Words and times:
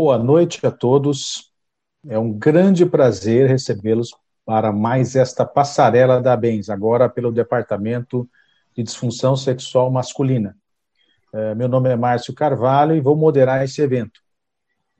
Boa 0.00 0.16
noite 0.16 0.64
a 0.64 0.70
todos. 0.70 1.52
É 2.06 2.16
um 2.16 2.32
grande 2.32 2.86
prazer 2.86 3.48
recebê-los 3.48 4.14
para 4.46 4.70
mais 4.70 5.16
esta 5.16 5.44
passarela 5.44 6.20
da 6.20 6.36
Bens, 6.36 6.70
agora 6.70 7.08
pelo 7.08 7.32
Departamento 7.32 8.30
de 8.76 8.84
Disfunção 8.84 9.34
Sexual 9.34 9.90
Masculina. 9.90 10.56
É, 11.34 11.52
meu 11.56 11.66
nome 11.68 11.88
é 11.88 11.96
Márcio 11.96 12.32
Carvalho 12.32 12.94
e 12.94 13.00
vou 13.00 13.16
moderar 13.16 13.64
esse 13.64 13.82
evento. 13.82 14.20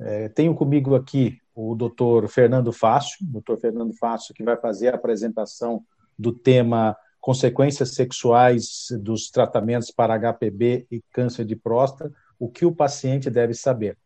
É, 0.01 0.31
tenho 0.31 0.53
comigo 0.53 0.97
aqui 0.97 1.39
o 1.55 1.77
doutor 1.77 2.27
Fernando 2.27 2.73
Fácio, 2.73 3.19
doutor 3.21 3.57
Fernando 3.57 3.95
Fácio, 3.95 4.35
que 4.35 4.43
vai 4.43 4.57
fazer 4.57 4.89
a 4.89 4.97
apresentação 4.97 5.81
do 6.19 6.33
tema 6.33 6.97
consequências 7.21 7.95
sexuais 7.95 8.89
dos 9.01 9.31
tratamentos 9.31 9.93
para 9.93 10.19
HPV 10.19 10.89
e 10.91 11.01
câncer 11.13 11.45
de 11.45 11.55
próstata, 11.55 12.13
o 12.37 12.49
que 12.49 12.67
o 12.67 12.75
paciente 12.75 13.31
deve 13.31 13.55
saber. 13.55 13.97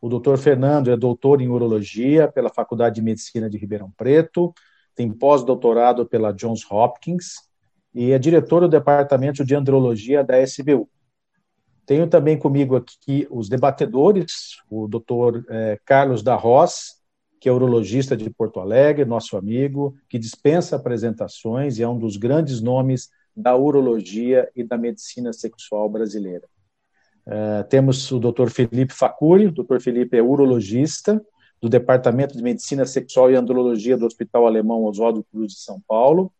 O 0.00 0.08
doutor 0.08 0.38
Fernando 0.38 0.90
é 0.90 0.96
doutor 0.96 1.40
em 1.40 1.48
urologia 1.48 2.28
pela 2.28 2.50
Faculdade 2.50 2.96
de 2.96 3.02
Medicina 3.02 3.50
de 3.50 3.58
Ribeirão 3.58 3.90
Preto, 3.96 4.54
tem 4.94 5.10
pós-doutorado 5.12 6.06
pela 6.06 6.32
Johns 6.32 6.64
Hopkins 6.70 7.48
e 7.94 8.12
é 8.12 8.18
diretor 8.18 8.60
do 8.60 8.68
departamento 8.68 9.44
de 9.44 9.54
andrologia 9.54 10.22
da 10.22 10.40
SBU. 10.40 10.88
Tenho 11.84 12.06
também 12.06 12.38
comigo 12.38 12.76
aqui 12.76 13.26
os 13.30 13.48
debatedores, 13.48 14.56
o 14.70 14.86
doutor 14.86 15.44
eh, 15.48 15.78
Carlos 15.84 16.22
da 16.22 16.34
Ross, 16.34 16.98
que 17.40 17.48
é 17.48 17.52
urologista 17.52 18.16
de 18.16 18.28
Porto 18.28 18.60
Alegre, 18.60 19.04
nosso 19.04 19.36
amigo, 19.36 19.96
que 20.08 20.18
dispensa 20.18 20.76
apresentações 20.76 21.78
e 21.78 21.82
é 21.82 21.88
um 21.88 21.98
dos 21.98 22.16
grandes 22.16 22.60
nomes 22.60 23.08
da 23.34 23.56
urologia 23.56 24.50
e 24.54 24.62
da 24.62 24.76
medicina 24.76 25.32
sexual 25.32 25.88
brasileira. 25.88 26.46
Uh, 27.28 27.62
temos 27.68 28.10
o 28.10 28.18
Dr. 28.18 28.48
Felipe 28.48 28.94
Facuri, 28.94 29.48
o 29.48 29.52
Dr. 29.52 29.80
Felipe 29.80 30.16
é 30.16 30.22
urologista 30.22 31.22
do 31.60 31.68
Departamento 31.68 32.34
de 32.34 32.42
Medicina 32.42 32.86
Sexual 32.86 33.30
e 33.30 33.36
Andrologia 33.36 33.98
do 33.98 34.06
Hospital 34.06 34.46
Alemão 34.46 34.84
Oswaldo 34.84 35.22
Cruz 35.30 35.52
de 35.52 35.58
São 35.58 35.78
Paulo. 35.86 36.32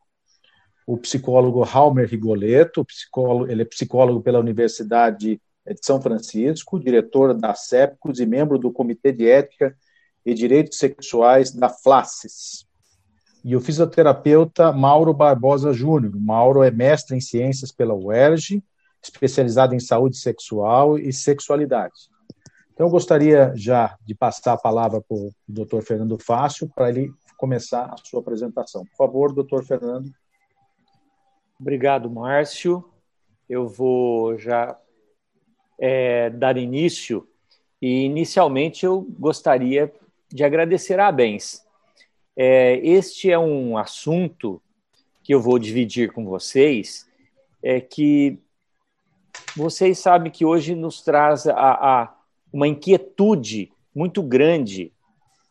O 0.87 0.97
psicólogo 0.97 1.63
Halmer 1.63 2.09
Rigoletto, 2.09 2.83
psicólogo, 2.87 3.53
ele 3.53 3.61
é 3.61 3.65
psicólogo 3.67 4.23
pela 4.23 4.39
Universidade 4.39 5.39
de 5.67 5.79
São 5.83 6.01
Francisco, 6.01 6.81
diretor 6.81 7.35
da 7.35 7.53
CEPCOS 7.53 8.21
e 8.21 8.25
membro 8.25 8.59
do 8.59 8.73
Comitê 8.73 9.13
de 9.13 9.29
Ética 9.29 9.77
e 10.25 10.33
Direitos 10.33 10.79
Sexuais 10.79 11.53
da 11.53 11.69
FLACES. 11.69 12.67
E 13.45 13.55
o 13.55 13.61
fisioterapeuta 13.61 14.73
Mauro 14.73 15.13
Barbosa 15.13 15.71
Júnior. 15.75 16.15
Mauro 16.17 16.63
é 16.63 16.71
mestre 16.71 17.15
em 17.15 17.21
ciências 17.21 17.71
pela 17.71 17.95
UERJ, 17.95 18.63
especializado 19.03 19.75
em 19.75 19.81
saúde 19.81 20.17
sexual 20.17 20.99
e 20.99 21.13
sexualidade. 21.13 21.95
Então, 22.73 22.87
eu 22.87 22.91
gostaria 22.91 23.53
já 23.57 23.97
de 24.05 24.15
passar 24.15 24.53
a 24.53 24.59
palavra 24.59 25.01
para 25.01 25.17
o 25.17 25.31
doutor 25.47 25.83
Fernando 25.83 26.19
Fácil, 26.19 26.71
para 26.75 26.89
ele 26.89 27.11
começar 27.37 27.87
a 27.87 27.97
sua 28.05 28.21
apresentação. 28.21 28.85
Por 28.85 28.97
favor, 28.97 29.33
doutor 29.33 29.65
Fernando. 29.65 30.11
Obrigado, 31.61 32.11
Márcio. 32.11 32.85
Eu 33.49 33.67
vou 33.67 34.39
já 34.39 34.79
é, 35.79 36.31
dar 36.31 36.57
início 36.57 37.27
e, 37.81 38.05
inicialmente, 38.05 38.85
eu 38.85 39.03
gostaria 39.19 39.93
de 40.31 40.45
agradecer 40.45 41.01
a 41.01 41.11
Bens. 41.11 41.65
É, 42.37 42.77
este 42.79 43.31
é 43.31 43.39
um 43.39 43.77
assunto 43.77 44.63
que 45.23 45.35
eu 45.35 45.41
vou 45.41 45.59
dividir 45.59 46.13
com 46.13 46.25
vocês, 46.25 47.09
é 47.63 47.81
que 47.81 48.39
vocês 49.57 49.99
sabem 49.99 50.31
que 50.31 50.45
hoje 50.45 50.75
nos 50.75 51.03
traz 51.03 51.47
a, 51.47 51.55
a 51.55 52.15
uma 52.53 52.69
inquietude 52.69 53.73
muito 53.95 54.23
grande, 54.23 54.93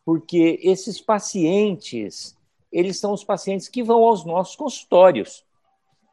porque 0.04 0.58
esses 0.62 1.00
pacientes, 1.00 2.36
eles 2.72 2.98
são 2.98 3.12
os 3.12 3.22
pacientes 3.22 3.68
que 3.68 3.82
vão 3.82 4.02
aos 4.04 4.24
nossos 4.24 4.56
consultórios 4.56 5.44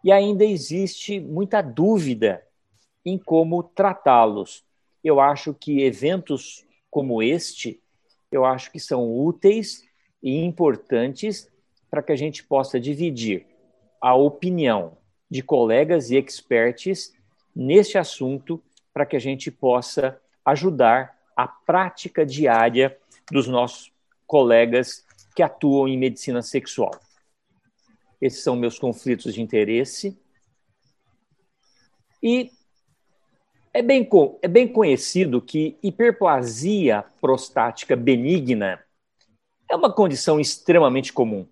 e 0.04 0.12
ainda 0.12 0.44
existe 0.44 1.20
muita 1.20 1.62
dúvida 1.62 2.44
em 3.06 3.18
como 3.18 3.64
tratá-los. 3.64 4.64
Eu 5.04 5.20
acho 5.20 5.54
que 5.54 5.82
eventos 5.82 6.66
como 6.92 7.22
este, 7.22 7.82
eu 8.32 8.46
acho 8.46 8.72
que 8.72 8.80
são 8.80 9.18
úteis 9.18 9.84
e 10.22 10.44
importantes 10.44 11.50
para 11.90 12.02
que 12.04 12.12
a 12.12 12.16
gente 12.16 12.44
possa 12.44 12.80
dividir 12.80 13.46
a 14.02 14.16
opinião 14.16 14.98
de 15.30 15.42
colegas 15.42 16.12
e 16.12 16.18
experts 16.18 17.14
neste 17.56 17.98
assunto 17.98 18.62
para 18.94 19.06
que 19.06 19.16
a 19.16 19.20
gente 19.20 19.50
possa 19.50 20.20
ajudar 20.44 21.18
a 21.36 21.48
prática 21.48 22.26
diária 22.26 22.98
dos 23.32 23.48
nossos 23.48 23.92
colegas 24.28 25.06
que 25.36 25.44
atuam 25.44 25.88
em 25.88 25.98
medicina 25.98 26.42
sexual. 26.42 26.92
Esses 28.22 28.42
são 28.42 28.56
meus 28.56 28.80
conflitos 28.80 29.34
de 29.34 29.42
interesse. 29.42 30.18
E 32.24 32.52
é 33.74 33.82
bem, 33.82 34.08
é 34.42 34.48
bem 34.48 34.68
conhecido 34.68 35.42
que 35.42 35.78
hiperplasia 35.84 37.04
prostática 37.20 37.96
benigna 37.96 38.82
é 39.70 39.76
uma 39.76 39.92
condição 39.92 40.40
extremamente 40.40 41.12
comum. 41.12 41.46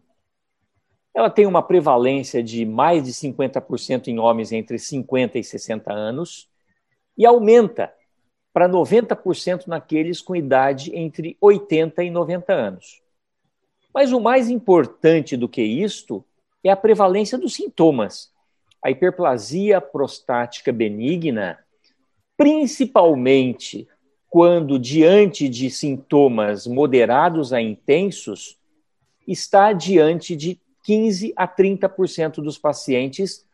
Ela 1.13 1.29
tem 1.29 1.45
uma 1.45 1.61
prevalência 1.61 2.41
de 2.41 2.65
mais 2.65 3.03
de 3.03 3.11
50% 3.13 4.07
em 4.07 4.19
homens 4.19 4.51
entre 4.51 4.79
50 4.79 5.37
e 5.37 5.43
60 5.43 5.93
anos 5.93 6.49
e 7.17 7.25
aumenta 7.25 7.93
para 8.51 8.67
90% 8.67 9.67
naqueles 9.67 10.21
com 10.21 10.35
idade 10.35 10.95
entre 10.95 11.37
80 11.39 12.03
e 12.03 12.09
90 12.09 12.53
anos. 12.53 13.01
Mas 13.93 14.11
o 14.11 14.19
mais 14.19 14.49
importante 14.49 15.37
do 15.37 15.47
que 15.47 15.61
isto 15.61 16.25
é 16.63 16.69
a 16.69 16.75
prevalência 16.75 17.37
dos 17.37 17.53
sintomas. 17.53 18.31
A 18.81 18.89
hiperplasia 18.89 19.79
prostática 19.79 20.71
benigna, 20.71 21.59
principalmente 22.35 23.87
quando 24.29 24.79
diante 24.79 25.47
de 25.47 25.69
sintomas 25.69 26.65
moderados 26.65 27.53
a 27.53 27.61
intensos, 27.61 28.57
está 29.27 29.71
diante 29.73 30.35
de 30.35 30.59
15 30.83 31.33
a 31.35 31.47
30% 31.47 32.35
dos 32.35 32.57
pacientes 32.57 33.45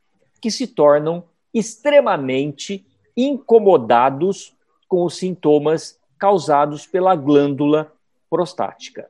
que 0.41 0.49
se 0.51 0.67
tornam 0.67 1.23
extremamente 1.53 2.85
incomodados 3.15 4.55
com 4.87 5.03
os 5.03 5.17
sintomas 5.17 5.99
causados 6.17 6.85
pela 6.85 7.15
glândula 7.15 7.91
prostática. 8.29 9.09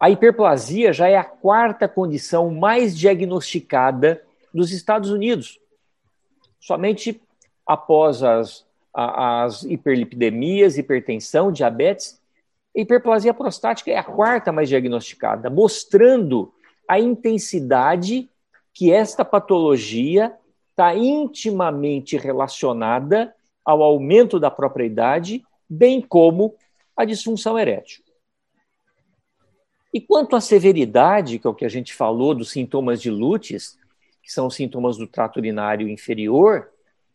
A 0.00 0.10
hiperplasia 0.10 0.92
já 0.92 1.08
é 1.08 1.16
a 1.16 1.24
quarta 1.24 1.88
condição 1.88 2.50
mais 2.50 2.96
diagnosticada 2.96 4.22
nos 4.54 4.70
Estados 4.70 5.10
Unidos. 5.10 5.58
Somente 6.60 7.20
após 7.66 8.22
as, 8.22 8.64
as 8.94 9.64
hiperlipidemias, 9.64 10.78
hipertensão, 10.78 11.50
diabetes, 11.50 12.20
hiperplasia 12.74 13.34
prostática 13.34 13.90
é 13.90 13.96
a 13.96 14.04
quarta 14.04 14.52
mais 14.52 14.68
diagnosticada, 14.68 15.50
mostrando 15.50 16.52
a 16.88 16.98
intensidade 16.98 18.30
que 18.72 18.92
esta 18.92 19.24
patologia 19.24 20.34
está 20.70 20.94
intimamente 20.94 22.16
relacionada 22.16 23.34
ao 23.64 23.82
aumento 23.82 24.38
da 24.38 24.50
própria 24.50 24.84
idade, 24.84 25.44
bem 25.68 26.00
como 26.00 26.54
a 26.96 27.04
disfunção 27.04 27.58
erétil. 27.58 28.02
E 29.92 30.00
quanto 30.00 30.36
à 30.36 30.40
severidade, 30.40 31.38
que 31.38 31.46
é 31.46 31.50
o 31.50 31.54
que 31.54 31.64
a 31.64 31.68
gente 31.68 31.94
falou 31.94 32.34
dos 32.34 32.50
sintomas 32.50 33.00
de 33.00 33.10
Lutes, 33.10 33.78
que 34.22 34.32
são 34.32 34.48
sintomas 34.48 34.96
do 34.96 35.06
trato 35.06 35.38
urinário 35.38 35.88
inferior, 35.88 36.70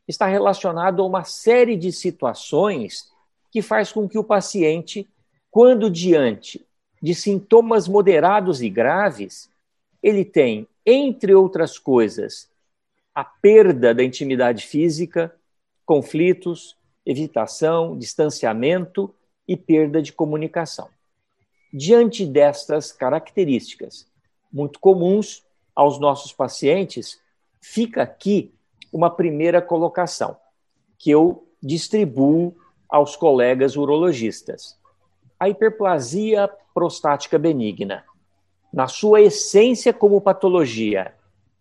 está 0.08 0.28
relacionado 0.28 1.02
a 1.02 1.06
uma 1.06 1.24
série 1.24 1.78
de 1.78 1.92
situações 1.92 3.12
que 3.52 3.62
faz 3.62 3.92
com 3.92 4.10
que 4.10 4.18
o 4.18 4.24
paciente 4.24 5.08
quando 5.54 5.88
diante 5.88 6.66
de 7.00 7.14
sintomas 7.14 7.88
moderados 7.88 8.64
e 8.64 8.72
graves, 8.72 9.52
ele 10.02 10.26
tem, 10.26 10.68
entre 10.84 11.36
outras 11.36 11.78
coisas, 11.78 12.50
a 13.14 13.24
perda 13.24 13.94
da 13.94 14.04
intimidade 14.04 14.66
física, 14.66 15.32
conflitos, 15.86 16.76
evitação, 17.06 17.96
distanciamento 17.96 19.14
e 19.48 19.56
perda 19.56 20.02
de 20.02 20.12
comunicação. 20.12 20.90
Diante 21.72 22.26
destas 22.26 22.92
características, 22.92 24.08
muito 24.52 24.80
comuns 24.80 25.46
aos 25.76 26.00
nossos 26.00 26.34
pacientes, 26.34 27.22
fica 27.62 28.02
aqui 28.02 28.52
uma 28.92 29.12
primeira 29.12 29.62
colocação, 29.62 30.36
que 30.98 31.12
eu 31.12 31.48
distribuo 31.62 32.58
aos 32.90 33.16
colegas 33.16 33.76
urologistas 33.76 34.82
a 35.44 35.50
hiperplasia 35.50 36.50
prostática 36.74 37.38
benigna, 37.38 38.06
na 38.72 38.88
sua 38.88 39.22
essência 39.22 39.92
como 39.92 40.22
patologia, 40.22 41.14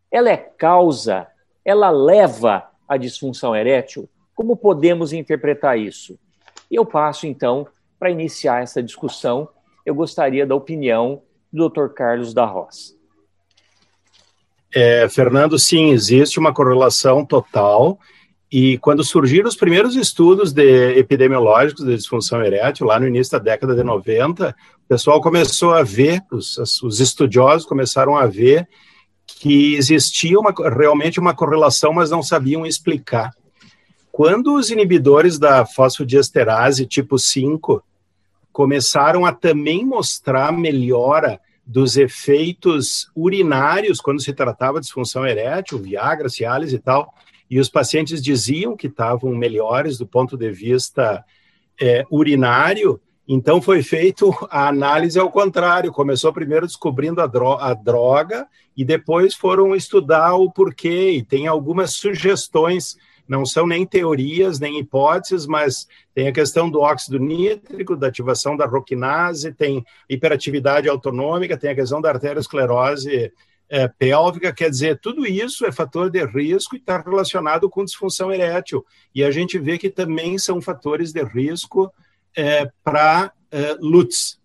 ela 0.09 0.31
é 0.31 0.37
causa, 0.37 1.27
ela 1.65 1.91
leva 1.91 2.71
à 2.89 2.97
disfunção 2.97 3.57
erétil? 3.57 4.09
Como 4.37 4.57
podemos 4.57 5.13
interpretar 5.13 5.77
isso? 5.77 6.17
E 6.71 6.77
eu 6.77 6.87
passo, 6.87 7.27
então, 7.27 7.67
para 7.99 8.11
iniciar 8.11 8.63
essa 8.63 8.81
discussão, 8.81 9.49
eu 9.85 9.97
gostaria 9.97 10.47
da 10.47 10.55
opinião 10.55 11.23
do 11.53 11.69
Dr. 11.69 11.89
Carlos 11.89 12.33
da 12.33 12.45
Roça. 12.45 12.95
É, 14.73 15.09
Fernando, 15.09 15.59
sim, 15.59 15.91
existe 15.91 16.39
uma 16.39 16.55
correlação 16.55 17.27
total. 17.27 17.99
E 18.53 18.77
quando 18.77 19.03
surgiram 19.03 19.49
os 19.49 19.57
primeiros 19.57 19.97
estudos 19.97 20.53
de 20.53 20.99
epidemiológicos 20.99 21.87
de 21.87 21.97
disfunção 21.97 22.45
erétil, 22.45 22.85
lá 22.85 23.01
no 23.01 23.09
início 23.09 23.33
da 23.33 23.39
década 23.39 23.75
de 23.75 23.83
90, 23.83 24.55
o 24.85 24.89
pessoal 24.89 25.23
começou 25.23 25.73
a 25.73 25.83
ver, 25.83 26.21
os, 26.31 26.59
os 26.83 27.01
estudiosos 27.01 27.67
começaram 27.67 28.15
a 28.15 28.27
ver 28.27 28.69
que 29.27 29.75
existia 29.75 30.39
uma, 30.39 30.53
realmente 30.53 31.19
uma 31.19 31.35
correlação, 31.35 31.95
mas 31.95 32.11
não 32.11 32.23
sabiam 32.23 32.67
explicar. 32.67 33.31
Quando 34.11 34.55
os 34.55 34.71
inibidores 34.71 35.39
da 35.39 35.65
fosfodiesterase 35.65 36.85
tipo 36.85 37.19
5 37.19 37.83
começaram 38.53 39.25
a 39.25 39.33
também 39.33 39.83
mostrar 39.83 40.53
melhora 40.53 41.41
dos 41.67 41.97
efeitos 41.97 43.11
urinários 43.17 43.99
quando 43.99 44.21
se 44.21 44.35
tratava 44.35 44.79
de 44.79 44.85
disfunção 44.85 45.27
erétil, 45.27 45.79
Viagra, 45.79 46.29
Cialis 46.29 46.75
e 46.75 46.79
tal, 46.79 47.15
e 47.51 47.59
os 47.59 47.69
pacientes 47.69 48.23
diziam 48.23 48.77
que 48.77 48.87
estavam 48.87 49.35
melhores 49.35 49.99
do 49.99 50.07
ponto 50.07 50.37
de 50.37 50.51
vista 50.51 51.25
é, 51.81 52.05
urinário, 52.11 53.01
então 53.27 53.63
foi 53.63 53.83
feito 53.83 54.31
a 54.51 54.69
análise 54.69 55.19
ao 55.19 55.31
contrário, 55.31 55.93
começou 55.93 56.33
primeiro 56.33 56.67
descobrindo 56.67 57.21
a, 57.21 57.27
dro 57.27 57.53
a 57.53 57.73
droga 57.73 58.47
e 58.77 58.85
depois 58.85 59.35
foram 59.35 59.75
estudar 59.75 60.35
o 60.35 60.51
porquê, 60.51 61.11
e 61.11 61.23
tem 61.23 61.47
algumas 61.47 61.93
sugestões. 61.93 62.97
Não 63.29 63.47
são 63.47 63.67
nem 63.67 63.87
teorias, 63.87 64.59
nem 64.59 64.81
hipóteses, 64.81 65.47
mas 65.47 65.87
tem 66.13 66.27
a 66.27 66.33
questão 66.33 66.69
do 66.69 66.81
óxido 66.81 67.19
nítrico, 67.19 67.97
da 67.97 68.09
ativação 68.09 68.57
da 68.57 68.67
roquinase, 68.67 69.55
tem 69.55 69.85
hiperatividade 70.09 70.89
autonômica, 70.89 71.57
tem 71.57 71.71
a 71.71 71.75
questão 71.75 72.01
da 72.01 72.11
arteriosclerose 72.11 73.33
é, 73.73 73.89
pélvica, 73.89 74.53
quer 74.53 74.69
dizer, 74.69 75.01
tudo 75.01 75.27
isso 75.27 75.65
é 75.65 75.73
fator 75.73 76.11
de 76.11 76.23
risco 76.27 76.77
e 76.77 76.79
está 76.79 77.01
relacionado 77.01 77.71
com 77.71 77.83
disfunção 77.83 78.31
erétil. 78.31 78.85
E 79.15 79.25
a 79.25 79.31
gente 79.31 79.59
vê 79.59 79.79
que 79.79 79.89
também 79.89 80.37
são 80.37 80.61
fatores 80.61 81.11
de 81.11 81.25
risco 81.25 81.91
é, 82.37 82.71
para 82.85 83.33
é, 83.51 83.75
LUTS, 83.81 84.39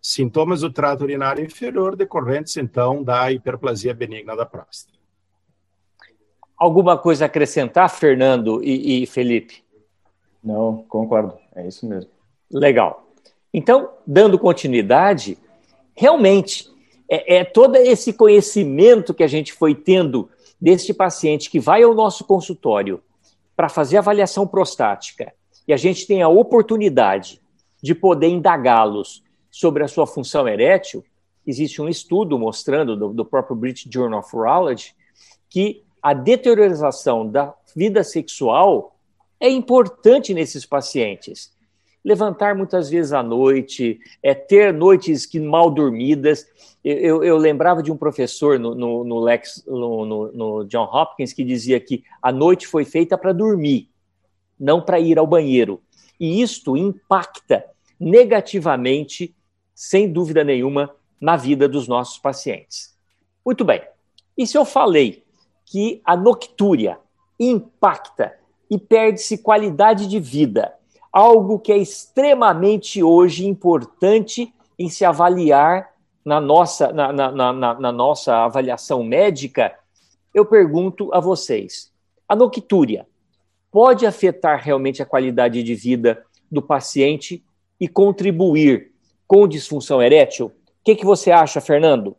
sintomas 0.00 0.62
do 0.62 0.72
trato 0.72 1.04
urinário 1.04 1.44
inferior 1.44 1.94
decorrentes, 1.94 2.56
então, 2.56 3.04
da 3.04 3.30
hiperplasia 3.30 3.94
benigna 3.94 4.34
da 4.34 4.44
próstata. 4.44 4.98
Alguma 6.56 6.98
coisa 6.98 7.24
a 7.24 7.26
acrescentar, 7.26 7.88
Fernando 7.88 8.60
e, 8.64 9.04
e 9.04 9.06
Felipe? 9.06 9.62
Não, 10.42 10.82
concordo. 10.88 11.38
É 11.54 11.68
isso 11.68 11.86
mesmo. 11.86 12.10
Legal. 12.50 13.08
Então, 13.54 13.92
dando 14.04 14.36
continuidade, 14.40 15.38
realmente 15.94 16.71
é, 17.08 17.36
é, 17.36 17.44
todo 17.44 17.76
esse 17.76 18.12
conhecimento 18.12 19.12
que 19.12 19.22
a 19.22 19.28
gente 19.28 19.52
foi 19.52 19.74
tendo 19.74 20.30
deste 20.60 20.94
paciente 20.94 21.50
que 21.50 21.58
vai 21.58 21.82
ao 21.82 21.94
nosso 21.94 22.24
consultório 22.24 23.02
para 23.56 23.68
fazer 23.68 23.96
avaliação 23.96 24.46
prostática 24.46 25.32
e 25.66 25.72
a 25.72 25.76
gente 25.76 26.06
tem 26.06 26.22
a 26.22 26.28
oportunidade 26.28 27.40
de 27.82 27.94
poder 27.94 28.28
indagá-los 28.28 29.22
sobre 29.50 29.84
a 29.84 29.88
sua 29.88 30.06
função 30.06 30.48
erétil. 30.48 31.04
Existe 31.46 31.82
um 31.82 31.88
estudo 31.88 32.38
mostrando 32.38 32.96
do, 32.96 33.12
do 33.12 33.24
próprio 33.24 33.56
British 33.56 33.88
Journal 33.90 34.20
of 34.20 34.34
Urology 34.34 34.94
que 35.50 35.82
a 36.02 36.14
deteriorização 36.14 37.28
da 37.28 37.54
vida 37.76 38.02
sexual 38.02 38.96
é 39.38 39.48
importante 39.48 40.32
nesses 40.32 40.64
pacientes. 40.64 41.52
Levantar 42.04 42.56
muitas 42.56 42.90
vezes 42.90 43.12
à 43.12 43.22
noite, 43.22 44.00
é 44.22 44.34
ter 44.34 44.72
noites 44.72 45.24
que 45.24 45.38
mal 45.38 45.70
dormidas. 45.70 46.46
Eu, 46.84 47.22
eu, 47.22 47.36
lembrava 47.36 47.82
de 47.82 47.92
um 47.92 47.96
professor 47.96 48.58
no, 48.58 48.74
no, 48.74 49.04
no 49.04 49.20
Lex, 49.20 49.64
no, 49.66 50.32
no 50.32 50.64
John 50.64 50.88
Hopkins 50.92 51.32
que 51.32 51.44
dizia 51.44 51.78
que 51.78 52.02
a 52.20 52.32
noite 52.32 52.66
foi 52.66 52.84
feita 52.84 53.16
para 53.16 53.32
dormir, 53.32 53.88
não 54.58 54.82
para 54.82 54.98
ir 54.98 55.16
ao 55.18 55.26
banheiro. 55.26 55.80
E 56.18 56.42
isto 56.42 56.76
impacta 56.76 57.64
negativamente, 57.98 59.34
sem 59.74 60.12
dúvida 60.12 60.42
nenhuma, 60.42 60.90
na 61.20 61.36
vida 61.36 61.68
dos 61.68 61.86
nossos 61.86 62.18
pacientes. 62.18 62.96
Muito 63.46 63.64
bem. 63.64 63.80
E 64.36 64.44
se 64.44 64.58
eu 64.58 64.64
falei 64.64 65.24
que 65.64 66.02
a 66.04 66.16
noctúria 66.16 66.98
impacta 67.38 68.36
e 68.68 68.78
perde-se 68.78 69.38
qualidade 69.38 70.08
de 70.08 70.18
vida, 70.18 70.74
algo 71.12 71.58
que 71.58 71.70
é 71.70 71.76
extremamente 71.76 73.02
hoje 73.02 73.46
importante 73.46 74.52
em 74.78 74.88
se 74.88 75.04
avaliar 75.04 75.90
na 76.24 76.40
nossa, 76.40 76.92
na, 76.92 77.12
na, 77.12 77.30
na, 77.30 77.52
na 77.52 77.92
nossa 77.92 78.44
avaliação 78.44 79.02
médica, 79.04 79.74
eu 80.32 80.46
pergunto 80.46 81.12
a 81.12 81.20
vocês: 81.20 81.92
a 82.28 82.34
noctúria 82.34 83.06
pode 83.70 84.06
afetar 84.06 84.60
realmente 84.62 85.02
a 85.02 85.06
qualidade 85.06 85.62
de 85.62 85.74
vida 85.74 86.24
do 86.50 86.62
paciente 86.62 87.44
e 87.78 87.88
contribuir 87.88 88.92
com 89.26 89.48
disfunção 89.48 90.02
erétil? 90.02 90.46
O 90.46 90.52
que, 90.84 90.94
que 90.94 91.04
você 91.04 91.30
acha, 91.30 91.60
Fernando? 91.60 92.16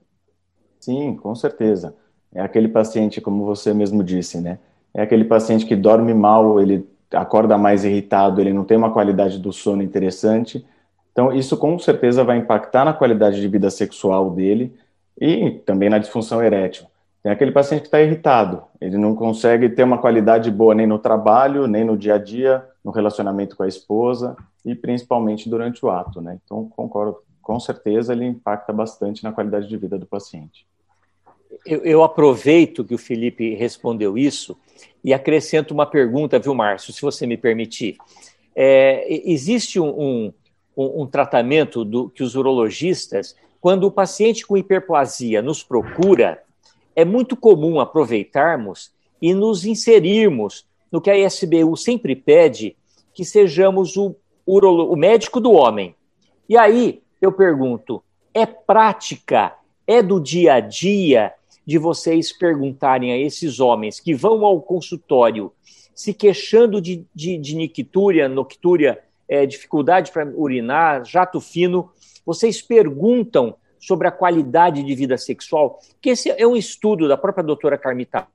Sim, 0.80 1.16
com 1.16 1.34
certeza. 1.36 1.96
É 2.34 2.42
aquele 2.42 2.68
paciente, 2.68 3.22
como 3.22 3.46
você 3.46 3.74
mesmo 3.74 4.04
disse, 4.04 4.42
né? 4.42 4.60
É 4.94 5.02
aquele 5.02 5.24
paciente 5.24 5.66
que 5.66 5.76
dorme 5.76 6.14
mal, 6.14 6.60
ele 6.60 6.88
acorda 7.14 7.58
mais 7.58 7.84
irritado, 7.84 8.42
ele 8.42 8.54
não 8.54 8.64
tem 8.64 8.78
uma 8.78 8.92
qualidade 8.92 9.40
do 9.40 9.54
sono 9.54 9.82
interessante. 9.82 10.66
Então, 11.12 11.32
isso 11.32 11.56
com 11.58 11.78
certeza 11.78 12.24
vai 12.24 12.38
impactar 12.38 12.86
na 12.86 12.94
qualidade 12.94 13.40
de 13.40 13.48
vida 13.48 13.70
sexual 13.70 14.32
dele 14.32 14.74
e 15.20 15.52
também 15.66 15.90
na 15.90 16.00
disfunção 16.00 16.44
erétil. 16.44 16.86
Tem 17.22 17.32
aquele 17.32 17.52
paciente 17.52 17.82
que 17.82 17.88
está 17.88 18.02
irritado, 18.02 18.64
ele 18.82 18.98
não 18.98 19.16
consegue 19.16 19.70
ter 19.70 19.84
uma 19.84 19.98
qualidade 19.98 20.52
boa 20.52 20.76
nem 20.76 20.86
no 20.86 21.00
trabalho, 21.00 21.68
nem 21.68 21.86
no 21.86 21.96
dia 21.96 22.16
a 22.16 22.18
dia, 22.18 22.66
no 22.84 22.92
relacionamento 22.92 23.56
com 23.56 23.64
a 23.64 23.68
esposa 23.68 24.36
e 24.66 24.76
principalmente 24.76 25.50
durante 25.50 25.86
o 25.86 25.90
ato, 25.90 26.20
né? 26.20 26.38
Então, 26.44 26.68
concordo, 26.76 27.18
com 27.42 27.60
certeza 27.60 28.12
ele 28.12 28.26
impacta 28.26 28.74
bastante 28.74 29.24
na 29.24 29.32
qualidade 29.32 29.70
de 29.70 29.78
vida 29.78 29.98
do 29.98 30.06
paciente 30.06 30.66
eu, 31.66 31.84
eu, 31.84 32.04
aproveito 32.04 32.84
que 32.84 32.96
o 32.96 32.98
Felipe 32.98 33.54
respondeu 33.56 34.18
isso 34.18 34.58
e 35.04 35.14
acrescento 35.14 35.72
uma 35.72 35.86
pergunta, 35.86 36.40
viu, 36.40 36.56
Márcio, 36.56 36.94
se 36.94 37.02
você 37.02 37.28
me 37.28 37.38
permitir. 37.38 37.98
É, 38.56 39.06
existe 39.10 39.80
um, 39.80 40.32
um, 40.78 41.02
um 41.02 41.08
tratamento 41.08 41.84
do, 41.84 42.10
que 42.10 42.24
os 42.24 42.36
urologistas, 42.36 43.36
quando 43.60 43.86
o 43.86 43.92
paciente 43.92 44.46
com 44.46 44.56
hiperplasia 44.56 45.42
nos 45.42 45.64
procura, 45.64 46.42
é 46.96 47.04
muito 47.04 47.36
comum 47.36 47.80
aproveitarmos 47.80 48.92
e 49.22 49.34
nos 49.34 49.66
inserirmos 49.66 50.66
no 50.92 51.02
que 51.02 51.10
a 51.10 51.18
ISBU 51.18 51.76
sempre 51.76 52.16
pede, 52.16 52.76
que 53.14 53.26
sejamos 53.26 53.98
o, 53.98 54.16
o 54.46 54.96
médico 54.96 55.40
do 55.40 55.52
homem. 55.52 55.96
E 56.48 56.58
aí 56.58 57.02
eu 57.22 57.32
pergunto: 57.32 58.04
é 58.34 58.46
prática, 58.46 59.56
é 59.88 60.02
do 60.02 60.20
dia 60.20 60.56
a 60.56 60.60
dia 60.60 61.34
de 61.66 61.78
vocês 61.78 62.32
perguntarem 62.32 63.12
a 63.12 63.18
esses 63.18 63.60
homens 63.60 64.00
que 64.00 64.14
vão 64.14 64.46
ao 64.46 64.62
consultório 64.62 65.52
se 65.94 66.14
queixando 66.14 66.82
de, 66.82 67.06
de, 67.14 67.38
de 67.38 67.56
nictúria, 67.56 68.28
noctúria, 68.28 69.00
é, 69.28 69.46
dificuldade 69.46 70.12
para 70.12 70.28
urinar, 70.36 71.06
jato 71.06 71.40
fino, 71.40 71.92
vocês 72.26 72.62
perguntam 72.62 73.56
sobre 73.80 74.08
a 74.08 74.12
qualidade 74.12 74.82
de 74.82 74.96
vida 74.96 75.18
sexual, 75.18 75.80
que 76.02 76.12
esse 76.12 76.30
é 76.32 76.48
um 76.48 76.56
estudo 76.56 77.08
da 77.08 77.18
própria 77.18 77.44
doutora 77.44 77.78
Carmita, 77.78 78.28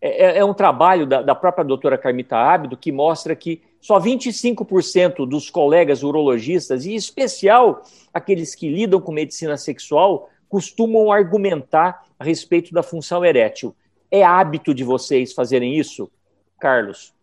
é, 0.00 0.24
é, 0.24 0.38
é 0.38 0.44
um 0.44 0.54
trabalho 0.54 1.06
da, 1.06 1.22
da, 1.22 1.34
própria 1.34 1.64
doutora 1.64 1.98
Carmita 1.98 2.36
Ábido 2.36 2.76
que 2.76 2.92
mostra 2.92 3.34
que 3.34 3.62
só 3.80 3.98
25% 3.98 5.26
dos 5.26 5.48
colegas 5.50 6.02
urologistas, 6.02 6.84
e 6.84 6.92
em 6.92 6.96
especial 6.96 7.82
aqueles 8.12 8.54
que 8.54 8.68
lidam 8.68 9.00
com 9.00 9.12
medicina 9.12 9.56
sexual, 9.56 10.28
costumam 10.48 11.10
argumentar 11.10 12.04
a 12.18 12.24
respeito 12.24 12.72
da 12.72 12.82
função 12.82 13.24
erétil. 13.24 13.74
É 14.10 14.24
hábito 14.24 14.72
de 14.72 14.84
vocês 14.84 15.32
fazerem 15.32 15.78
isso, 15.78 16.10
Carlos? 16.60 17.14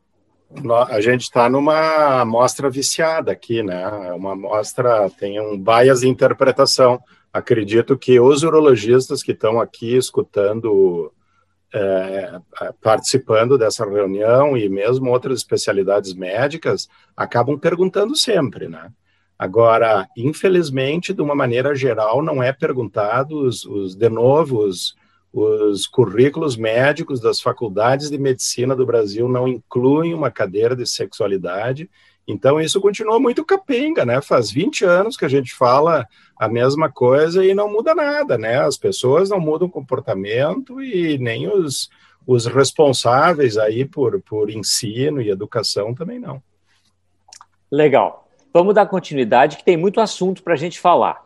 A 0.89 1.01
gente 1.01 1.21
está 1.21 1.49
numa 1.49 2.21
amostra 2.21 2.69
viciada 2.69 3.31
aqui, 3.31 3.63
né? 3.63 3.87
Uma 4.13 4.33
amostra 4.33 5.09
tem 5.09 5.39
um 5.39 5.57
bias 5.57 6.01
de 6.01 6.07
interpretação. 6.07 7.01
Acredito 7.31 7.97
que 7.97 8.19
os 8.19 8.43
urologistas 8.43 9.23
que 9.23 9.31
estão 9.31 9.59
aqui 9.59 9.97
escutando, 9.97 11.11
é, 11.73 12.39
participando 12.81 13.57
dessa 13.57 13.83
reunião 13.83 14.55
e 14.55 14.69
mesmo 14.69 15.09
outras 15.09 15.39
especialidades 15.39 16.13
médicas 16.13 16.87
acabam 17.17 17.57
perguntando 17.57 18.15
sempre, 18.15 18.67
né? 18.67 18.91
Agora, 19.37 20.07
infelizmente, 20.15 21.13
de 21.13 21.21
uma 21.21 21.35
maneira 21.35 21.75
geral, 21.75 22.21
não 22.21 22.41
é 22.41 22.53
perguntado 22.53 23.45
os, 23.45 23.65
os 23.65 23.95
de 23.95 24.09
novo, 24.09 24.59
os, 24.59 24.95
os 25.33 25.87
currículos 25.87 26.55
médicos 26.55 27.19
das 27.19 27.41
faculdades 27.41 28.09
de 28.11 28.17
medicina 28.19 28.75
do 28.75 28.85
Brasil 28.85 29.27
não 29.27 29.47
incluem 29.47 30.13
uma 30.13 30.29
cadeira 30.29 30.75
de 30.75 30.85
sexualidade 30.85 31.89
Então, 32.27 32.61
isso 32.61 32.79
continua 32.79 33.19
muito 33.19 33.43
capenga, 33.43 34.05
né? 34.05 34.21
Faz 34.21 34.51
20 34.51 34.85
anos 34.85 35.17
que 35.17 35.25
a 35.25 35.29
gente 35.29 35.53
fala 35.53 36.07
a 36.39 36.47
mesma 36.47 36.89
coisa 36.89 37.43
e 37.43 37.53
não 37.53 37.71
muda 37.71 37.95
nada, 37.95 38.37
né? 38.37 38.59
As 38.59 38.77
pessoas 38.77 39.29
não 39.29 39.39
mudam 39.39 39.67
o 39.67 39.71
comportamento 39.71 40.81
e 40.81 41.17
nem 41.17 41.47
os, 41.47 41.89
os 42.25 42.45
responsáveis 42.45 43.57
aí 43.57 43.83
por, 43.85 44.21
por 44.21 44.49
ensino 44.49 45.19
e 45.21 45.29
educação 45.29 45.93
também 45.93 46.19
não. 46.19 46.41
Legal. 47.71 48.22
Vamos 48.53 48.75
dar 48.75 48.85
continuidade, 48.85 49.57
que 49.57 49.63
tem 49.63 49.75
muito 49.75 49.99
assunto 49.99 50.43
para 50.43 50.53
a 50.53 50.57
gente 50.57 50.79
falar. 50.79 51.25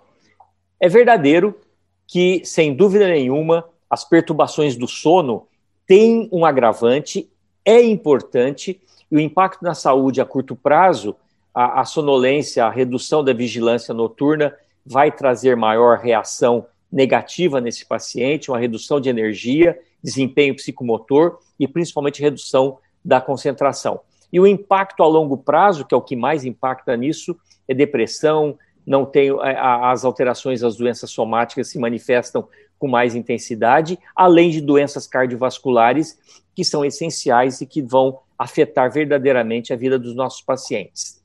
É 0.79 0.87
verdadeiro 0.87 1.59
que, 2.07 2.41
sem 2.45 2.73
dúvida 2.73 3.05
nenhuma, 3.05 3.65
as 3.89 4.07
perturbações 4.07 4.77
do 4.77 4.87
sono 4.87 5.45
têm 5.85 6.29
um 6.31 6.45
agravante, 6.45 7.29
é 7.65 7.81
importante, 7.81 8.81
e 9.11 9.17
o 9.17 9.19
impacto 9.19 9.61
na 9.61 9.73
saúde 9.73 10.21
a 10.21 10.25
curto 10.25 10.55
prazo, 10.55 11.15
a, 11.53 11.81
a 11.81 11.85
sonolência, 11.85 12.63
a 12.65 12.69
redução 12.69 13.21
da 13.21 13.33
vigilância 13.33 13.93
noturna 13.93 14.55
vai 14.85 15.11
trazer 15.11 15.57
maior 15.57 15.97
reação 15.97 16.65
negativa 16.89 17.59
nesse 17.59 17.85
paciente, 17.85 18.49
uma 18.49 18.57
redução 18.57 19.01
de 19.01 19.09
energia, 19.09 19.77
desempenho 20.01 20.55
psicomotor 20.55 21.39
e 21.59 21.67
principalmente 21.67 22.21
redução 22.21 22.77
da 23.03 23.19
concentração. 23.19 23.99
E 24.31 24.39
o 24.39 24.47
impacto 24.47 25.03
a 25.03 25.07
longo 25.07 25.37
prazo, 25.37 25.85
que 25.85 25.93
é 25.93 25.97
o 25.97 26.01
que 26.01 26.15
mais 26.15 26.43
impacta 26.45 26.95
nisso, 26.95 27.37
é 27.67 27.73
depressão, 27.73 28.57
não 28.85 29.05
tem 29.05 29.29
é, 29.29 29.57
as 29.59 30.05
alterações, 30.05 30.63
as 30.63 30.77
doenças 30.77 31.11
somáticas 31.11 31.69
se 31.69 31.77
manifestam 31.77 32.47
com 32.79 32.87
mais 32.87 33.15
intensidade, 33.15 33.99
além 34.15 34.49
de 34.49 34.61
doenças 34.61 35.07
cardiovasculares 35.07 36.17
que 36.55 36.63
são 36.63 36.85
essenciais 36.85 37.59
e 37.61 37.65
que 37.65 37.81
vão 37.81 38.19
afetar 38.37 38.91
verdadeiramente 38.91 39.73
a 39.73 39.75
vida 39.75 39.97
dos 39.97 40.15
nossos 40.15 40.41
pacientes. 40.41 41.21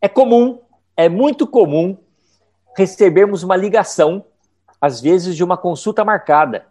É 0.00 0.08
comum, 0.08 0.60
é 0.96 1.08
muito 1.08 1.46
comum 1.46 1.96
recebermos 2.76 3.42
uma 3.42 3.56
ligação, 3.56 4.24
às 4.80 5.00
vezes 5.00 5.36
de 5.36 5.44
uma 5.44 5.56
consulta 5.56 6.04
marcada. 6.04 6.66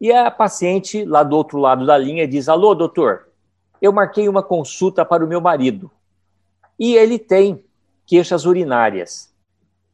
E 0.00 0.12
a 0.12 0.30
paciente 0.30 1.04
lá 1.04 1.22
do 1.22 1.34
outro 1.34 1.58
lado 1.58 1.86
da 1.86 1.96
linha 1.96 2.28
diz: 2.28 2.48
Alô, 2.48 2.74
doutor, 2.74 3.27
eu 3.80 3.92
marquei 3.92 4.28
uma 4.28 4.42
consulta 4.42 5.04
para 5.04 5.24
o 5.24 5.28
meu 5.28 5.40
marido 5.40 5.90
e 6.78 6.94
ele 6.96 7.18
tem 7.18 7.64
queixas 8.06 8.44
urinárias. 8.44 9.32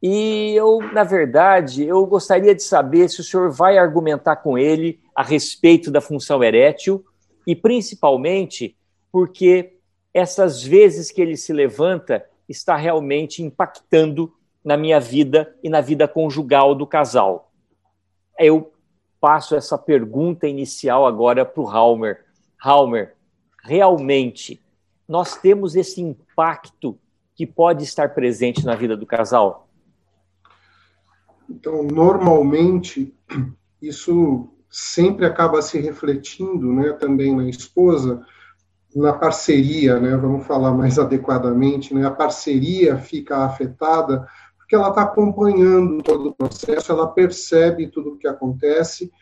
E 0.03 0.55
eu, 0.55 0.81
na 0.93 1.03
verdade, 1.03 1.85
eu 1.85 2.05
gostaria 2.05 2.55
de 2.55 2.63
saber 2.63 3.09
se 3.09 3.21
o 3.21 3.25
senhor 3.25 3.51
vai 3.51 3.79
argumentar 3.79 4.37
com 4.37 4.59
ele 4.59 5.01
a 5.15 5.23
respeito 5.23 5.91
da 5.91 6.01
função 6.01 6.45
erétil 6.45 7.05
e 7.47 7.57
principalmente 7.57 8.77
porque 9.11 9.79
essas 10.13 10.63
vezes 10.63 11.11
que 11.11 11.23
ele 11.23 11.37
se 11.37 11.53
levanta 11.53 12.25
está 12.49 12.77
realmente 12.77 13.43
impactando 13.43 14.33
na 14.65 14.77
minha 14.77 15.01
vida 15.01 15.55
e 15.63 15.69
na 15.69 15.81
vida 15.81 16.07
conjugal 16.07 16.75
do 16.75 16.87
casal. 16.87 17.51
Eu 18.39 18.73
passo 19.21 19.57
essa 19.57 19.79
pergunta 19.79 20.47
inicial 20.47 21.07
agora 21.07 21.45
para 21.45 21.63
o 21.63 21.69
Halmer. 21.69 22.25
Halmer, 22.61 23.15
realmente 23.65 24.61
nós 25.09 25.37
temos 25.37 25.75
esse 25.75 26.01
impacto 26.01 26.99
que 27.35 27.47
pode 27.47 27.83
estar 27.83 28.15
presente 28.15 28.65
na 28.65 28.75
vida 28.75 28.97
do 28.97 29.07
casal? 29.07 29.69
Então, 31.49 31.83
normalmente, 31.83 33.15
isso 33.81 34.49
sempre 34.71 35.27
acaba 35.27 35.61
se 35.63 35.79
refletindo, 35.79 36.73
né, 36.73 36.93
também 36.93 37.35
na 37.35 37.49
esposa, 37.49 38.25
na 38.95 39.13
parceria, 39.13 39.99
né, 39.99 40.17
vamos 40.17 40.47
falar 40.47 40.73
mais 40.73 40.99
adequadamente, 40.99 41.93
né, 41.93 42.07
a 42.07 42.11
parceria 42.11 42.97
fica 42.97 43.45
afetada 43.45 44.27
porque 44.57 44.75
ela 44.75 44.89
está 44.89 45.03
acompanhando 45.03 46.03
todo 46.03 46.31
o 46.31 46.35
processo, 46.35 46.91
ela 46.91 47.07
percebe 47.09 47.89
tudo 47.89 48.15
o 48.15 48.17
que 48.17 48.27
acontece 48.27 49.13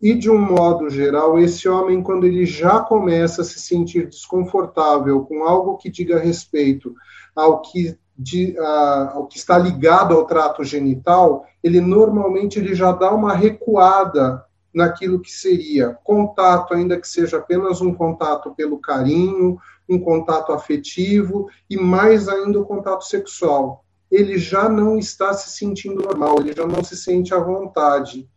e, 0.00 0.14
de 0.14 0.30
um 0.30 0.38
modo 0.38 0.88
geral, 0.88 1.38
esse 1.38 1.68
homem, 1.68 2.02
quando 2.02 2.24
ele 2.24 2.46
já 2.46 2.80
começa 2.80 3.42
a 3.42 3.44
se 3.44 3.58
sentir 3.58 4.06
desconfortável 4.06 5.22
com 5.22 5.42
algo 5.42 5.76
que 5.76 5.90
diga 5.90 6.18
respeito 6.18 6.94
ao 7.34 7.60
que, 7.60 7.98
de, 8.16 8.56
a, 8.58 9.12
ao 9.14 9.26
que 9.26 9.36
está 9.36 9.58
ligado 9.58 10.14
ao 10.14 10.24
trato 10.24 10.62
genital, 10.62 11.44
ele 11.62 11.80
normalmente 11.80 12.60
ele 12.60 12.74
já 12.74 12.92
dá 12.92 13.12
uma 13.12 13.34
recuada 13.34 14.44
naquilo 14.72 15.20
que 15.20 15.32
seria 15.32 15.98
contato, 16.04 16.74
ainda 16.74 17.00
que 17.00 17.08
seja 17.08 17.38
apenas 17.38 17.80
um 17.80 17.92
contato 17.92 18.54
pelo 18.54 18.78
carinho, 18.78 19.58
um 19.88 19.98
contato 19.98 20.52
afetivo 20.52 21.48
e 21.68 21.76
mais 21.76 22.28
ainda 22.28 22.60
o 22.60 22.64
contato 22.64 23.02
sexual. 23.02 23.84
Ele 24.08 24.38
já 24.38 24.68
não 24.68 24.96
está 24.96 25.32
se 25.32 25.50
sentindo 25.50 26.02
normal, 26.02 26.36
ele 26.38 26.52
já 26.52 26.66
não 26.66 26.84
se 26.84 26.96
sente 26.96 27.34
à 27.34 27.38
vontade 27.38 28.28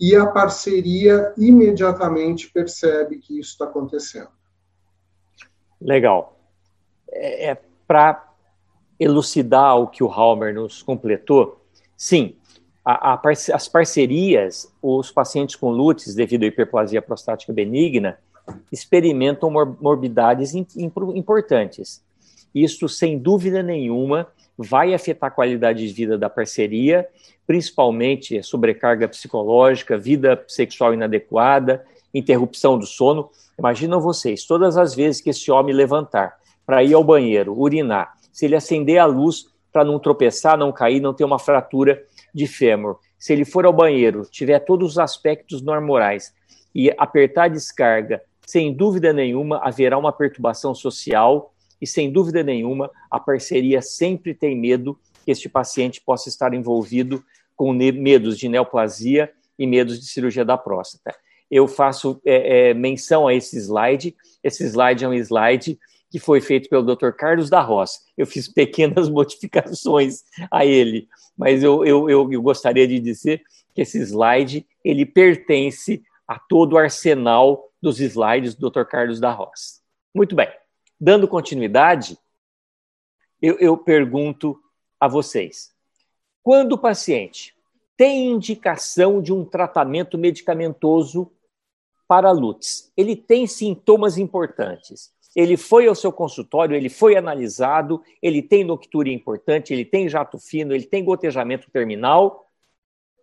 e 0.00 0.14
a 0.14 0.26
parceria 0.26 1.32
imediatamente 1.36 2.50
percebe 2.50 3.18
que 3.18 3.38
isso 3.38 3.52
está 3.52 3.64
acontecendo. 3.64 4.28
Legal. 5.80 6.38
É, 7.10 7.50
é 7.50 7.58
Para 7.86 8.32
elucidar 8.98 9.76
o 9.78 9.88
que 9.88 10.02
o 10.02 10.08
Halmer 10.08 10.54
nos 10.54 10.82
completou, 10.82 11.64
sim, 11.96 12.36
a, 12.84 13.14
a, 13.14 13.20
as 13.52 13.68
parcerias, 13.68 14.72
os 14.80 15.10
pacientes 15.10 15.56
com 15.56 15.70
lútis 15.70 16.14
devido 16.14 16.44
à 16.44 16.46
hiperplasia 16.46 17.02
prostática 17.02 17.52
benigna 17.52 18.18
experimentam 18.72 19.50
morbidades 19.50 20.54
importantes. 20.54 22.02
Isso, 22.54 22.88
sem 22.88 23.18
dúvida 23.18 23.62
nenhuma, 23.62 24.26
vai 24.58 24.92
afetar 24.92 25.28
a 25.28 25.34
qualidade 25.34 25.86
de 25.86 25.92
vida 25.92 26.18
da 26.18 26.28
parceria 26.28 27.08
principalmente 27.48 28.42
sobrecarga 28.42 29.08
psicológica, 29.08 29.96
vida 29.96 30.44
sexual 30.46 30.92
inadequada, 30.92 31.82
interrupção 32.12 32.78
do 32.78 32.84
sono. 32.84 33.30
Imaginam 33.58 34.02
vocês, 34.02 34.44
todas 34.44 34.76
as 34.76 34.94
vezes 34.94 35.22
que 35.22 35.30
esse 35.30 35.50
homem 35.50 35.74
levantar 35.74 36.36
para 36.66 36.84
ir 36.84 36.92
ao 36.92 37.02
banheiro, 37.02 37.58
urinar, 37.58 38.12
se 38.30 38.44
ele 38.44 38.54
acender 38.54 38.98
a 38.98 39.06
luz 39.06 39.46
para 39.72 39.82
não 39.82 39.98
tropeçar, 39.98 40.58
não 40.58 40.70
cair, 40.70 41.00
não 41.00 41.14
ter 41.14 41.24
uma 41.24 41.38
fratura 41.38 42.04
de 42.34 42.46
fêmur, 42.46 42.98
se 43.18 43.32
ele 43.32 43.46
for 43.46 43.64
ao 43.64 43.72
banheiro, 43.72 44.26
tiver 44.30 44.58
todos 44.58 44.92
os 44.92 44.98
aspectos 44.98 45.62
normais 45.62 46.34
e 46.74 46.92
apertar 46.98 47.44
a 47.44 47.48
descarga, 47.48 48.20
sem 48.46 48.74
dúvida 48.74 49.10
nenhuma 49.10 49.58
haverá 49.66 49.96
uma 49.96 50.12
perturbação 50.12 50.74
social 50.74 51.54
e 51.80 51.86
sem 51.86 52.10
dúvida 52.10 52.42
nenhuma 52.42 52.90
a 53.10 53.18
parceria 53.18 53.80
sempre 53.80 54.34
tem 54.34 54.56
medo 54.56 54.98
que 55.24 55.30
este 55.30 55.48
paciente 55.48 56.00
possa 56.00 56.28
estar 56.28 56.54
envolvido 56.54 57.22
com 57.54 57.72
medos 57.72 58.38
de 58.38 58.48
neoplasia 58.48 59.32
e 59.58 59.66
medos 59.66 59.98
de 59.98 60.06
cirurgia 60.06 60.44
da 60.44 60.56
próstata. 60.56 61.14
Eu 61.50 61.66
faço 61.66 62.20
é, 62.24 62.70
é, 62.70 62.74
menção 62.74 63.26
a 63.26 63.34
esse 63.34 63.56
slide. 63.58 64.14
Esse 64.42 64.64
slide 64.64 65.04
é 65.04 65.08
um 65.08 65.14
slide 65.14 65.78
que 66.10 66.18
foi 66.18 66.40
feito 66.40 66.68
pelo 66.68 66.94
Dr. 66.94 67.10
Carlos 67.10 67.50
da 67.50 67.60
Roça. 67.60 68.00
Eu 68.16 68.26
fiz 68.26 68.48
pequenas 68.48 69.08
modificações 69.10 70.22
a 70.50 70.64
ele, 70.64 71.08
mas 71.36 71.62
eu, 71.62 71.84
eu, 71.84 72.08
eu, 72.08 72.32
eu 72.32 72.42
gostaria 72.42 72.86
de 72.86 73.00
dizer 73.00 73.42
que 73.74 73.82
esse 73.82 73.98
slide 73.98 74.66
ele 74.84 75.04
pertence 75.04 76.02
a 76.26 76.38
todo 76.38 76.74
o 76.74 76.78
arsenal 76.78 77.64
dos 77.80 78.00
slides 78.00 78.54
do 78.54 78.70
Dr. 78.70 78.84
Carlos 78.84 79.20
da 79.20 79.30
Roça. 79.30 79.80
Muito 80.14 80.34
bem. 80.34 80.48
Dando 81.00 81.28
continuidade, 81.28 82.18
eu, 83.40 83.58
eu 83.58 83.76
pergunto 83.76 84.60
a 84.98 85.06
vocês: 85.06 85.72
quando 86.42 86.72
o 86.72 86.78
paciente 86.78 87.54
tem 87.96 88.30
indicação 88.30 89.20
de 89.20 89.32
um 89.32 89.44
tratamento 89.44 90.16
medicamentoso 90.16 91.30
para 92.06 92.30
LUTS, 92.30 92.92
ele 92.96 93.14
tem 93.14 93.46
sintomas 93.46 94.16
importantes. 94.16 95.12
Ele 95.36 95.56
foi 95.56 95.86
ao 95.86 95.94
seu 95.94 96.10
consultório, 96.10 96.74
ele 96.74 96.88
foi 96.88 97.16
analisado, 97.16 98.02
ele 98.22 98.42
tem 98.42 98.64
noctúria 98.64 99.12
importante, 99.12 99.72
ele 99.72 99.84
tem 99.84 100.08
jato 100.08 100.38
fino, 100.38 100.74
ele 100.74 100.86
tem 100.86 101.04
gotejamento 101.04 101.70
terminal. 101.70 102.48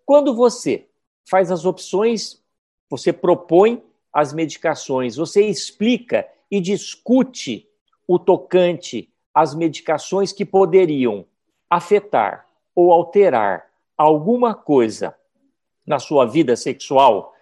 Quando 0.06 0.36
você 0.36 0.88
faz 1.28 1.52
as 1.52 1.66
opções, 1.66 2.42
você 2.90 3.12
propõe 3.12 3.84
as 4.14 4.34
medicações, 4.34 5.16
você 5.16 5.46
explica 5.46 6.26
e 6.50 6.60
discute 6.62 7.68
o 8.08 8.20
tocante 8.20 9.10
às 9.34 9.54
medicações 9.56 10.32
que 10.32 10.46
poderiam 10.46 11.26
afetar 11.70 12.48
ou 12.76 12.92
alterar 12.92 13.66
alguma 13.98 14.54
coisa 14.54 15.16
na 15.86 16.00
sua 16.00 16.26
vida 16.26 16.56
sexual? 16.56 17.34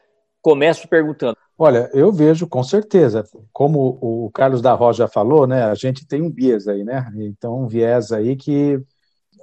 Começo 0.41 0.87
perguntando. 0.87 1.37
Olha, 1.57 1.89
eu 1.93 2.11
vejo 2.11 2.47
com 2.47 2.63
certeza, 2.63 3.23
como 3.51 3.97
o 4.01 4.31
Carlos 4.31 4.61
da 4.61 4.73
Rosa 4.73 4.99
já 4.99 5.07
falou, 5.07 5.45
né? 5.45 5.63
A 5.63 5.75
gente 5.75 6.05
tem 6.07 6.21
um 6.21 6.31
viés 6.31 6.67
aí, 6.67 6.83
né? 6.83 7.11
Então, 7.15 7.61
um 7.61 7.67
viés 7.67 8.11
aí 8.11 8.35
que 8.35 8.81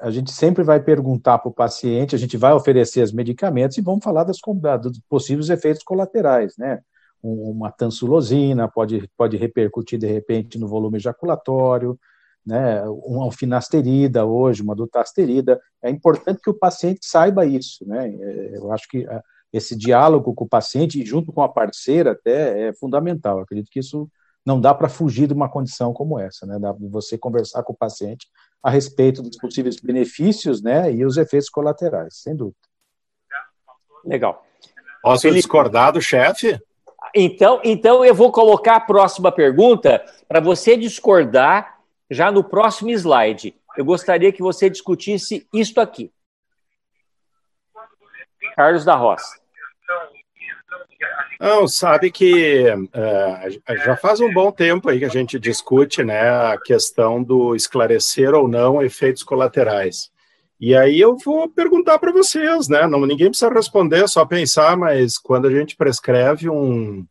a 0.01 0.11
gente 0.11 0.33
sempre 0.33 0.65
vai 0.65 0.81
perguntar 0.81 1.39
para 1.39 1.49
o 1.49 1.55
paciente, 1.55 2.15
a 2.15 2.19
gente 2.19 2.37
vai 2.37 2.53
oferecer 2.53 3.03
os 3.03 3.13
medicamentos 3.13 3.77
e 3.77 3.83
vamos 3.83 4.03
falar 4.03 4.25
das, 4.25 4.39
dos 4.83 5.01
possíveis 5.09 5.51
efeitos 5.51 5.83
colaterais, 5.83 6.57
né? 6.57 6.81
Uma 7.23 7.71
tansulosina, 7.71 8.69
pode, 8.69 9.09
pode 9.17 9.37
repercutir 9.37 9.99
de 9.99 10.07
repente 10.07 10.59
no 10.59 10.69
volume 10.69 10.97
ejaculatório, 10.97 11.99
né, 12.45 12.83
uma 12.89 13.31
finasterida 13.31 14.25
hoje, 14.25 14.63
uma 14.63 14.75
dutasterida. 14.75 15.61
É 15.83 15.91
importante 15.91 16.41
que 16.43 16.51
o 16.51 16.59
paciente 16.59 17.01
saiba 17.03 17.45
isso, 17.45 17.87
né? 17.87 18.09
É, 18.09 18.57
eu 18.57 18.73
acho 18.73 18.89
que 18.89 19.07
ah, 19.07 19.23
esse 19.53 19.77
diálogo 19.77 20.35
com 20.35 20.45
o 20.45 20.49
paciente, 20.49 21.05
junto 21.05 21.33
com 21.33 21.43
a 21.43 21.49
parceira, 21.49 22.13
até 22.13 22.69
é 22.69 22.73
fundamental. 22.73 23.39
Eu 23.39 23.43
acredito 23.45 23.71
que 23.71 23.81
isso 23.81 24.09
não 24.47 24.59
dá 24.59 24.73
para 24.73 24.89
fugir 24.89 25.27
de 25.27 25.35
uma 25.35 25.51
condição 25.51 25.93
como 25.93 26.19
essa, 26.19 26.47
né? 26.47 26.59
Dá 26.59 26.73
você 26.73 27.19
conversar 27.19 27.63
com 27.63 27.75
o 27.75 27.77
paciente 27.77 28.27
a 28.63 28.71
respeito 28.71 29.23
dos 29.23 29.37
possíveis 29.37 29.81
benefícios, 29.81 30.63
né, 30.63 30.93
e 30.93 31.05
os 31.05 31.17
efeitos 31.17 31.49
colaterais, 31.49 32.19
sem 32.19 32.37
dúvida. 32.37 32.59
Legal. 34.05 34.45
Posso 35.03 35.23
Felipe, 35.23 35.41
discordar 35.41 35.93
do 35.93 36.01
chefe? 36.01 36.61
Então, 37.15 37.61
então 37.65 38.05
eu 38.05 38.15
vou 38.15 38.31
colocar 38.31 38.77
a 38.77 38.81
próxima 38.81 39.33
pergunta 39.33 40.05
para 40.29 40.41
você 40.41 40.77
discordar 40.77 41.79
já 42.11 42.31
no 42.31 42.43
próximo 42.43 42.91
slide. 42.91 43.55
Eu 43.77 43.85
gostaria 43.85 44.33
que 44.33 44.43
você 44.43 44.69
discutisse 44.69 45.47
isto 45.53 45.81
aqui. 45.81 46.13
Carlos 48.57 48.85
da 48.85 48.97
Roça. 48.97 49.41
Não, 51.41 51.67
sabe 51.67 52.11
que 52.11 52.65
uh, 52.69 53.77
já 53.85 53.97
faz 53.97 54.21
um 54.21 54.31
bom 54.31 54.53
tempo 54.53 54.91
aí 54.91 54.99
que 54.99 55.07
a 55.07 55.09
gente 55.09 55.39
discute 55.39 56.05
né, 56.05 56.29
a 56.29 56.59
questão 56.63 57.23
do 57.23 57.55
esclarecer 57.57 58.35
ou 58.35 58.47
não 58.47 58.83
efeitos 58.83 59.23
colaterais. 59.23 60.11
E 60.61 60.77
aí 60.77 61.01
eu 61.01 61.17
vou 61.17 61.49
perguntar 61.49 61.99
para 61.99 62.13
vocês, 62.13 62.69
né? 62.69 62.87
Não, 62.87 63.07
ninguém 63.07 63.29
precisa 63.29 63.51
responder, 63.51 64.07
só 64.07 64.27
pensar, 64.27 64.77
mas 64.77 65.17
quando 65.17 65.49
a 65.49 65.51
gente 65.51 65.75
prescreve 65.75 66.51
um, 66.51 67.07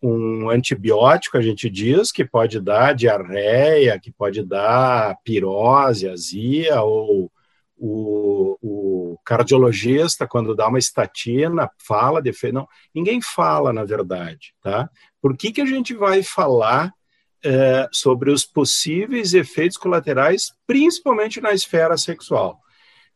um 0.00 0.48
antibiótico, 0.48 1.36
a 1.36 1.42
gente 1.42 1.68
diz 1.68 2.12
que 2.12 2.24
pode 2.24 2.60
dar 2.60 2.94
diarreia, 2.94 3.98
que 3.98 4.12
pode 4.12 4.40
dar 4.44 5.16
pirose, 5.24 6.08
azia, 6.08 6.80
ou 6.80 7.28
o, 7.76 8.56
o 8.62 9.18
cardiologista, 9.24 10.24
quando 10.24 10.54
dá 10.54 10.68
uma 10.68 10.78
estatina, 10.78 11.68
fala 11.78 12.22
de 12.22 12.30
efeito. 12.30 12.54
Não, 12.54 12.68
ninguém 12.94 13.20
fala, 13.20 13.72
na 13.72 13.84
verdade, 13.84 14.54
tá? 14.62 14.88
Por 15.20 15.36
que, 15.36 15.50
que 15.50 15.60
a 15.60 15.66
gente 15.66 15.92
vai 15.92 16.22
falar 16.22 16.92
é, 17.44 17.88
sobre 17.90 18.30
os 18.30 18.46
possíveis 18.46 19.34
efeitos 19.34 19.76
colaterais, 19.76 20.52
principalmente 20.68 21.40
na 21.40 21.52
esfera 21.52 21.96
sexual? 21.96 22.60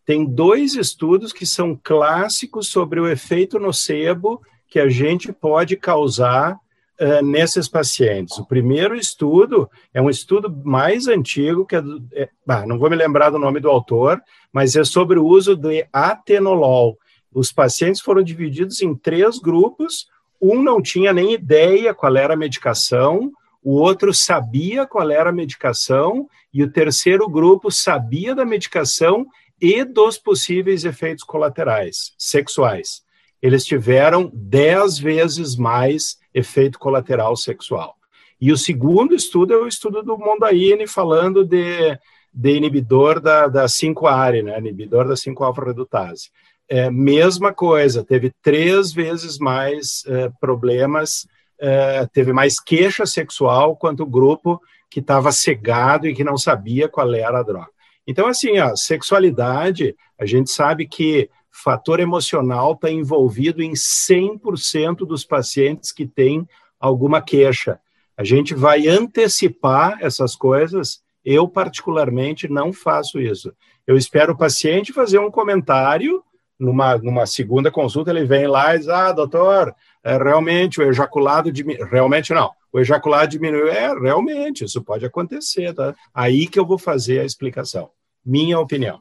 Tem 0.04 0.25
dois 0.25 0.75
estudos 0.75 1.33
que 1.33 1.47
são 1.47 1.78
clássicos 1.83 2.69
sobre 2.69 3.00
o 3.00 3.09
efeito 3.09 3.59
nocebo 3.59 4.40
que 4.69 4.78
a 4.78 4.88
gente 4.88 5.33
pode 5.33 5.76
causar 5.76 6.54
uh, 6.54 7.25
nesses 7.25 7.69
pacientes. 7.69 8.38
O 8.38 8.47
primeiro 8.47 8.95
estudo 8.95 9.69
é 9.92 10.00
um 10.00 10.09
estudo 10.09 10.50
mais 10.64 11.09
antigo, 11.09 11.66
que 11.66 11.76
é, 11.76 11.83
do, 11.83 12.02
é 12.12 12.28
não 12.66 12.78
vou 12.78 12.88
me 12.88 12.97
lembrar 12.97 13.30
do 13.30 13.38
nome 13.38 13.61
do 13.61 13.69
autor, 13.69 14.21
mas 14.52 14.76
é 14.76 14.85
sobre 14.85 15.19
o 15.19 15.26
uso 15.26 15.57
de 15.57 15.87
atenolol. 15.92 16.97
Os 17.33 17.52
pacientes 17.52 18.00
foram 18.00 18.23
divididos 18.23 18.80
em 18.80 18.95
três 18.95 19.38
grupos, 19.38 20.07
um 20.40 20.62
não 20.62 20.80
tinha 20.80 21.12
nem 21.12 21.33
ideia 21.33 21.92
qual 21.92 22.16
era 22.16 22.35
a 22.35 22.37
medicação, 22.37 23.30
o 23.62 23.75
outro 23.75 24.14
sabia 24.14 24.87
qual 24.87 25.11
era 25.11 25.30
a 25.30 25.33
medicação, 25.33 26.26
e 26.52 26.62
o 26.62 26.71
terceiro 26.71 27.28
grupo 27.28 27.71
sabia 27.71 28.35
da 28.35 28.45
medicação 28.45 29.26
e 29.61 29.85
dos 29.85 30.19
possíveis 30.19 30.85
efeitos 30.85 31.25
colaterais 31.25 32.12
sexuais. 32.17 33.02
Eles 33.43 33.64
tiveram 33.64 34.31
dez 34.33 34.99
vezes 34.99 35.57
mais 35.57 36.19
efeito 36.33 36.79
colateral 36.79 37.37
sexual. 37.37 37.97
E 38.40 38.52
o 38.52 38.57
segundo 38.57 39.14
estudo 39.14 39.52
é 39.52 39.56
o 39.56 39.67
estudo 39.67 40.02
do 40.02 40.17
Mondaini 40.17 40.87
falando 40.87 41.45
de, 41.45 41.99
de 42.32 42.56
inibidor 42.56 43.21
da, 43.21 43.49
da 43.49 43.67
5-ARE, 43.67 44.43
né? 44.43 44.58
inibidor 44.58 45.06
da 45.06 45.15
5-alfa-redutase. 45.15 46.30
É, 46.69 46.89
mesma 46.91 47.52
coisa, 47.52 48.04
teve 48.04 48.32
três 48.43 48.93
vezes 48.93 49.39
mais 49.39 50.04
é, 50.06 50.30
problemas, 50.41 51.26
é, 51.58 52.06
teve 52.06 52.32
mais 52.32 52.61
queixa 52.61 53.04
sexual 53.04 53.76
quanto 53.76 54.04
o 54.04 54.06
grupo 54.06 54.61
que 54.89 55.00
estava 55.00 55.32
cegado 55.32 56.06
e 56.06 56.15
que 56.15 56.25
não 56.25 56.39
sabia 56.39 56.89
qual 56.89 57.13
era 57.13 57.41
a 57.41 57.43
droga. 57.43 57.69
Então, 58.10 58.26
assim, 58.26 58.58
a 58.58 58.75
sexualidade, 58.75 59.94
a 60.18 60.26
gente 60.26 60.50
sabe 60.50 60.84
que 60.84 61.30
fator 61.49 62.00
emocional 62.00 62.73
está 62.73 62.90
envolvido 62.90 63.62
em 63.62 63.70
100% 63.70 65.06
dos 65.06 65.25
pacientes 65.25 65.92
que 65.92 66.04
têm 66.04 66.44
alguma 66.80 67.23
queixa. 67.23 67.78
A 68.16 68.25
gente 68.25 68.52
vai 68.52 68.88
antecipar 68.88 69.99
essas 70.00 70.34
coisas. 70.34 71.00
Eu, 71.25 71.46
particularmente, 71.46 72.49
não 72.49 72.73
faço 72.73 73.20
isso. 73.20 73.52
Eu 73.86 73.96
espero 73.96 74.32
o 74.32 74.36
paciente 74.36 74.92
fazer 74.92 75.20
um 75.20 75.30
comentário. 75.30 76.20
Numa, 76.58 76.99
numa 76.99 77.26
segunda 77.26 77.70
consulta, 77.70 78.10
ele 78.10 78.25
vem 78.25 78.49
lá 78.49 78.75
e 78.75 78.80
diz: 78.80 78.88
Ah, 78.88 79.12
doutor, 79.12 79.73
é, 80.02 80.18
realmente 80.18 80.80
o 80.80 80.82
ejaculado 80.82 81.52
diminuiu. 81.52 81.86
Realmente 81.86 82.34
não. 82.34 82.50
O 82.73 82.80
ejaculado 82.80 83.30
diminuiu. 83.30 83.68
É, 83.68 83.96
realmente, 83.96 84.64
isso 84.64 84.82
pode 84.82 85.06
acontecer. 85.06 85.73
Tá? 85.73 85.94
Aí 86.12 86.49
que 86.49 86.58
eu 86.58 86.66
vou 86.66 86.76
fazer 86.76 87.20
a 87.20 87.25
explicação. 87.25 87.88
Minha 88.25 88.59
opinião. 88.59 89.00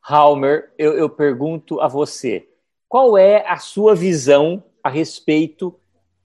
Halmer, 0.00 0.72
eu, 0.78 0.94
eu 0.94 1.08
pergunto 1.08 1.80
a 1.80 1.88
você, 1.88 2.48
qual 2.88 3.16
é 3.16 3.46
a 3.48 3.56
sua 3.56 3.94
visão 3.94 4.62
a 4.82 4.90
respeito 4.90 5.74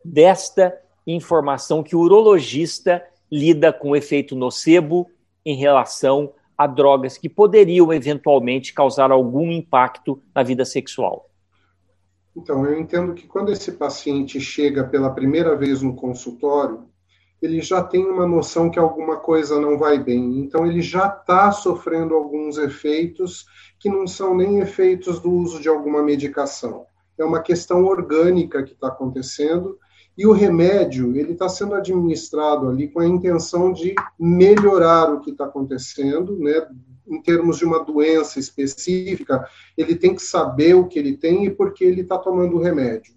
desta 0.04 0.78
informação 1.06 1.84
que 1.84 1.96
o 1.96 2.00
urologista 2.00 3.06
lida 3.32 3.72
com 3.72 3.92
o 3.92 3.96
efeito 3.96 4.36
nocebo 4.36 5.10
em 5.46 5.56
relação 5.56 6.34
a 6.58 6.66
drogas 6.66 7.18
que 7.18 7.30
poderiam 7.30 7.94
eventualmente 7.94 8.74
causar 8.74 9.12
algum 9.12 9.52
impacto 9.52 10.22
na 10.34 10.44
vida 10.44 10.66
sexual? 10.66 11.30
Então, 12.36 12.66
eu 12.66 12.80
entendo 12.80 13.14
que 13.14 13.26
quando 13.28 13.52
esse 13.52 13.72
paciente 13.72 14.40
chega 14.40 14.84
pela 14.84 15.10
primeira 15.10 15.56
vez 15.56 15.82
no 15.82 15.96
consultório, 15.96 16.88
ele 17.42 17.62
já 17.62 17.84
tem 17.84 18.06
uma 18.06 18.26
noção 18.26 18.70
que 18.70 18.80
alguma 18.80 19.18
coisa 19.18 19.60
não 19.60 19.78
vai 19.78 20.00
bem. 20.00 20.40
Então, 20.40 20.66
ele 20.66 20.82
já 20.82 21.08
está 21.08 21.52
sofrendo 21.52 22.16
alguns 22.16 22.58
efeitos 22.58 23.46
que 23.80 23.90
não 23.90 24.08
são 24.08 24.36
nem 24.36 24.60
efeitos 24.60 25.20
do 25.20 25.32
uso 25.32 25.62
de 25.62 25.70
alguma 25.70 26.02
medicação. 26.02 26.86
É 27.18 27.24
uma 27.24 27.42
questão 27.42 27.86
orgânica 27.86 28.64
que 28.64 28.74
está 28.74 28.88
acontecendo 28.88 29.78
e 30.18 30.26
o 30.26 30.32
remédio 30.32 31.16
ele 31.16 31.34
está 31.34 31.48
sendo 31.48 31.76
administrado 31.76 32.68
ali 32.68 32.88
com 32.88 33.00
a 33.00 33.06
intenção 33.06 33.72
de 33.72 33.94
melhorar 34.20 35.14
o 35.14 35.20
que 35.20 35.30
está 35.30 35.46
acontecendo, 35.46 36.38
né? 36.40 36.68
Em 37.08 37.22
termos 37.22 37.58
de 37.58 37.66
uma 37.66 37.86
doença 37.86 38.40
específica, 38.40 39.48
ele 39.78 39.96
tem 39.96 40.14
que 40.14 40.22
saber 40.22 40.74
o 40.74 40.88
que 40.88 41.00
ele 41.00 41.16
tem 41.16 41.46
e 41.46 41.50
por 41.50 41.72
que 41.72 41.86
ele 41.86 42.02
está 42.02 42.18
tomando 42.18 42.58
o 42.58 42.62
remédio. 42.62 43.14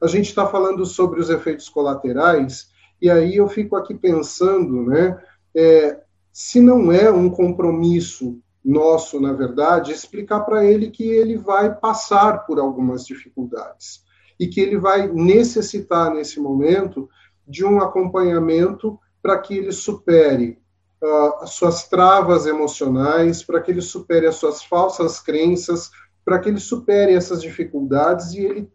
A 0.00 0.06
gente 0.06 0.28
está 0.28 0.46
falando 0.46 0.86
sobre 0.86 1.20
os 1.20 1.28
efeitos 1.28 1.68
colaterais 1.68 2.68
e 3.00 3.10
aí 3.10 3.36
eu 3.36 3.48
fico 3.48 3.76
aqui 3.76 3.94
pensando, 3.94 4.82
né, 4.84 5.18
é, 5.54 6.00
se 6.32 6.60
não 6.60 6.92
é 6.92 7.10
um 7.10 7.30
compromisso 7.30 8.40
nosso, 8.64 9.20
na 9.20 9.32
verdade, 9.32 9.92
explicar 9.92 10.40
para 10.40 10.64
ele 10.64 10.90
que 10.90 11.04
ele 11.04 11.36
vai 11.36 11.74
passar 11.74 12.46
por 12.46 12.58
algumas 12.58 13.06
dificuldades 13.06 14.02
e 14.38 14.46
que 14.46 14.60
ele 14.60 14.78
vai 14.78 15.08
necessitar, 15.08 16.12
nesse 16.12 16.38
momento, 16.38 17.08
de 17.46 17.64
um 17.64 17.80
acompanhamento 17.80 18.98
para 19.22 19.38
que 19.38 19.56
ele 19.56 19.72
supere 19.72 20.58
uh, 21.02 21.42
as 21.42 21.50
suas 21.50 21.88
travas 21.88 22.46
emocionais, 22.46 23.42
para 23.42 23.60
que 23.60 23.70
ele 23.70 23.80
supere 23.80 24.26
as 24.26 24.36
suas 24.36 24.62
falsas 24.62 25.18
crenças, 25.20 25.90
para 26.24 26.38
que 26.38 26.48
ele 26.48 26.60
supere 26.60 27.14
essas 27.14 27.40
dificuldades 27.40 28.32
e 28.32 28.44
ele 28.44 28.70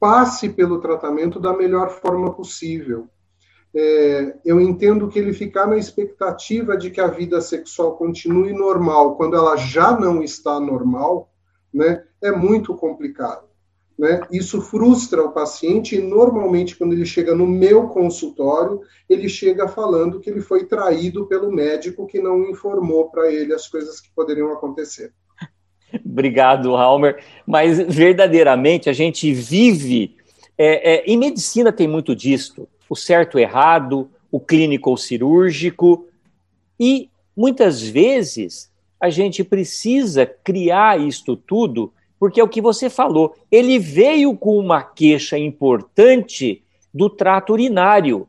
passe 0.00 0.48
pelo 0.48 0.80
tratamento 0.80 1.40
da 1.40 1.56
melhor 1.56 1.90
forma 1.90 2.34
possível 2.34 3.08
é, 3.80 4.34
eu 4.44 4.60
entendo 4.60 5.06
que 5.06 5.20
ele 5.20 5.32
ficar 5.32 5.68
na 5.68 5.76
expectativa 5.76 6.76
de 6.76 6.90
que 6.90 7.00
a 7.00 7.06
vida 7.06 7.40
sexual 7.40 7.96
continue 7.96 8.52
normal, 8.52 9.14
quando 9.16 9.36
ela 9.36 9.56
já 9.56 9.96
não 9.96 10.20
está 10.20 10.58
normal, 10.58 11.30
né, 11.72 12.02
é 12.20 12.32
muito 12.32 12.74
complicado. 12.74 13.46
Né? 13.96 14.20
Isso 14.32 14.60
frustra 14.60 15.22
o 15.22 15.30
paciente 15.30 15.94
e, 15.94 16.02
normalmente, 16.02 16.74
quando 16.74 16.92
ele 16.92 17.06
chega 17.06 17.36
no 17.36 17.46
meu 17.46 17.86
consultório, 17.86 18.80
ele 19.08 19.28
chega 19.28 19.68
falando 19.68 20.18
que 20.18 20.28
ele 20.28 20.40
foi 20.40 20.64
traído 20.64 21.26
pelo 21.26 21.52
médico 21.52 22.06
que 22.06 22.20
não 22.20 22.50
informou 22.50 23.08
para 23.10 23.30
ele 23.32 23.54
as 23.54 23.68
coisas 23.68 24.00
que 24.00 24.10
poderiam 24.12 24.52
acontecer. 24.52 25.12
Obrigado, 26.04 26.74
Halmer. 26.74 27.22
Mas, 27.46 27.78
verdadeiramente, 27.78 28.90
a 28.90 28.92
gente 28.92 29.32
vive. 29.32 30.16
É, 30.56 30.94
é, 30.94 31.04
em 31.06 31.16
medicina 31.16 31.72
tem 31.72 31.86
muito 31.86 32.16
disto 32.16 32.68
o 32.88 32.96
certo 32.96 33.38
errado, 33.38 34.10
o 34.30 34.40
clínico 34.40 34.90
ou 34.90 34.96
cirúrgico. 34.96 36.06
E 36.78 37.10
muitas 37.36 37.82
vezes 37.82 38.70
a 39.00 39.10
gente 39.10 39.44
precisa 39.44 40.26
criar 40.26 41.00
isto 41.00 41.36
tudo 41.36 41.92
porque 42.18 42.40
é 42.40 42.44
o 42.44 42.48
que 42.48 42.60
você 42.60 42.90
falou. 42.90 43.34
Ele 43.50 43.78
veio 43.78 44.36
com 44.36 44.58
uma 44.58 44.82
queixa 44.82 45.38
importante 45.38 46.62
do 46.92 47.08
trato 47.08 47.52
urinário, 47.52 48.28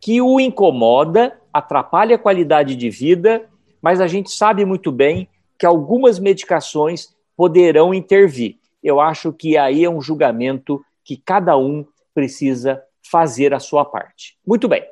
que 0.00 0.20
o 0.20 0.40
incomoda, 0.40 1.38
atrapalha 1.52 2.16
a 2.16 2.18
qualidade 2.18 2.74
de 2.74 2.90
vida, 2.90 3.48
mas 3.80 4.00
a 4.00 4.06
gente 4.06 4.30
sabe 4.30 4.64
muito 4.64 4.90
bem 4.90 5.28
que 5.58 5.66
algumas 5.66 6.18
medicações 6.18 7.14
poderão 7.36 7.94
intervir. 7.94 8.56
Eu 8.82 9.00
acho 9.00 9.32
que 9.32 9.56
aí 9.56 9.84
é 9.84 9.90
um 9.90 10.00
julgamento 10.00 10.82
que 11.04 11.16
cada 11.16 11.56
um 11.56 11.84
precisa 12.14 12.82
fazer 13.10 13.52
a 13.52 13.58
sua 13.58 13.84
parte. 13.84 14.38
Muito 14.46 14.68
bem. 14.68 14.84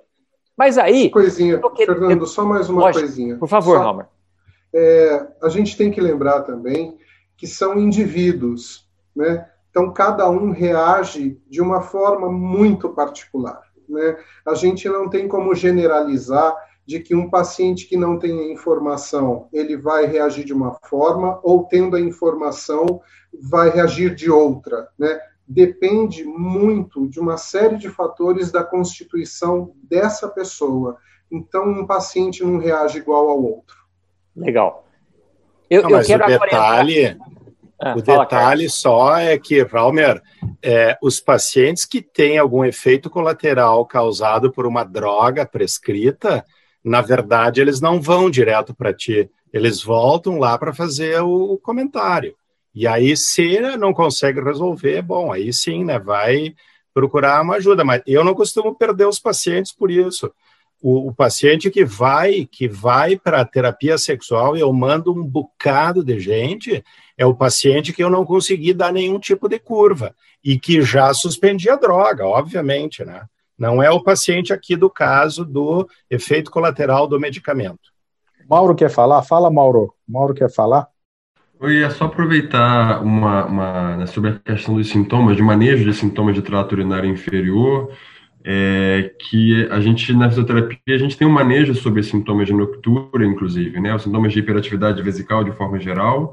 Mas 0.56 0.76
aí. 0.76 1.10
Coisinha, 1.10 1.60
querendo... 1.76 1.98
Fernando, 1.98 2.26
só 2.26 2.44
mais 2.44 2.68
uma 2.68 2.82
Lógico. 2.82 3.04
coisinha. 3.04 3.36
Por 3.36 3.48
favor, 3.48 3.78
só... 3.78 4.08
É, 4.74 5.26
a 5.42 5.48
gente 5.48 5.76
tem 5.76 5.90
que 5.90 6.00
lembrar 6.00 6.42
também 6.42 6.98
que 7.36 7.46
são 7.46 7.78
indivíduos, 7.78 8.88
né? 9.14 9.48
Então, 9.70 9.92
cada 9.92 10.28
um 10.28 10.50
reage 10.50 11.40
de 11.48 11.60
uma 11.60 11.80
forma 11.80 12.30
muito 12.30 12.88
particular. 12.88 13.62
Né? 13.88 14.16
A 14.44 14.54
gente 14.54 14.88
não 14.88 15.08
tem 15.08 15.28
como 15.28 15.54
generalizar 15.54 16.56
de 16.84 17.00
que 17.00 17.14
um 17.14 17.30
paciente 17.30 17.86
que 17.86 17.96
não 17.96 18.18
tem 18.18 18.52
informação, 18.52 19.48
ele 19.52 19.76
vai 19.76 20.06
reagir 20.06 20.44
de 20.44 20.52
uma 20.52 20.74
forma, 20.88 21.38
ou 21.42 21.64
tendo 21.64 21.96
a 21.96 22.00
informação, 22.00 23.00
vai 23.40 23.70
reagir 23.70 24.14
de 24.14 24.30
outra. 24.30 24.88
Né? 24.98 25.20
Depende 25.48 26.24
muito 26.24 27.08
de 27.08 27.18
uma 27.18 27.38
série 27.38 27.78
de 27.78 27.88
fatores 27.88 28.52
da 28.52 28.62
constituição 28.62 29.72
dessa 29.82 30.28
pessoa. 30.28 30.98
Então, 31.30 31.66
um 31.66 31.86
paciente 31.86 32.44
não 32.44 32.58
reage 32.58 32.98
igual 32.98 33.30
ao 33.30 33.42
outro. 33.42 33.76
Legal. 34.36 34.86
Eu, 35.70 35.82
não, 35.82 35.90
eu 35.90 36.04
quero 36.04 36.24
o 36.24 36.26
detalhe, 36.26 37.16
ah, 37.80 37.94
o 37.96 38.04
fala, 38.04 38.24
detalhe 38.24 38.66
cara. 38.66 38.70
só 38.70 39.16
é 39.16 39.38
que, 39.38 39.64
Valmer, 39.64 40.22
é, 40.62 40.98
os 41.02 41.18
pacientes 41.18 41.84
que 41.84 42.02
têm 42.02 42.36
algum 42.36 42.64
efeito 42.64 43.08
colateral 43.08 43.86
causado 43.86 44.52
por 44.52 44.66
uma 44.66 44.84
droga 44.84 45.46
prescrita, 45.46 46.44
na 46.84 47.00
verdade, 47.00 47.60
eles 47.60 47.80
não 47.80 48.00
vão 48.00 48.30
direto 48.30 48.74
para 48.74 48.92
ti, 48.92 49.30
eles 49.52 49.82
voltam 49.82 50.38
lá 50.38 50.58
para 50.58 50.74
fazer 50.74 51.20
o 51.22 51.58
comentário. 51.58 52.34
E 52.78 52.86
aí, 52.86 53.16
se 53.16 53.60
não 53.76 53.92
consegue 53.92 54.40
resolver, 54.40 55.02
bom, 55.02 55.32
aí 55.32 55.52
sim, 55.52 55.84
né, 55.84 55.98
vai 55.98 56.54
procurar 56.94 57.42
uma 57.42 57.56
ajuda. 57.56 57.84
Mas 57.84 58.02
eu 58.06 58.24
não 58.24 58.34
costumo 58.34 58.74
perder 58.74 59.06
os 59.06 59.18
pacientes 59.18 59.72
por 59.72 59.90
isso 59.90 60.32
o, 60.80 61.08
o, 61.08 61.14
paciente 61.14 61.70
que 61.70 61.84
vai 61.84 62.46
que 62.46 62.68
vai 62.68 63.16
para 63.16 63.44
terapia 63.44 63.98
sexual, 63.98 64.56
eu 64.56 64.72
mando 64.72 65.12
um 65.12 65.24
bocado 65.24 66.04
de 66.04 66.20
gente, 66.20 66.84
é 67.16 67.26
o 67.26 67.34
paciente 67.34 67.92
que 67.92 68.02
eu 68.02 68.10
não 68.10 68.24
consegui 68.24 68.72
dar 68.72 68.92
nenhum 68.92 69.18
tipo 69.18 69.48
de 69.48 69.58
curva 69.58 70.14
e 70.42 70.58
que 70.58 70.80
já 70.82 71.12
suspendi 71.12 71.68
a 71.68 71.76
droga, 71.76 72.26
obviamente, 72.26 73.04
né? 73.04 73.26
Não 73.58 73.82
é 73.82 73.90
o 73.90 74.02
paciente 74.02 74.52
aqui 74.52 74.76
do 74.76 74.88
caso 74.88 75.44
do 75.44 75.88
efeito 76.08 76.48
colateral 76.48 77.08
do 77.08 77.18
medicamento. 77.18 77.92
Mauro 78.48 78.74
quer 78.74 78.88
falar? 78.88 79.22
Fala, 79.22 79.50
Mauro. 79.50 79.92
Mauro 80.06 80.32
quer 80.32 80.50
falar? 80.50 80.88
Oi, 81.60 81.82
é 81.82 81.90
só 81.90 82.04
aproveitar 82.04 83.02
uma, 83.02 83.44
uma 83.46 83.96
né, 83.96 84.06
sobre 84.06 84.30
a 84.30 84.38
questão 84.38 84.76
dos 84.76 84.88
sintomas, 84.88 85.36
de 85.36 85.42
manejo 85.42 85.84
de 85.84 85.92
sintomas 85.92 86.36
de 86.36 86.40
trato 86.40 86.72
urinário 86.72 87.10
inferior 87.10 87.90
é, 88.44 89.12
que 89.18 89.66
a 89.68 89.80
gente, 89.80 90.12
na 90.12 90.28
fisioterapia, 90.28 90.94
a 90.94 90.98
gente 90.98 91.16
tem 91.16 91.26
um 91.26 91.32
manejo 91.32 91.74
sobre 91.74 92.00
sintomas 92.04 92.46
de 92.46 92.52
noctura, 92.52 93.26
inclusive, 93.26 93.80
né? 93.80 93.92
Os 93.92 94.04
sintomas 94.04 94.32
de 94.32 94.38
hiperatividade 94.38 95.02
vesical, 95.02 95.42
de 95.42 95.50
forma 95.50 95.80
geral, 95.80 96.32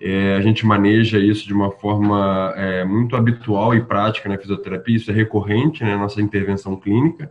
é, 0.00 0.36
a 0.36 0.40
gente 0.40 0.64
maneja 0.64 1.18
isso 1.18 1.46
de 1.46 1.52
uma 1.52 1.70
forma 1.70 2.54
é, 2.56 2.82
muito 2.82 3.14
habitual 3.14 3.74
e 3.74 3.82
prática 3.82 4.26
na 4.26 4.38
fisioterapia, 4.38 4.96
isso 4.96 5.10
é 5.10 5.14
recorrente 5.14 5.82
na 5.84 5.90
né, 5.90 5.96
nossa 5.98 6.22
intervenção 6.22 6.76
clínica, 6.76 7.30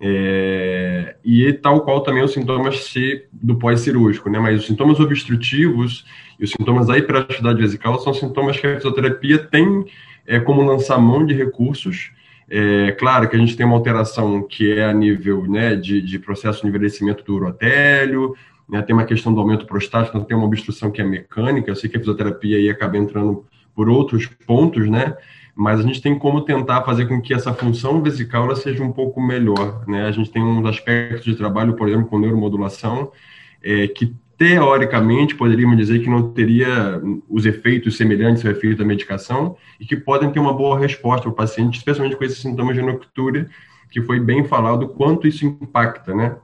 é, 0.00 1.16
e 1.24 1.52
tal 1.52 1.80
qual 1.80 2.02
também 2.02 2.22
os 2.22 2.32
sintomas 2.32 2.92
do 3.32 3.56
pós-cirúrgico, 3.56 4.28
né? 4.28 4.38
Mas 4.38 4.60
os 4.60 4.66
sintomas 4.66 5.00
obstrutivos 5.00 6.04
e 6.38 6.44
os 6.44 6.50
sintomas 6.50 6.86
da 6.86 6.98
hiperatividade 6.98 7.60
vesical 7.60 7.98
são 8.00 8.12
sintomas 8.12 8.58
que 8.58 8.66
a 8.66 8.76
fisioterapia 8.76 9.38
tem 9.38 9.86
é, 10.26 10.38
como 10.38 10.62
lançar 10.62 10.98
mão 10.98 11.24
de 11.24 11.34
recursos 11.34 12.10
é 12.48 12.92
claro 12.92 13.28
que 13.28 13.34
a 13.34 13.38
gente 13.38 13.56
tem 13.56 13.66
uma 13.66 13.74
alteração 13.74 14.42
que 14.42 14.72
é 14.72 14.84
a 14.84 14.92
nível 14.92 15.44
né, 15.46 15.74
de, 15.74 16.00
de 16.00 16.18
processo 16.18 16.62
de 16.62 16.68
envelhecimento 16.68 17.24
do 17.24 17.34
urotélio, 17.34 18.36
né, 18.68 18.82
tem 18.82 18.94
uma 18.94 19.04
questão 19.04 19.34
do 19.34 19.40
aumento 19.40 19.66
prostático, 19.66 20.16
então 20.16 20.26
tem 20.26 20.36
uma 20.36 20.46
obstrução 20.46 20.90
que 20.90 21.00
é 21.00 21.04
mecânica. 21.04 21.70
Eu 21.70 21.76
sei 21.76 21.90
que 21.90 21.96
a 21.96 22.00
fisioterapia 22.00 22.56
aí 22.56 22.68
acaba 22.68 22.96
entrando 22.96 23.44
por 23.74 23.88
outros 23.88 24.26
pontos, 24.46 24.88
né? 24.88 25.16
Mas 25.58 25.80
a 25.80 25.82
gente 25.82 26.02
tem 26.02 26.18
como 26.18 26.42
tentar 26.42 26.82
fazer 26.82 27.06
com 27.06 27.18
que 27.18 27.32
essa 27.32 27.54
função 27.54 28.02
vesical 28.02 28.54
seja 28.54 28.84
um 28.84 28.92
pouco 28.92 29.22
melhor, 29.22 29.84
né? 29.88 30.06
A 30.06 30.12
gente 30.12 30.30
tem 30.30 30.42
uns 30.42 30.66
aspectos 30.66 31.24
de 31.24 31.34
trabalho, 31.34 31.74
por 31.74 31.88
exemplo, 31.88 32.08
com 32.08 32.18
neuromodulação, 32.18 33.10
é, 33.62 33.88
que 33.88 34.14
teoricamente, 34.36 35.34
poderíamos 35.34 35.78
dizer 35.78 36.00
que 36.00 36.10
não 36.10 36.30
teria 36.30 37.00
os 37.26 37.46
efeitos 37.46 37.96
semelhantes 37.96 38.44
ao 38.44 38.52
efeito 38.52 38.76
da 38.76 38.84
medicação 38.84 39.56
e 39.80 39.86
que 39.86 39.96
podem 39.96 40.30
ter 40.30 40.38
uma 40.38 40.52
boa 40.52 40.78
resposta 40.78 41.22
para 41.22 41.30
o 41.30 41.34
paciente, 41.34 41.78
especialmente 41.78 42.16
com 42.16 42.24
esses 42.24 42.38
sintomas 42.38 42.76
de 42.76 42.82
noctúria, 42.82 43.48
que 43.90 44.02
foi 44.02 44.20
bem 44.20 44.44
falado 44.44 44.88
quanto 44.88 45.26
isso 45.26 45.46
impacta, 45.46 46.14
né? 46.14 46.36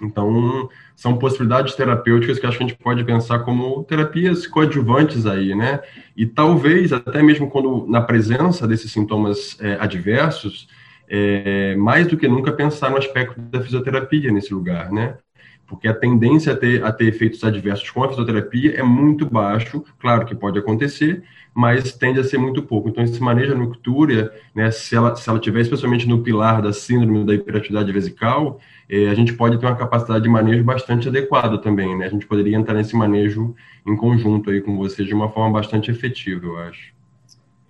Então, 0.00 0.68
são 0.96 1.18
possibilidades 1.18 1.74
terapêuticas 1.74 2.38
que 2.38 2.46
acho 2.46 2.56
que 2.56 2.64
a 2.64 2.66
gente 2.66 2.78
pode 2.78 3.04
pensar 3.04 3.40
como 3.40 3.84
terapias 3.84 4.46
coadjuvantes 4.46 5.26
aí, 5.26 5.54
né? 5.54 5.80
E 6.16 6.24
talvez, 6.24 6.90
até 6.90 7.22
mesmo 7.22 7.50
quando 7.50 7.86
na 7.86 8.00
presença 8.00 8.66
desses 8.66 8.90
sintomas 8.90 9.58
é, 9.60 9.74
adversos, 9.78 10.66
é, 11.06 11.76
mais 11.76 12.06
do 12.06 12.16
que 12.16 12.26
nunca 12.26 12.50
pensar 12.50 12.90
no 12.90 12.96
aspecto 12.96 13.38
da 13.38 13.60
fisioterapia 13.60 14.32
nesse 14.32 14.54
lugar, 14.54 14.90
né? 14.90 15.18
Porque 15.66 15.88
a 15.88 15.94
tendência 15.94 16.52
a 16.52 16.56
ter, 16.56 16.84
a 16.84 16.92
ter 16.92 17.06
efeitos 17.06 17.42
adversos 17.42 17.90
com 17.90 18.04
a 18.04 18.08
fisioterapia 18.08 18.78
é 18.78 18.82
muito 18.82 19.26
baixo, 19.26 19.84
claro 19.98 20.24
que 20.24 20.34
pode 20.34 20.58
acontecer, 20.58 21.24
mas 21.52 21.92
tende 21.92 22.20
a 22.20 22.24
ser 22.24 22.38
muito 22.38 22.62
pouco. 22.62 22.88
Então, 22.88 23.02
esse 23.02 23.20
manejo 23.20 23.52
da 23.52 23.58
noctúria, 23.58 24.30
né, 24.54 24.70
se 24.70 24.94
ela, 24.94 25.16
se 25.16 25.28
ela 25.28 25.38
tiver 25.38 25.60
especialmente 25.60 26.06
no 26.06 26.22
pilar 26.22 26.60
da 26.60 26.72
síndrome 26.72 27.24
da 27.24 27.34
hiperatividade 27.34 27.90
vesical, 27.90 28.60
eh, 28.88 29.08
a 29.08 29.14
gente 29.14 29.32
pode 29.32 29.58
ter 29.58 29.66
uma 29.66 29.74
capacidade 29.74 30.22
de 30.22 30.28
manejo 30.28 30.62
bastante 30.62 31.08
adequada 31.08 31.58
também, 31.58 31.96
né? 31.96 32.06
A 32.06 32.10
gente 32.10 32.26
poderia 32.26 32.56
entrar 32.56 32.74
nesse 32.74 32.94
manejo 32.94 33.54
em 33.86 33.96
conjunto 33.96 34.50
aí 34.50 34.60
com 34.60 34.76
você 34.76 35.02
de 35.02 35.14
uma 35.14 35.30
forma 35.30 35.58
bastante 35.58 35.90
efetiva, 35.90 36.44
eu 36.44 36.58
acho. 36.58 36.94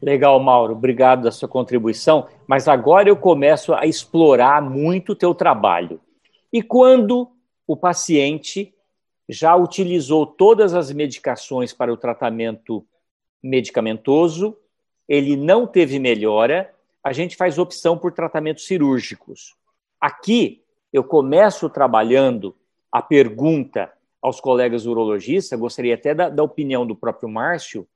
Legal, 0.02 0.38
Mauro, 0.42 0.72
obrigado 0.72 1.22
da 1.22 1.30
sua 1.30 1.48
contribuição, 1.48 2.26
mas 2.46 2.68
agora 2.68 3.08
eu 3.08 3.16
começo 3.16 3.72
a 3.72 3.86
explorar 3.86 4.60
muito 4.60 5.12
o 5.12 5.16
teu 5.16 5.34
trabalho. 5.34 6.00
E 6.52 6.60
quando 6.60 7.28
o 7.66 7.76
paciente 7.76 8.74
já 9.28 9.56
utilizou 9.56 10.26
todas 10.26 10.74
as 10.74 10.92
medicações 10.92 11.72
para 11.72 11.92
o 11.92 11.96
tratamento 11.96 12.86
medicamentoso, 13.42 14.56
ele 15.08 15.36
não 15.36 15.66
teve 15.66 15.98
melhora, 15.98 16.72
a 17.02 17.12
gente 17.12 17.36
faz 17.36 17.58
opção 17.58 17.98
por 17.98 18.12
tratamentos 18.12 18.66
cirúrgicos. 18.66 19.54
Aqui, 20.00 20.62
eu 20.92 21.04
começo 21.04 21.68
trabalhando 21.68 22.54
a 22.90 23.02
pergunta 23.02 23.92
aos 24.20 24.40
colegas 24.40 24.86
urologistas, 24.86 25.58
gostaria 25.58 25.94
até 25.94 26.14
da, 26.14 26.28
da 26.28 26.42
opinião 26.42 26.86
do 26.86 26.96
próprio 26.96 27.28
Márcio. 27.28 27.86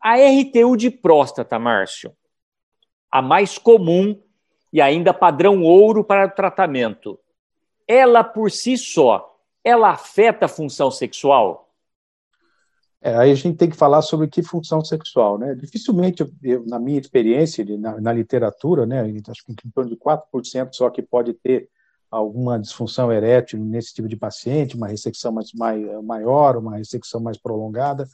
A 0.00 0.16
RTU 0.16 0.76
de 0.76 0.90
próstata, 0.90 1.58
Márcio, 1.58 2.14
a 3.10 3.22
mais 3.22 3.56
comum 3.56 4.20
e 4.72 4.80
ainda 4.80 5.14
padrão 5.14 5.62
ouro 5.62 6.04
para 6.04 6.26
o 6.26 6.30
tratamento, 6.30 7.18
ela 7.86 8.24
por 8.24 8.50
si 8.50 8.76
só, 8.76 9.38
ela 9.62 9.90
afeta 9.90 10.46
a 10.46 10.48
função 10.48 10.90
sexual? 10.90 11.66
É, 13.00 13.14
aí 13.16 13.30
a 13.30 13.34
gente 13.34 13.56
tem 13.56 13.70
que 13.70 13.76
falar 13.76 14.02
sobre 14.02 14.26
que 14.26 14.42
função 14.42 14.84
sexual, 14.84 15.38
né? 15.38 15.54
Dificilmente, 15.54 16.26
eu, 16.42 16.64
na 16.66 16.78
minha 16.78 16.98
experiência, 16.98 17.64
na, 17.78 18.00
na, 18.00 18.12
literatura, 18.12 18.86
né, 18.86 19.02
acho 19.28 19.44
que 19.44 19.52
em 19.52 19.70
torno 19.70 19.90
de 19.90 19.96
4% 19.96 20.72
só 20.72 20.90
que 20.90 21.02
pode 21.02 21.34
ter 21.34 21.68
alguma 22.10 22.58
disfunção 22.58 23.12
erétil 23.12 23.58
nesse 23.60 23.94
tipo 23.94 24.08
de 24.08 24.16
paciente, 24.16 24.76
uma 24.76 24.88
ressecção 24.88 25.30
mais, 25.30 25.52
mais, 25.52 26.04
maior, 26.04 26.56
uma 26.56 26.76
ressecção 26.76 27.20
mais 27.20 27.36
prolongada, 27.36 28.08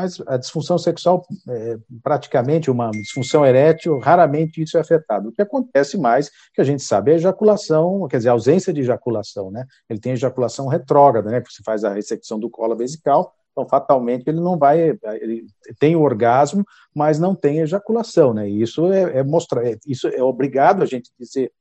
mas 0.00 0.22
a 0.26 0.38
disfunção 0.38 0.78
sexual, 0.78 1.22
é, 1.48 1.78
praticamente 2.02 2.70
uma 2.70 2.90
disfunção 2.90 3.44
erétil, 3.44 3.98
raramente 3.98 4.62
isso 4.62 4.78
é 4.78 4.80
afetado. 4.80 5.28
O 5.28 5.32
que 5.32 5.42
acontece 5.42 5.98
mais, 5.98 6.30
que 6.54 6.60
a 6.60 6.64
gente 6.64 6.82
sabe, 6.82 7.10
é 7.10 7.14
a 7.14 7.16
ejaculação, 7.18 8.08
quer 8.08 8.16
dizer, 8.16 8.30
a 8.30 8.32
ausência 8.32 8.72
de 8.72 8.80
ejaculação, 8.80 9.50
né? 9.50 9.66
Ele 9.88 10.00
tem 10.00 10.12
ejaculação 10.12 10.68
retrógrada, 10.68 11.30
né? 11.30 11.42
Você 11.46 11.62
faz 11.62 11.84
a 11.84 11.92
ressecção 11.92 12.38
do 12.40 12.48
colo 12.48 12.74
vesical, 12.74 13.34
então 13.52 13.68
fatalmente 13.68 14.26
ele 14.26 14.40
não 14.40 14.56
vai, 14.56 14.98
ele 15.20 15.46
tem 15.78 15.94
o 15.94 16.00
orgasmo, 16.00 16.64
mas 16.94 17.18
não 17.18 17.34
tem 17.34 17.58
ejaculação, 17.58 18.32
né? 18.32 18.48
E 18.48 18.62
isso 18.62 18.90
é, 18.90 19.18
é 19.18 19.22
mostrar, 19.22 19.66
é, 19.66 19.76
isso 19.86 20.08
é 20.08 20.22
obrigado 20.22 20.82
a 20.82 20.86
gente 20.86 21.10
dizer 21.18 21.52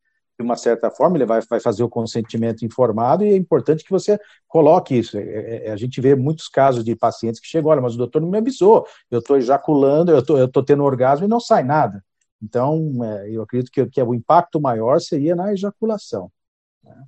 uma 0.41 0.55
certa 0.55 0.89
forma, 0.89 1.17
ele 1.17 1.25
vai, 1.25 1.41
vai 1.41 1.59
fazer 1.59 1.83
o 1.83 1.89
consentimento 1.89 2.65
informado 2.65 3.25
e 3.25 3.33
é 3.33 3.35
importante 3.35 3.83
que 3.83 3.91
você 3.91 4.19
coloque 4.47 4.97
isso. 4.97 5.17
É, 5.17 5.21
é, 5.21 5.67
é 5.67 5.71
a 5.71 5.75
gente 5.75 5.99
vê 5.99 6.15
muitos 6.15 6.47
casos 6.47 6.83
de 6.83 6.95
pacientes 6.95 7.39
que 7.39 7.47
chegam, 7.47 7.71
olha, 7.71 7.81
mas 7.81 7.95
o 7.95 7.97
doutor 7.97 8.21
não 8.21 8.29
me 8.29 8.37
avisou, 8.37 8.85
eu 9.11 9.19
estou 9.19 9.37
ejaculando, 9.37 10.11
eu 10.11 10.45
estou 10.45 10.63
tendo 10.63 10.83
orgasmo 10.83 11.25
e 11.25 11.29
não 11.29 11.39
sai 11.39 11.63
nada. 11.63 12.03
Então, 12.41 12.91
é, 13.03 13.29
eu 13.31 13.41
acredito 13.41 13.71
que, 13.71 13.85
que 13.87 14.01
o 14.01 14.13
impacto 14.13 14.61
maior 14.61 14.99
seria 15.01 15.35
na 15.35 15.51
ejaculação. 15.51 16.31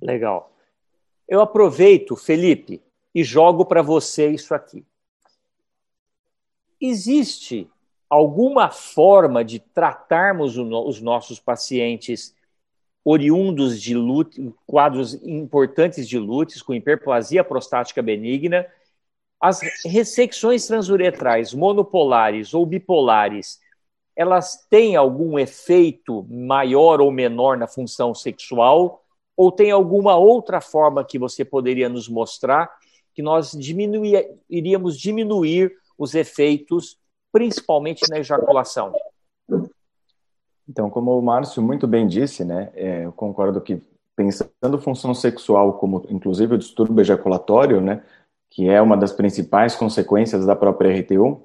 Legal. 0.00 0.52
Eu 1.26 1.40
aproveito, 1.40 2.14
Felipe, 2.14 2.82
e 3.14 3.24
jogo 3.24 3.64
para 3.64 3.82
você 3.82 4.28
isso 4.28 4.54
aqui. 4.54 4.84
Existe 6.80 7.70
alguma 8.10 8.70
forma 8.70 9.42
de 9.42 9.58
tratarmos 9.58 10.58
os 10.58 11.00
nossos 11.00 11.40
pacientes 11.40 12.34
oriundos 13.04 13.80
de 13.80 13.94
lute, 13.94 14.52
quadros 14.66 15.14
importantes 15.24 16.08
de 16.08 16.18
lutes, 16.18 16.62
com 16.62 16.74
hiperplasia 16.74 17.42
prostática 17.42 18.00
benigna, 18.00 18.66
as 19.40 19.60
ressecções 19.84 20.66
transuretrais 20.66 21.52
monopolares 21.52 22.54
ou 22.54 22.64
bipolares, 22.64 23.60
elas 24.14 24.66
têm 24.70 24.94
algum 24.94 25.38
efeito 25.38 26.24
maior 26.30 27.00
ou 27.00 27.10
menor 27.10 27.56
na 27.56 27.66
função 27.66 28.14
sexual? 28.14 29.02
Ou 29.36 29.50
tem 29.50 29.70
alguma 29.70 30.16
outra 30.16 30.60
forma 30.60 31.04
que 31.04 31.18
você 31.18 31.44
poderia 31.44 31.88
nos 31.88 32.08
mostrar 32.08 32.70
que 33.14 33.22
nós 33.22 33.52
diminuir, 33.52 34.26
iríamos 34.48 34.98
diminuir 34.98 35.72
os 35.98 36.14
efeitos, 36.14 36.98
principalmente 37.32 38.02
na 38.08 38.18
ejaculação? 38.18 38.92
Então, 40.72 40.88
como 40.88 41.18
o 41.18 41.20
Márcio 41.20 41.62
muito 41.62 41.86
bem 41.86 42.06
disse, 42.06 42.46
né, 42.46 42.70
é, 42.74 43.04
eu 43.04 43.12
concordo 43.12 43.60
que 43.60 43.82
pensando 44.16 44.80
função 44.80 45.12
sexual 45.12 45.74
como, 45.74 46.06
inclusive, 46.08 46.54
o 46.54 46.58
distúrbio 46.58 47.02
ejaculatório, 47.02 47.78
né, 47.78 48.02
que 48.50 48.70
é 48.70 48.80
uma 48.80 48.96
das 48.96 49.12
principais 49.12 49.76
consequências 49.76 50.46
da 50.46 50.56
própria 50.56 50.98
RTU, 50.98 51.42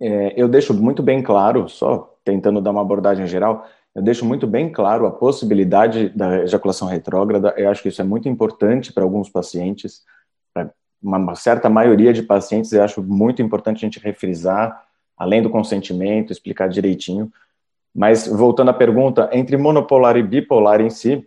é, 0.00 0.34
eu 0.36 0.48
deixo 0.48 0.74
muito 0.74 1.00
bem 1.00 1.22
claro, 1.22 1.68
só 1.68 2.18
tentando 2.24 2.60
dar 2.60 2.72
uma 2.72 2.80
abordagem 2.80 3.24
geral, 3.24 3.64
eu 3.94 4.02
deixo 4.02 4.24
muito 4.24 4.48
bem 4.48 4.68
claro 4.68 5.06
a 5.06 5.12
possibilidade 5.12 6.08
da 6.08 6.42
ejaculação 6.42 6.88
retrógrada. 6.88 7.54
Eu 7.56 7.70
acho 7.70 7.82
que 7.82 7.88
isso 7.88 8.00
é 8.00 8.04
muito 8.04 8.28
importante 8.28 8.92
para 8.92 9.04
alguns 9.04 9.28
pacientes, 9.28 10.02
para 10.52 10.72
uma 11.00 11.36
certa 11.36 11.70
maioria 11.70 12.12
de 12.12 12.22
pacientes, 12.24 12.72
eu 12.72 12.82
acho 12.82 13.00
muito 13.00 13.42
importante 13.42 13.76
a 13.76 13.86
gente 13.88 14.00
refrisar, 14.00 14.84
além 15.16 15.40
do 15.40 15.50
consentimento, 15.50 16.32
explicar 16.32 16.68
direitinho, 16.68 17.30
mas, 17.94 18.26
voltando 18.26 18.70
à 18.70 18.74
pergunta, 18.74 19.28
entre 19.32 19.56
monopolar 19.56 20.16
e 20.16 20.22
bipolar 20.22 20.80
em 20.80 20.90
si, 20.90 21.26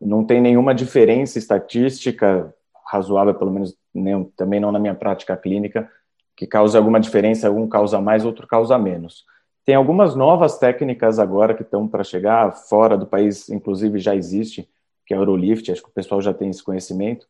não 0.00 0.24
tem 0.24 0.40
nenhuma 0.40 0.74
diferença 0.74 1.38
estatística 1.38 2.54
razoável, 2.86 3.34
pelo 3.34 3.50
menos 3.50 3.74
nem, 3.94 4.24
também 4.36 4.60
não 4.60 4.70
na 4.70 4.78
minha 4.78 4.94
prática 4.94 5.36
clínica, 5.36 5.90
que 6.36 6.46
cause 6.46 6.76
alguma 6.76 7.00
diferença, 7.00 7.50
um 7.50 7.66
causa 7.66 8.00
mais, 8.00 8.24
outro 8.24 8.46
causa 8.46 8.78
menos. 8.78 9.24
Tem 9.64 9.74
algumas 9.74 10.14
novas 10.14 10.58
técnicas 10.58 11.18
agora 11.18 11.54
que 11.54 11.62
estão 11.62 11.88
para 11.88 12.04
chegar, 12.04 12.52
fora 12.52 12.96
do 12.96 13.06
país, 13.06 13.48
inclusive 13.48 13.98
já 13.98 14.14
existe, 14.14 14.68
que 15.06 15.14
é 15.14 15.16
a 15.16 15.20
Eurolift, 15.20 15.72
acho 15.72 15.82
que 15.82 15.88
o 15.88 15.92
pessoal 15.92 16.20
já 16.20 16.32
tem 16.32 16.50
esse 16.50 16.62
conhecimento, 16.62 17.26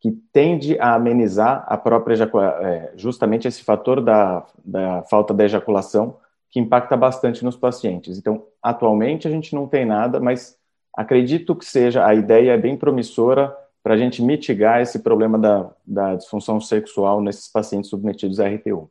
que 0.00 0.12
tende 0.32 0.78
a 0.78 0.94
amenizar 0.94 1.64
a 1.66 1.78
própria 1.78 2.14
é, 2.60 2.92
justamente 2.94 3.48
esse 3.48 3.64
fator 3.64 4.02
da, 4.02 4.44
da 4.62 5.02
falta 5.04 5.32
da 5.32 5.44
ejaculação, 5.44 6.18
que 6.54 6.60
impacta 6.60 6.96
bastante 6.96 7.44
nos 7.44 7.56
pacientes. 7.56 8.16
Então, 8.16 8.46
atualmente 8.62 9.26
a 9.26 9.30
gente 9.30 9.52
não 9.56 9.66
tem 9.66 9.84
nada, 9.84 10.20
mas 10.20 10.56
acredito 10.96 11.56
que 11.56 11.64
seja, 11.64 12.06
a 12.06 12.14
ideia 12.14 12.52
é 12.52 12.56
bem 12.56 12.76
promissora 12.76 13.52
para 13.82 13.94
a 13.94 13.96
gente 13.96 14.22
mitigar 14.22 14.80
esse 14.80 15.00
problema 15.00 15.36
da, 15.36 15.68
da 15.84 16.14
disfunção 16.14 16.60
sexual 16.60 17.20
nesses 17.20 17.48
pacientes 17.48 17.90
submetidos 17.90 18.38
à 18.38 18.46
RTU. 18.48 18.88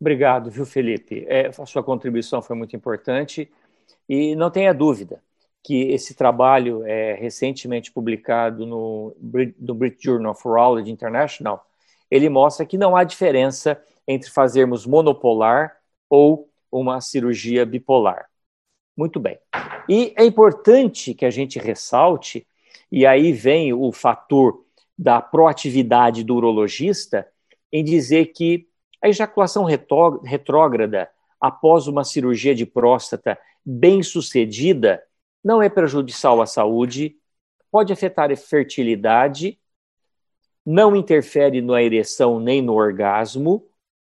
Obrigado, 0.00 0.50
viu, 0.50 0.64
Felipe? 0.64 1.26
É, 1.28 1.48
a 1.48 1.66
sua 1.66 1.82
contribuição 1.82 2.40
foi 2.40 2.56
muito 2.56 2.74
importante 2.74 3.52
e 4.08 4.34
não 4.34 4.50
tenha 4.50 4.72
dúvida 4.72 5.22
que 5.62 5.90
esse 5.90 6.14
trabalho 6.14 6.86
é 6.86 7.12
recentemente 7.16 7.92
publicado 7.92 8.64
no, 8.64 9.14
no 9.60 9.74
British 9.74 10.04
Journal 10.04 10.32
of 10.32 10.48
Urology 10.48 10.90
International. 10.90 11.62
Ele 12.10 12.30
mostra 12.30 12.64
que 12.64 12.78
não 12.78 12.96
há 12.96 13.04
diferença 13.04 13.78
entre 14.06 14.30
fazermos 14.30 14.86
monopolar 14.86 15.77
ou 16.08 16.48
uma 16.70 17.00
cirurgia 17.00 17.64
bipolar. 17.64 18.28
Muito 18.96 19.20
bem. 19.20 19.38
E 19.88 20.12
é 20.16 20.24
importante 20.24 21.14
que 21.14 21.24
a 21.24 21.30
gente 21.30 21.58
ressalte, 21.58 22.46
e 22.90 23.06
aí 23.06 23.32
vem 23.32 23.72
o 23.72 23.92
fator 23.92 24.64
da 24.98 25.20
proatividade 25.22 26.24
do 26.24 26.34
urologista, 26.34 27.26
em 27.72 27.84
dizer 27.84 28.26
que 28.26 28.66
a 29.00 29.08
ejaculação 29.08 29.64
retrógrada 29.64 31.08
após 31.40 31.86
uma 31.86 32.02
cirurgia 32.02 32.54
de 32.54 32.66
próstata 32.66 33.38
bem 33.64 34.02
sucedida 34.02 35.02
não 35.44 35.62
é 35.62 35.68
prejudicial 35.68 36.42
à 36.42 36.46
saúde, 36.46 37.16
pode 37.70 37.92
afetar 37.92 38.30
a 38.30 38.36
fertilidade, 38.36 39.58
não 40.66 40.96
interfere 40.96 41.62
na 41.62 41.82
ereção 41.82 42.40
nem 42.40 42.60
no 42.60 42.74
orgasmo, 42.74 43.64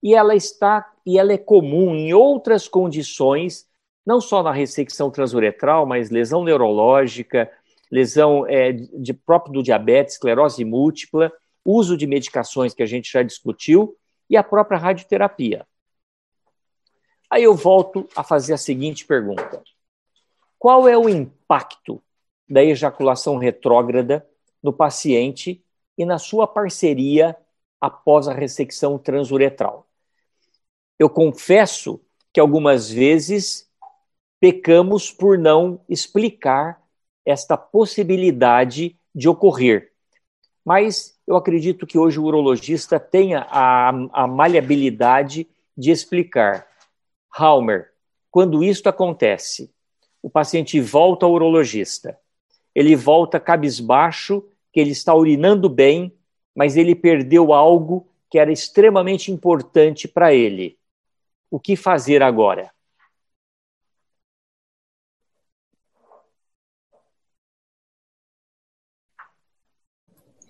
e 0.02 0.14
ela 0.14 0.36
está 0.36 0.93
e 1.06 1.18
ela 1.18 1.34
é 1.34 1.38
comum 1.38 1.96
em 1.96 2.14
outras 2.14 2.68
condições, 2.68 3.68
não 4.06 4.22
só 4.22 4.42
na 4.42 4.52
ressecção 4.52 5.12
transuretral, 5.12 5.86
mas 5.86 6.10
lesão 6.10 6.44
neurológica, 6.44 7.52
lesão 7.92 8.46
é, 8.48 8.72
de 8.72 9.14
próprio 9.14 9.54
do 9.54 9.64
diabetes, 9.64 10.16
esclerose 10.16 10.64
múltipla, 10.64 11.32
uso 11.66 11.96
de 11.96 12.08
medicações 12.08 12.74
que 12.74 12.84
a 12.84 12.86
gente 12.86 13.12
já 13.12 13.22
discutiu 13.22 13.98
e 14.30 14.36
a 14.36 14.44
própria 14.44 14.78
radioterapia. 14.78 15.66
Aí 17.30 17.44
eu 17.44 17.56
volto 17.56 18.08
a 18.16 18.24
fazer 18.24 18.54
a 18.54 18.58
seguinte 18.58 19.06
pergunta: 19.06 19.62
qual 20.58 20.88
é 20.88 20.98
o 20.98 21.10
impacto 21.10 22.02
da 22.48 22.64
ejaculação 22.64 23.38
retrógrada 23.38 24.28
no 24.62 24.72
paciente 24.72 25.64
e 25.98 26.06
na 26.06 26.18
sua 26.18 26.48
parceria 26.48 27.36
após 27.80 28.28
a 28.28 28.34
ressecção 28.34 28.98
transuretral? 28.98 29.88
Eu 31.00 31.10
confesso 31.10 32.02
que 32.32 32.40
algumas 32.40 32.90
vezes 32.90 33.70
pecamos 34.40 35.12
por 35.12 35.38
não 35.38 35.80
explicar 35.88 36.82
esta 37.26 37.56
possibilidade 37.56 38.98
de 39.14 39.30
ocorrer. 39.30 39.92
Mas 40.66 41.18
eu 41.26 41.36
acredito 41.36 41.86
que 41.86 41.98
hoje 41.98 42.20
o 42.20 42.24
urologista 42.24 43.00
tenha 43.00 43.48
a, 43.50 43.90
a 44.12 44.28
maleabilidade 44.28 45.48
de 45.78 45.92
explicar. 45.92 46.68
Halmer, 47.32 47.92
quando 48.30 48.64
isto 48.64 48.88
acontece, 48.88 49.72
o 50.22 50.30
paciente 50.30 50.80
volta 50.80 51.26
ao 51.26 51.34
urologista. 51.34 52.18
Ele 52.74 52.96
volta 52.96 53.40
cabisbaixo, 53.40 54.44
que 54.72 54.80
ele 54.80 54.92
está 54.92 55.14
urinando 55.14 55.70
bem, 55.70 56.14
mas 56.56 56.76
ele 56.76 56.96
perdeu 56.96 57.54
algo 57.54 58.08
que 58.30 58.40
era 58.40 58.52
extremamente 58.52 59.32
importante 59.32 60.08
para 60.08 60.34
ele 60.34 60.78
o 61.54 61.60
que 61.60 61.76
fazer 61.76 62.24
agora? 62.24 62.72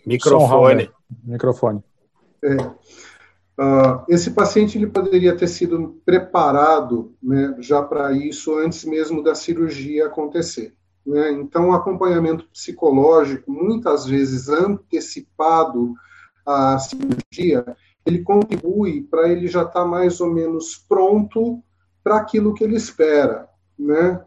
Microfone. 0.06 0.90
Microfone. 1.26 1.84
É. 2.42 2.56
Uh, 2.56 4.06
esse 4.08 4.32
paciente 4.32 4.78
ele 4.78 4.88
poderia 4.88 5.36
ter 5.36 5.48
sido 5.48 6.02
preparado 6.06 7.14
né, 7.22 7.54
já 7.60 7.84
para 7.84 8.14
isso 8.14 8.58
antes 8.58 8.86
mesmo 8.86 9.22
da 9.22 9.36
cirurgia 9.36 10.06
acontecer. 10.06 10.74
Né? 11.06 11.34
Então, 11.34 11.72
o 11.72 11.74
acompanhamento 11.74 12.48
psicológico, 12.48 13.52
muitas 13.52 14.06
vezes 14.06 14.48
antecipado 14.48 15.96
à 16.46 16.80
cirurgia, 16.80 17.76
ele 18.06 18.22
contribui 18.22 19.02
para 19.02 19.30
ele 19.30 19.48
já 19.48 19.62
estar 19.62 19.82
tá 19.82 19.86
mais 19.86 20.20
ou 20.20 20.34
menos 20.34 20.76
pronto 20.76 21.64
para 22.04 22.18
aquilo 22.18 22.54
que 22.54 22.64
ele 22.64 22.76
espera, 22.76 23.48
né? 23.78 24.22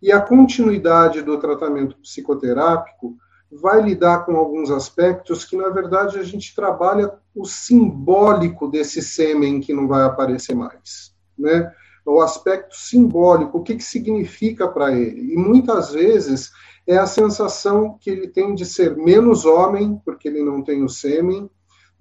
E 0.00 0.10
a 0.12 0.20
continuidade 0.20 1.22
do 1.22 1.38
tratamento 1.38 1.96
psicoterápico 1.98 3.16
vai 3.50 3.82
lidar 3.82 4.24
com 4.24 4.36
alguns 4.36 4.70
aspectos 4.70 5.44
que, 5.44 5.56
na 5.56 5.68
verdade, 5.68 6.18
a 6.18 6.22
gente 6.22 6.54
trabalha 6.54 7.12
o 7.34 7.44
simbólico 7.44 8.68
desse 8.68 9.00
sêmen 9.00 9.60
que 9.60 9.72
não 9.72 9.86
vai 9.86 10.02
aparecer 10.02 10.54
mais, 10.54 11.14
né? 11.38 11.72
O 12.04 12.20
aspecto 12.20 12.74
simbólico, 12.74 13.58
o 13.58 13.62
que, 13.62 13.76
que 13.76 13.84
significa 13.84 14.66
para 14.66 14.92
ele. 14.92 15.34
E 15.34 15.36
muitas 15.36 15.92
vezes 15.92 16.50
é 16.86 16.96
a 16.96 17.06
sensação 17.06 17.96
que 18.00 18.10
ele 18.10 18.26
tem 18.26 18.54
de 18.54 18.66
ser 18.66 18.96
menos 18.96 19.44
homem, 19.44 20.00
porque 20.04 20.26
ele 20.26 20.42
não 20.42 20.62
tem 20.62 20.82
o 20.82 20.88
sêmen, 20.88 21.48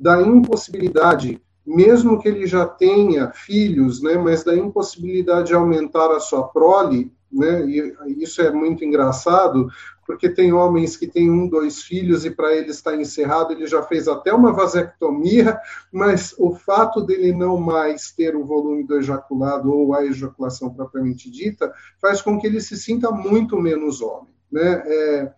da 0.02 0.20
impossibilidade, 0.20 1.40
mesmo 1.64 2.20
que 2.20 2.28
ele 2.28 2.48
já 2.48 2.66
tenha 2.66 3.32
filhos, 3.32 4.02
né, 4.02 4.16
mas 4.18 4.44
da 4.44 4.56
impossibilidade 4.56 5.50
de 5.50 5.54
aumentar 5.54 6.10
a 6.10 6.20
sua 6.20 6.48
prole, 6.48 7.14
né? 7.32 7.64
E 7.66 7.96
isso 8.18 8.42
é 8.42 8.52
muito 8.52 8.84
engraçado, 8.84 9.70
porque 10.06 10.28
tem 10.28 10.52
homens 10.52 10.98
que 10.98 11.08
têm 11.08 11.30
um, 11.30 11.48
dois 11.48 11.84
filhos 11.84 12.26
e 12.26 12.32
para 12.32 12.54
ele 12.54 12.72
está 12.72 12.96
encerrado, 12.96 13.54
ele 13.54 13.68
já 13.68 13.84
fez 13.84 14.08
até 14.08 14.34
uma 14.34 14.52
vasectomia, 14.52 15.58
mas 15.92 16.36
o 16.38 16.54
fato 16.56 17.00
dele 17.02 17.32
não 17.32 17.58
mais 17.58 18.12
ter 18.12 18.36
o 18.36 18.44
volume 18.44 18.84
do 18.84 18.98
ejaculado 18.98 19.72
ou 19.72 19.94
a 19.94 20.04
ejaculação 20.04 20.74
propriamente 20.74 21.30
dita 21.30 21.72
faz 22.02 22.22
com 22.22 22.40
que 22.40 22.48
ele 22.48 22.60
se 22.60 22.76
sinta 22.76 23.12
muito 23.12 23.56
menos 23.56 24.02
homem, 24.02 24.34
né? 24.52 24.84
É, 24.86 25.32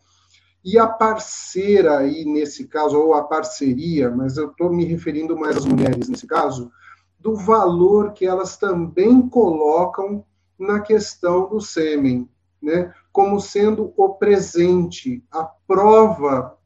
e 0.64 0.78
a 0.78 0.88
parceira 0.88 2.00
aí 2.00 2.24
nesse 2.26 2.68
caso, 2.68 2.98
ou 2.98 3.14
a 3.14 3.24
parceria, 3.24 4.10
mas 4.10 4.38
eu 4.38 4.52
estou 4.52 4.72
me 4.72 4.86
referindo 4.86 5.38
mais 5.38 5.58
às 5.58 5.66
mulheres 5.66 6.08
nesse 6.08 6.26
caso, 6.26 6.72
do 7.20 7.36
valor 7.36 8.14
que 8.14 8.26
elas 8.26 8.58
também 8.58 9.28
colocam 9.28 10.26
na 10.58 10.80
questão 10.80 11.50
do 11.50 11.60
sêmen, 11.60 12.30
né? 12.62 12.94
como 13.12 13.40
sendo 13.40 13.94
o 13.96 14.10
presente, 14.10 15.24
a 15.32 15.44
prova 15.44 16.58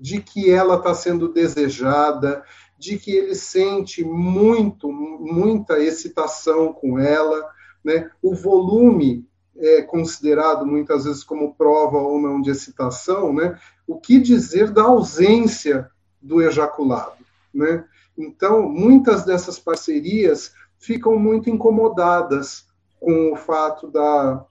de 0.00 0.20
que 0.20 0.50
ela 0.50 0.76
está 0.76 0.94
sendo 0.94 1.32
desejada, 1.32 2.42
de 2.78 2.98
que 2.98 3.12
ele 3.12 3.34
sente 3.34 4.02
muito, 4.02 4.90
muita 4.90 5.78
excitação 5.78 6.72
com 6.72 6.98
ela, 6.98 7.48
né? 7.84 8.10
O 8.22 8.34
volume 8.34 9.28
é 9.56 9.82
considerado 9.82 10.66
muitas 10.66 11.04
vezes 11.04 11.22
como 11.22 11.54
prova 11.54 11.98
ou 11.98 12.20
não 12.20 12.40
de 12.40 12.50
excitação, 12.50 13.32
né? 13.32 13.58
O 13.86 14.00
que 14.00 14.18
dizer 14.18 14.70
da 14.70 14.82
ausência 14.82 15.90
do 16.20 16.42
ejaculado, 16.42 17.24
né? 17.52 17.84
Então, 18.16 18.68
muitas 18.68 19.24
dessas 19.24 19.58
parcerias 19.58 20.52
ficam 20.78 21.18
muito 21.18 21.50
incomodadas 21.50 22.66
com 23.00 23.32
o 23.32 23.36
fato 23.36 23.90
da, 23.90 24.44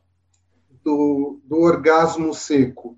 do, 0.84 1.40
do 1.44 1.60
orgasmo 1.60 2.34
seco. 2.34 2.98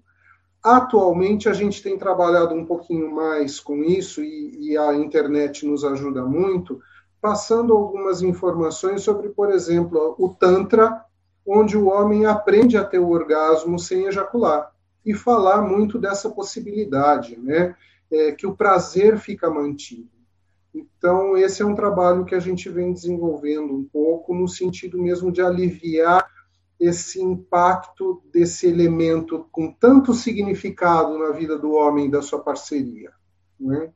Atualmente, 0.64 1.48
a 1.48 1.54
gente 1.54 1.84
tem 1.84 1.98
trabalhado 1.98 2.56
um 2.56 2.66
pouquinho 2.66 3.14
mais 3.14 3.60
com 3.60 3.84
isso 3.84 4.24
e, 4.24 4.72
e, 4.72 4.78
a 4.78 4.96
internet 4.96 5.66
nos 5.66 5.86
ajuda 5.86 6.26
muito, 6.26 6.82
passando 7.22 7.74
algumas 7.74 8.24
informações 8.24 9.04
sobre, 9.04 9.30
por 9.30 9.52
exemplo, 9.52 10.16
o 10.18 10.30
Tantra, 10.30 11.05
onde 11.46 11.78
o 11.78 11.88
homem 11.88 12.26
aprende 12.26 12.78
a 12.78 12.84
ter 12.84 13.00
o 13.00 13.10
orgasmo 13.10 13.78
sem 13.78 14.06
ejacular, 14.06 14.72
e 15.06 15.14
falar 15.14 15.62
muito 15.62 16.00
dessa 16.00 16.30
possibilidade, 16.30 17.38
né? 17.38 17.76
É, 18.12 18.32
que 18.32 18.48
o 18.48 18.56
prazer 18.56 19.18
fica 19.18 19.50
mantido. 19.50 20.10
Então, 20.74 21.38
esse 21.38 21.62
é 21.62 21.66
um 21.66 21.76
trabalho 21.76 22.26
que 22.26 22.36
a 22.36 22.40
gente 22.40 22.70
vem 22.70 22.92
desenvolvendo 22.92 23.74
um 23.74 23.84
pouco 23.84 24.34
no 24.34 24.48
sentido 24.48 25.02
mesmo 25.02 25.32
de 25.32 25.42
aliviar 25.42 26.28
esse 26.80 27.22
impacto 27.22 28.22
desse 28.32 28.68
elemento 28.68 29.48
com 29.52 29.72
tanto 29.72 30.14
significado 30.14 31.18
na 31.18 31.32
vida 31.32 31.58
do 31.58 31.72
homem 31.72 32.08
e 32.08 32.12
da 32.12 32.22
sua 32.22 32.42
parceria. 32.42 33.12
Né? 33.60 33.90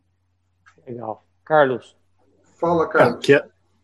Legal. 0.88 1.26
Carlos. 1.44 1.98
Fala, 2.56 2.88
Carlos. 2.88 3.16
Aqui, 3.16 3.42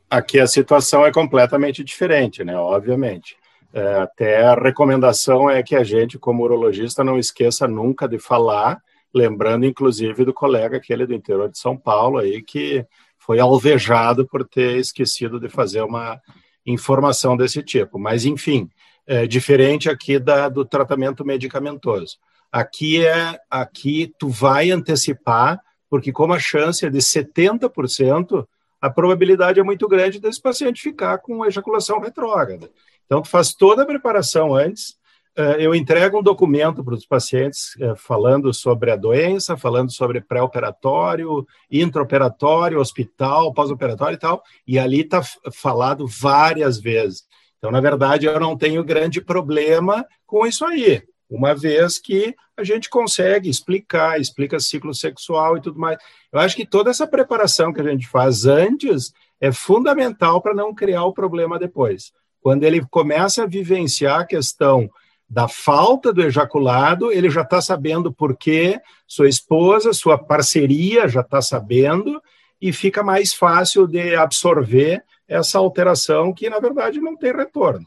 aqui 0.09 0.39
a 0.39 0.47
situação 0.47 1.05
é 1.05 1.11
completamente 1.11 1.83
diferente, 1.83 2.43
né? 2.43 2.57
Obviamente. 2.57 3.37
É, 3.73 3.95
até 3.95 4.43
a 4.43 4.55
recomendação 4.55 5.49
é 5.49 5.61
que 5.61 5.75
a 5.75 5.83
gente, 5.83 6.17
como 6.17 6.43
urologista, 6.43 7.03
não 7.03 7.19
esqueça 7.19 7.67
nunca 7.67 8.07
de 8.07 8.17
falar 8.19 8.81
lembrando 9.15 9.65
inclusive 9.65 10.25
do 10.25 10.33
colega 10.33 10.75
aquele 10.75 11.05
do 11.05 11.13
interior 11.13 11.49
de 11.49 11.57
São 11.57 11.77
Paulo 11.77 12.17
aí 12.17 12.41
que 12.41 12.85
foi 13.17 13.39
alvejado 13.39 14.27
por 14.27 14.45
ter 14.45 14.77
esquecido 14.77 15.39
de 15.39 15.47
fazer 15.47 15.81
uma 15.81 16.19
informação 16.65 17.37
desse 17.37 17.63
tipo. 17.63 17.97
Mas 17.97 18.25
enfim, 18.25 18.69
é 19.07 19.25
diferente 19.25 19.89
aqui 19.89 20.19
da, 20.19 20.49
do 20.49 20.65
tratamento 20.65 21.23
medicamentoso. 21.23 22.17
Aqui 22.51 23.05
é 23.05 23.39
aqui 23.49 24.13
tu 24.19 24.27
vai 24.27 24.69
antecipar 24.69 25.61
porque 25.89 26.11
como 26.11 26.33
a 26.33 26.39
chance 26.39 26.85
é 26.85 26.89
de 26.89 26.97
70%, 26.97 28.45
a 28.81 28.89
probabilidade 28.89 29.59
é 29.59 29.63
muito 29.63 29.87
grande 29.87 30.19
desse 30.19 30.41
paciente 30.41 30.81
ficar 30.81 31.19
com 31.19 31.45
ejaculação 31.45 31.99
retrógrada. 31.99 32.69
Então 33.05 33.21
tu 33.21 33.29
faz 33.29 33.53
toda 33.53 33.83
a 33.83 33.85
preparação 33.85 34.53
antes 34.53 34.97
eh, 35.37 35.57
eu 35.59 35.75
entrego 35.75 36.19
um 36.19 36.23
documento 36.23 36.81
para 36.83 36.93
os 36.93 37.05
pacientes 37.05 37.75
eh, 37.81 37.93
falando 37.97 38.53
sobre 38.53 38.89
a 38.89 38.95
doença, 38.95 39.57
falando 39.57 39.91
sobre 39.91 40.21
pré-operatório, 40.21 41.45
intraoperatório, 41.69 42.79
hospital, 42.79 43.53
pós-operatório 43.53 44.15
e 44.15 44.19
tal, 44.19 44.41
e 44.65 44.79
ali 44.79 45.01
está 45.01 45.21
falado 45.53 46.07
várias 46.07 46.79
vezes. 46.79 47.23
Então, 47.57 47.69
na 47.69 47.81
verdade, 47.81 48.25
eu 48.25 48.39
não 48.39 48.57
tenho 48.57 48.83
grande 48.83 49.19
problema 49.19 50.05
com 50.25 50.47
isso 50.47 50.63
aí, 50.63 51.03
uma 51.29 51.53
vez 51.53 51.99
que 51.99 52.33
a 52.55 52.63
gente 52.63 52.89
consegue 52.89 53.49
explicar, 53.49 54.21
explica 54.21 54.59
ciclo 54.59 54.93
sexual 54.93 55.57
e 55.57 55.61
tudo 55.61 55.77
mais. 55.77 55.97
Eu 56.31 56.39
acho 56.39 56.55
que 56.55 56.65
toda 56.65 56.89
essa 56.89 57.05
preparação 57.05 57.73
que 57.73 57.81
a 57.81 57.89
gente 57.89 58.07
faz 58.07 58.45
antes 58.45 59.11
é 59.41 59.51
fundamental 59.51 60.41
para 60.41 60.53
não 60.53 60.73
criar 60.73 61.03
o 61.03 61.13
problema 61.13 61.59
depois. 61.59 62.13
Quando 62.45 62.63
ele 62.63 62.85
começa 62.85 63.41
a 63.41 63.47
vivenciar 63.47 64.19
a 64.19 64.25
questão 64.25 64.87
da 65.27 65.47
falta 65.47 66.13
do 66.13 66.21
ejaculado, 66.21 67.11
ele 67.11 67.27
já 67.27 67.41
está 67.41 67.59
sabendo 67.59 68.13
por 68.13 68.37
quê, 68.37 68.79
sua 69.07 69.27
esposa, 69.27 69.91
sua 69.93 70.15
parceria 70.15 71.07
já 71.07 71.21
está 71.21 71.41
sabendo, 71.41 72.21
e 72.61 72.71
fica 72.71 73.01
mais 73.01 73.33
fácil 73.33 73.87
de 73.87 74.15
absorver 74.15 75.03
essa 75.27 75.57
alteração 75.57 76.31
que, 76.31 76.47
na 76.47 76.59
verdade, 76.59 77.01
não 77.01 77.17
tem 77.17 77.35
retorno. 77.35 77.83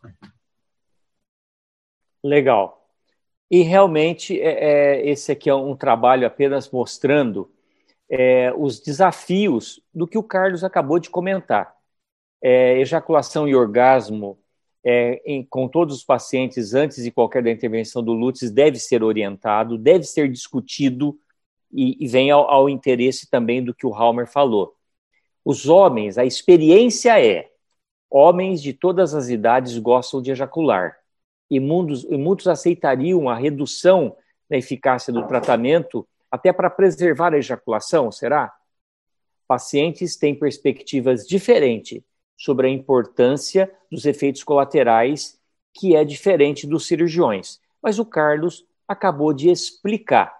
Legal. 2.25 2.85
E 3.49 3.63
realmente, 3.63 4.41
é, 4.41 4.97
é, 4.97 5.09
esse 5.09 5.31
aqui 5.31 5.49
é 5.49 5.55
um 5.55 5.77
trabalho 5.77 6.27
apenas 6.27 6.69
mostrando 6.69 7.49
é, 8.11 8.53
os 8.57 8.81
desafios 8.81 9.81
do 9.95 10.05
que 10.05 10.19
o 10.19 10.23
Carlos 10.25 10.65
acabou 10.65 10.99
de 10.99 11.11
comentar. 11.11 11.77
É, 12.43 12.81
ejaculação 12.81 13.47
e 13.47 13.55
orgasmo 13.55 14.37
é, 14.85 15.21
em, 15.25 15.45
com 15.45 15.69
todos 15.69 15.97
os 15.97 16.05
pacientes 16.05 16.75
antes 16.75 17.03
de 17.03 17.11
qualquer 17.11 17.43
da 17.43 17.51
intervenção 17.51 18.03
do 18.03 18.13
Lutz 18.13 18.51
deve 18.51 18.79
ser 18.79 19.03
orientado, 19.03 19.77
deve 19.77 20.05
ser 20.05 20.31
discutido 20.31 21.19
e, 21.73 21.97
e 22.03 22.07
vem 22.07 22.31
ao, 22.31 22.49
ao, 22.51 22.69
interesse 22.69 23.29
também 23.29 23.63
do 23.63 23.75
que 23.75 23.87
o 23.87 23.95
Halmer 23.95 24.27
falou. 24.27 24.75
Os 25.45 25.69
homens, 25.69 26.17
a 26.19 26.25
experiência 26.25 27.21
é, 27.21 27.51
homens 28.11 28.63
de 28.63 28.73
todas 28.73 29.15
as 29.15 29.29
idades 29.29 29.77
gostam 29.79 30.23
de 30.23 30.31
ejacular 30.31 30.97
e 31.51 31.59
muitos, 31.59 32.05
e 32.05 32.17
muitos 32.17 32.47
aceitariam 32.47 33.29
a 33.29 33.35
redução 33.35 34.17
da 34.49 34.57
eficácia 34.57 35.13
do 35.13 35.27
tratamento 35.27 36.07
até 36.31 36.53
para 36.53 36.71
preservar 36.71 37.35
a 37.35 37.39
ejaculação, 37.39 38.13
será? 38.13 38.55
Pacientes 39.47 40.17
têm 40.17 40.35
perspectivas 40.35 41.27
diferentes 41.27 42.03
sobre 42.39 42.69
a 42.69 42.71
importância 42.71 43.71
dos 43.91 44.07
efeitos 44.07 44.45
colaterais, 44.45 45.39
que 45.75 45.97
é 45.97 46.05
diferente 46.05 46.67
dos 46.67 46.87
cirurgiões. 46.87 47.61
Mas 47.83 47.99
o 47.99 48.07
Carlos 48.07 48.65
acabou 48.87 49.35
de 49.35 49.51
explicar. 49.51 50.35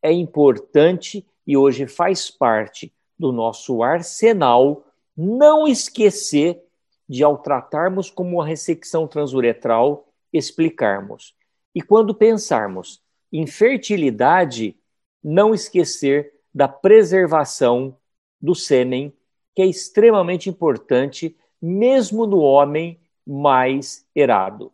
É 0.00 0.12
importante 0.12 1.26
e 1.46 1.56
hoje 1.56 1.86
faz 1.88 2.30
parte 2.30 2.92
do 3.18 3.32
nosso 3.32 3.82
arsenal 3.82 4.86
não 5.16 5.66
esquecer 5.66 6.62
de, 7.08 7.24
ao 7.24 7.36
tratarmos 7.36 8.08
como 8.08 8.40
a 8.40 8.46
ressecção 8.46 9.06
transuretral, 9.06 10.08
explicarmos. 10.32 11.34
E 11.74 11.82
quando 11.82 12.14
pensarmos 12.14 13.02
em 13.32 13.46
fertilidade, 13.46 14.76
não 15.22 15.52
esquecer 15.52 16.32
da 16.54 16.68
preservação 16.68 17.96
do 18.40 18.54
sêmen, 18.54 19.12
que 19.54 19.62
é 19.62 19.66
extremamente 19.66 20.48
importante 20.48 21.36
mesmo 21.60 22.26
no 22.26 22.38
homem 22.38 22.98
mais 23.26 24.06
errado. 24.14 24.72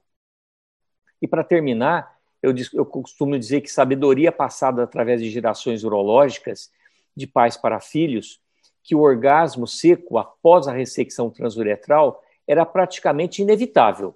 E 1.20 1.26
para 1.26 1.42
terminar, 1.42 2.16
eu, 2.42 2.54
eu 2.72 2.86
costumo 2.86 3.38
dizer 3.38 3.60
que 3.60 3.70
sabedoria 3.70 4.30
passada 4.30 4.82
através 4.82 5.20
de 5.20 5.30
gerações 5.30 5.84
urológicas, 5.84 6.70
de 7.16 7.26
pais 7.26 7.56
para 7.56 7.80
filhos, 7.80 8.40
que 8.82 8.94
o 8.94 9.00
orgasmo 9.00 9.66
seco 9.66 10.18
após 10.18 10.68
a 10.68 10.72
ressecção 10.72 11.30
transuretral 11.30 12.22
era 12.46 12.64
praticamente 12.64 13.42
inevitável, 13.42 14.14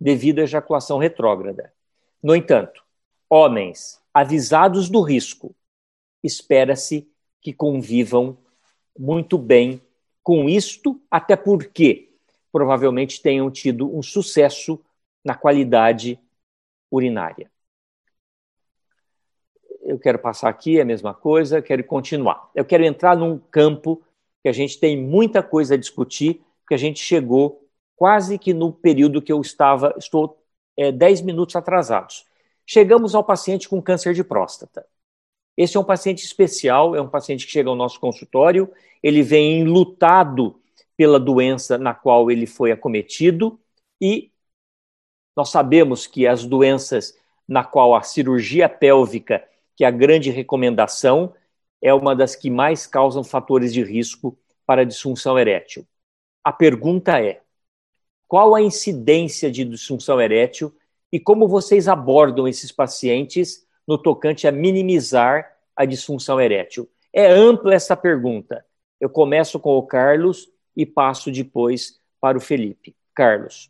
devido 0.00 0.38
à 0.38 0.44
ejaculação 0.44 0.96
retrógrada. 0.96 1.72
No 2.22 2.34
entanto, 2.34 2.82
homens 3.28 4.00
avisados 4.14 4.88
do 4.88 5.02
risco, 5.02 5.54
espera-se 6.22 7.10
que 7.40 7.52
convivam 7.52 8.38
muito 8.98 9.36
bem 9.36 9.80
com 10.22 10.48
isto, 10.48 11.00
até 11.10 11.36
porque 11.36 12.10
provavelmente 12.52 13.22
tenham 13.22 13.50
tido 13.50 13.94
um 13.94 14.02
sucesso 14.02 14.80
na 15.24 15.34
qualidade 15.34 16.18
urinária. 16.90 17.50
Eu 19.82 19.98
quero 19.98 20.18
passar 20.18 20.48
aqui 20.48 20.80
a 20.80 20.84
mesma 20.84 21.14
coisa, 21.14 21.62
quero 21.62 21.82
continuar. 21.84 22.50
Eu 22.54 22.64
quero 22.64 22.84
entrar 22.84 23.16
num 23.16 23.38
campo 23.38 24.02
que 24.42 24.48
a 24.48 24.52
gente 24.52 24.78
tem 24.78 24.96
muita 24.96 25.42
coisa 25.42 25.74
a 25.74 25.78
discutir, 25.78 26.42
que 26.68 26.74
a 26.74 26.78
gente 26.78 27.02
chegou 27.02 27.66
quase 27.96 28.38
que 28.38 28.54
no 28.54 28.72
período 28.72 29.20
que 29.20 29.32
eu 29.32 29.40
estava, 29.40 29.94
estou 29.98 30.42
é, 30.76 30.90
10 30.90 31.22
minutos 31.22 31.56
atrasados. 31.56 32.24
Chegamos 32.64 33.14
ao 33.14 33.24
paciente 33.24 33.68
com 33.68 33.82
câncer 33.82 34.14
de 34.14 34.24
próstata. 34.24 34.86
Esse 35.56 35.76
é 35.76 35.80
um 35.80 35.84
paciente 35.84 36.24
especial, 36.24 36.94
é 36.94 37.00
um 37.00 37.08
paciente 37.08 37.46
que 37.46 37.52
chega 37.52 37.68
ao 37.68 37.76
nosso 37.76 38.00
consultório, 38.00 38.70
ele 39.02 39.22
vem 39.22 39.64
lutado 39.64 40.60
pela 40.96 41.18
doença 41.18 41.78
na 41.78 41.94
qual 41.94 42.30
ele 42.30 42.46
foi 42.46 42.72
acometido 42.72 43.58
e 44.00 44.30
nós 45.36 45.50
sabemos 45.50 46.06
que 46.06 46.26
as 46.26 46.44
doenças 46.44 47.16
na 47.48 47.64
qual 47.64 47.94
a 47.94 48.02
cirurgia 48.02 48.68
pélvica, 48.68 49.42
que 49.74 49.84
é 49.84 49.86
a 49.86 49.90
grande 49.90 50.30
recomendação, 50.30 51.34
é 51.80 51.92
uma 51.94 52.14
das 52.14 52.36
que 52.36 52.50
mais 52.50 52.86
causam 52.86 53.24
fatores 53.24 53.72
de 53.72 53.82
risco 53.82 54.38
para 54.66 54.82
a 54.82 54.84
disfunção 54.84 55.38
erétil. 55.38 55.86
A 56.44 56.52
pergunta 56.52 57.18
é: 57.20 57.40
qual 58.28 58.54
a 58.54 58.62
incidência 58.62 59.50
de 59.50 59.64
disfunção 59.64 60.20
erétil 60.20 60.74
e 61.10 61.18
como 61.18 61.48
vocês 61.48 61.88
abordam 61.88 62.46
esses 62.46 62.70
pacientes 62.70 63.66
no 63.90 63.98
tocante 63.98 64.46
a 64.46 64.52
minimizar 64.52 65.50
a 65.74 65.84
disfunção 65.84 66.40
erétil? 66.40 66.88
É 67.12 67.28
ampla 67.28 67.74
essa 67.74 67.96
pergunta. 67.96 68.64
Eu 69.00 69.10
começo 69.10 69.58
com 69.58 69.76
o 69.76 69.82
Carlos 69.82 70.48
e 70.76 70.86
passo 70.86 71.28
depois 71.32 71.98
para 72.20 72.38
o 72.38 72.40
Felipe. 72.40 72.94
Carlos. 73.12 73.68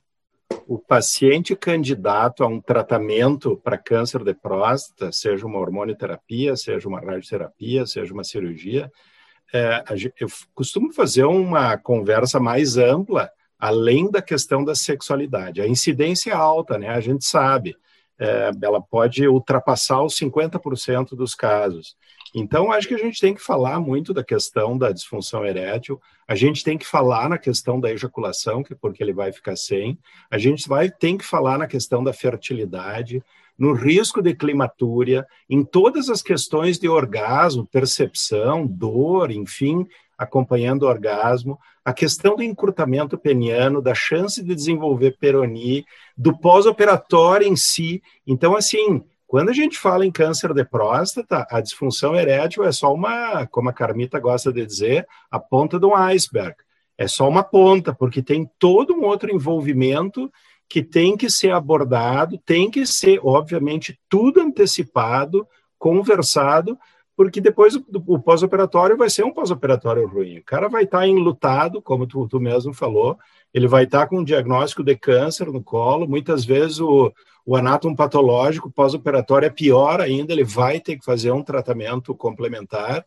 O 0.69 0.79
paciente 0.79 1.57
candidato 1.57 2.45
a 2.45 2.47
um 2.47 2.61
tratamento 2.61 3.57
para 3.57 3.79
câncer 3.79 4.23
de 4.23 4.35
próstata, 4.35 5.11
seja 5.11 5.47
uma 5.47 5.59
hormonioterapia, 5.59 6.55
seja 6.55 6.87
uma 6.87 7.01
radioterapia, 7.01 7.87
seja 7.87 8.13
uma 8.13 8.23
cirurgia, 8.23 8.93
é, 9.55 9.83
eu 10.21 10.29
costumo 10.55 10.93
fazer 10.93 11.25
uma 11.25 11.79
conversa 11.79 12.39
mais 12.39 12.77
ampla, 12.77 13.31
além 13.59 14.11
da 14.11 14.21
questão 14.21 14.63
da 14.63 14.75
sexualidade. 14.75 15.63
A 15.63 15.67
incidência 15.67 16.31
é 16.31 16.35
alta, 16.35 16.77
né? 16.77 16.91
A 16.91 17.01
gente 17.01 17.25
sabe. 17.25 17.75
É, 18.21 18.51
ela 18.63 18.83
pode 18.83 19.27
ultrapassar 19.27 20.03
os 20.03 20.15
50% 20.15 21.17
dos 21.17 21.35
casos. 21.35 21.97
Então, 22.35 22.71
acho 22.71 22.87
que 22.87 22.95
a 22.95 22.99
gente 22.99 23.21
tem 23.21 23.35
que 23.35 23.41
falar 23.41 23.81
muito 23.81 24.13
da 24.13 24.23
questão 24.23 24.77
da 24.77 24.93
disfunção 24.93 25.45
erétil, 25.45 26.01
a 26.29 26.35
gente 26.35 26.63
tem 26.63 26.79
que 26.79 26.87
falar 26.87 27.29
na 27.29 27.39
questão 27.39 27.81
da 27.81 27.91
ejaculação, 27.91 28.63
que 28.63 28.75
porque 28.75 29.03
ele 29.03 29.13
vai 29.13 29.33
ficar 29.33 29.57
sem, 29.57 29.99
a 30.31 30.39
gente 30.39 30.69
vai 30.69 30.91
tem 30.91 31.19
que 31.19 31.25
falar 31.25 31.59
na 31.59 31.67
questão 31.67 32.05
da 32.05 32.13
fertilidade, 32.13 33.23
no 33.59 33.75
risco 33.75 34.23
de 34.23 34.35
climatúria, 34.35 35.27
em 35.49 35.63
todas 35.63 36.09
as 36.09 36.23
questões 36.23 36.79
de 36.79 36.89
orgasmo, 36.89 37.67
percepção, 37.67 38.67
dor, 38.67 39.31
enfim, 39.31 39.87
acompanhando 40.21 40.83
o 40.83 40.87
orgasmo, 40.87 41.59
a 41.83 41.95
questão 41.95 42.37
do 42.37 42.43
encurtamento 42.43 43.17
peniano, 43.17 43.81
da 43.81 43.95
chance 43.95 44.45
de 44.45 44.55
desenvolver 44.55 45.17
peroni, 45.19 45.87
do 46.15 46.37
pós-operatório 46.39 47.49
em 47.49 47.57
si. 47.57 48.03
Então, 48.27 48.55
assim, 48.55 49.03
quando 49.27 49.49
a 49.49 49.55
gente 49.55 49.79
fala 49.79 50.05
em 50.05 50.13
câncer 50.13 50.53
de 50.53 50.63
próstata, 50.63 51.47
a 51.51 51.59
disfunção 51.63 52.15
erétil 52.15 52.65
é 52.65 52.71
só 52.71 52.93
uma, 52.93 53.47
como 53.47 53.71
a 53.71 53.73
Carmita 53.73 54.21
gosta 54.21 54.53
de 54.53 54.67
dizer, 54.67 55.09
a 55.31 55.41
ponta 55.41 55.81
de 55.81 55.87
um 55.87 55.97
iceberg. 55.97 56.55
É 56.99 57.09
só 57.09 57.27
uma 57.27 57.43
ponta, 57.43 57.95
porque 57.95 58.23
tem 58.23 58.47
todo 58.59 58.93
um 58.93 59.05
outro 59.05 59.35
envolvimento 59.35 60.31
que 60.69 60.83
tem 60.83 61.17
que 61.17 61.31
ser 61.31 61.53
abordado, 61.53 62.37
tem 62.45 62.71
que 62.71 62.85
ser, 62.85 63.21
obviamente, 63.25 63.99
tudo 64.07 64.43
antecipado, 64.43 65.49
conversado, 65.79 66.79
porque 67.21 67.39
depois 67.39 67.75
o, 67.77 68.19
pós-operatório 68.19 68.97
vai 68.97 69.11
ser 69.11 69.27
um 69.27 69.31
pós-operatório 69.31 70.07
ruim. 70.07 70.39
O 70.39 70.43
cara 70.43 70.71
vai 70.71 70.85
estar 70.85 71.07
enlutado, 71.07 71.83
como 71.83 72.07
tu, 72.07 72.27
tu 72.27 72.41
mesmo 72.41 72.73
falou, 72.73 73.19
ele 73.53 73.69
vai 73.69 73.85
estar 73.85 74.07
com 74.07 74.21
um 74.21 74.25
diagnóstico 74.25 74.83
de 74.83 74.97
câncer 74.97 75.49
no 75.49 75.63
colo, 75.63 76.09
muitas 76.09 76.47
vezes 76.47 76.81
o, 76.81 77.13
o 77.45 77.57
anátomo 77.57 77.95
patológico 77.95 78.71
pós-operatório 78.71 79.45
é 79.45 79.51
pior 79.51 80.01
ainda, 80.01 80.33
ele 80.33 80.45
vai 80.45 80.81
ter 80.81 80.97
que 80.97 81.05
fazer 81.05 81.31
um 81.31 81.43
tratamento 81.43 82.15
complementar, 82.15 83.05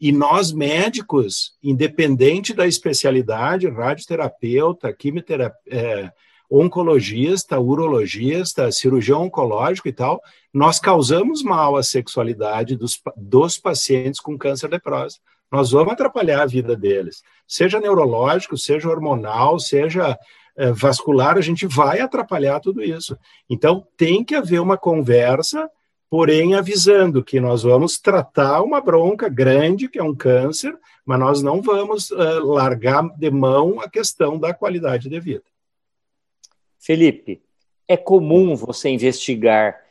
e 0.00 0.10
nós 0.10 0.52
médicos, 0.52 1.52
independente 1.62 2.54
da 2.54 2.66
especialidade, 2.66 3.68
radioterapeuta, 3.68 4.90
quimioterapeuta, 4.90 5.60
é, 5.70 6.10
oncologista, 6.50 7.60
urologista, 7.60 8.72
cirurgião 8.72 9.22
oncológico 9.22 9.88
e 9.88 9.92
tal, 9.92 10.20
nós 10.52 10.80
causamos 10.80 11.42
mal 11.42 11.76
à 11.76 11.82
sexualidade 11.82 12.76
dos, 12.76 13.00
dos 13.16 13.56
pacientes 13.56 14.20
com 14.20 14.36
câncer 14.36 14.68
de 14.68 14.80
próstata. 14.80 15.24
Nós 15.50 15.70
vamos 15.70 15.92
atrapalhar 15.92 16.42
a 16.42 16.46
vida 16.46 16.76
deles, 16.76 17.22
seja 17.46 17.80
neurológico, 17.80 18.56
seja 18.56 18.88
hormonal, 18.88 19.58
seja 19.58 20.18
é, 20.56 20.72
vascular, 20.72 21.36
a 21.36 21.40
gente 21.40 21.66
vai 21.66 22.00
atrapalhar 22.00 22.60
tudo 22.60 22.82
isso. 22.82 23.16
Então, 23.48 23.86
tem 23.96 24.24
que 24.24 24.34
haver 24.34 24.60
uma 24.60 24.76
conversa, 24.76 25.68
porém 26.08 26.54
avisando 26.54 27.22
que 27.22 27.40
nós 27.40 27.62
vamos 27.62 27.98
tratar 27.98 28.62
uma 28.62 28.80
bronca 28.80 29.28
grande, 29.28 29.88
que 29.88 29.98
é 29.98 30.02
um 30.02 30.14
câncer, 30.14 30.76
mas 31.04 31.18
nós 31.18 31.42
não 31.42 31.62
vamos 31.62 32.10
uh, 32.10 32.44
largar 32.44 33.08
de 33.16 33.30
mão 33.30 33.80
a 33.80 33.88
questão 33.88 34.38
da 34.38 34.52
qualidade 34.52 35.08
de 35.08 35.20
vida. 35.20 35.42
Felipe, 36.80 37.42
é 37.86 37.96
comum 37.96 38.56
você 38.56 38.88
investigar 38.88 39.84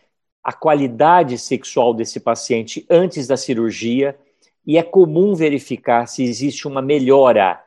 a 0.43 0.51
qualidade 0.51 1.37
sexual 1.37 1.93
desse 1.93 2.19
paciente 2.19 2.85
antes 2.89 3.27
da 3.27 3.37
cirurgia 3.37 4.17
e 4.65 4.77
é 4.77 4.83
comum 4.83 5.35
verificar 5.35 6.07
se 6.07 6.23
existe 6.23 6.67
uma 6.67 6.81
melhora 6.81 7.63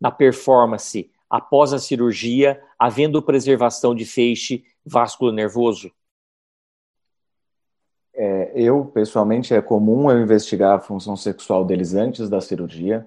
na 0.00 0.10
performance 0.10 1.10
após 1.28 1.72
a 1.72 1.78
cirurgia, 1.78 2.62
havendo 2.78 3.22
preservação 3.22 3.94
de 3.94 4.04
feixe 4.04 4.64
vasculo-nervoso? 4.84 5.90
É, 8.14 8.52
eu, 8.54 8.84
pessoalmente, 8.84 9.52
é 9.52 9.60
comum 9.60 10.10
eu 10.10 10.22
investigar 10.22 10.76
a 10.76 10.80
função 10.80 11.16
sexual 11.16 11.64
deles 11.64 11.94
antes 11.94 12.28
da 12.28 12.40
cirurgia, 12.40 13.06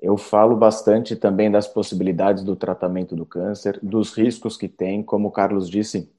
eu 0.00 0.16
falo 0.16 0.56
bastante 0.56 1.14
também 1.14 1.50
das 1.50 1.68
possibilidades 1.68 2.42
do 2.42 2.56
tratamento 2.56 3.14
do 3.14 3.26
câncer, 3.26 3.78
dos 3.82 4.12
riscos 4.14 4.56
que 4.56 4.68
tem, 4.68 5.02
como 5.02 5.28
o 5.28 5.30
Carlos 5.30 5.68
disse, 5.68 6.10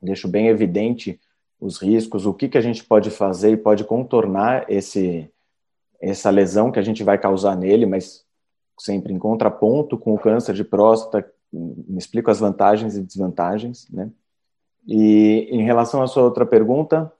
deixo 0.00 0.26
bem 0.26 0.48
evidente 0.48 1.20
os 1.60 1.78
riscos, 1.78 2.24
o 2.24 2.32
que, 2.32 2.48
que 2.48 2.56
a 2.56 2.62
gente 2.62 2.84
pode 2.84 3.10
fazer 3.10 3.52
e 3.52 3.56
pode 3.56 3.84
contornar 3.84 4.64
esse, 4.70 5.30
essa 6.00 6.30
lesão 6.30 6.70
que 6.70 6.78
a 6.78 6.82
gente 6.82 7.02
vai 7.02 7.18
causar 7.18 7.56
nele, 7.56 7.84
mas 7.84 8.24
sempre 8.78 9.12
em 9.12 9.18
contraponto 9.18 9.98
com 9.98 10.14
o 10.14 10.18
câncer 10.18 10.54
de 10.54 10.64
próstata, 10.64 11.28
me 11.52 11.98
explico 11.98 12.30
as 12.30 12.38
vantagens 12.38 12.96
e 12.96 13.02
desvantagens, 13.02 13.88
né? 13.90 14.10
E 14.86 15.48
em 15.50 15.62
relação 15.62 16.00
à 16.00 16.06
sua 16.06 16.22
outra 16.22 16.46
pergunta, 16.46 17.12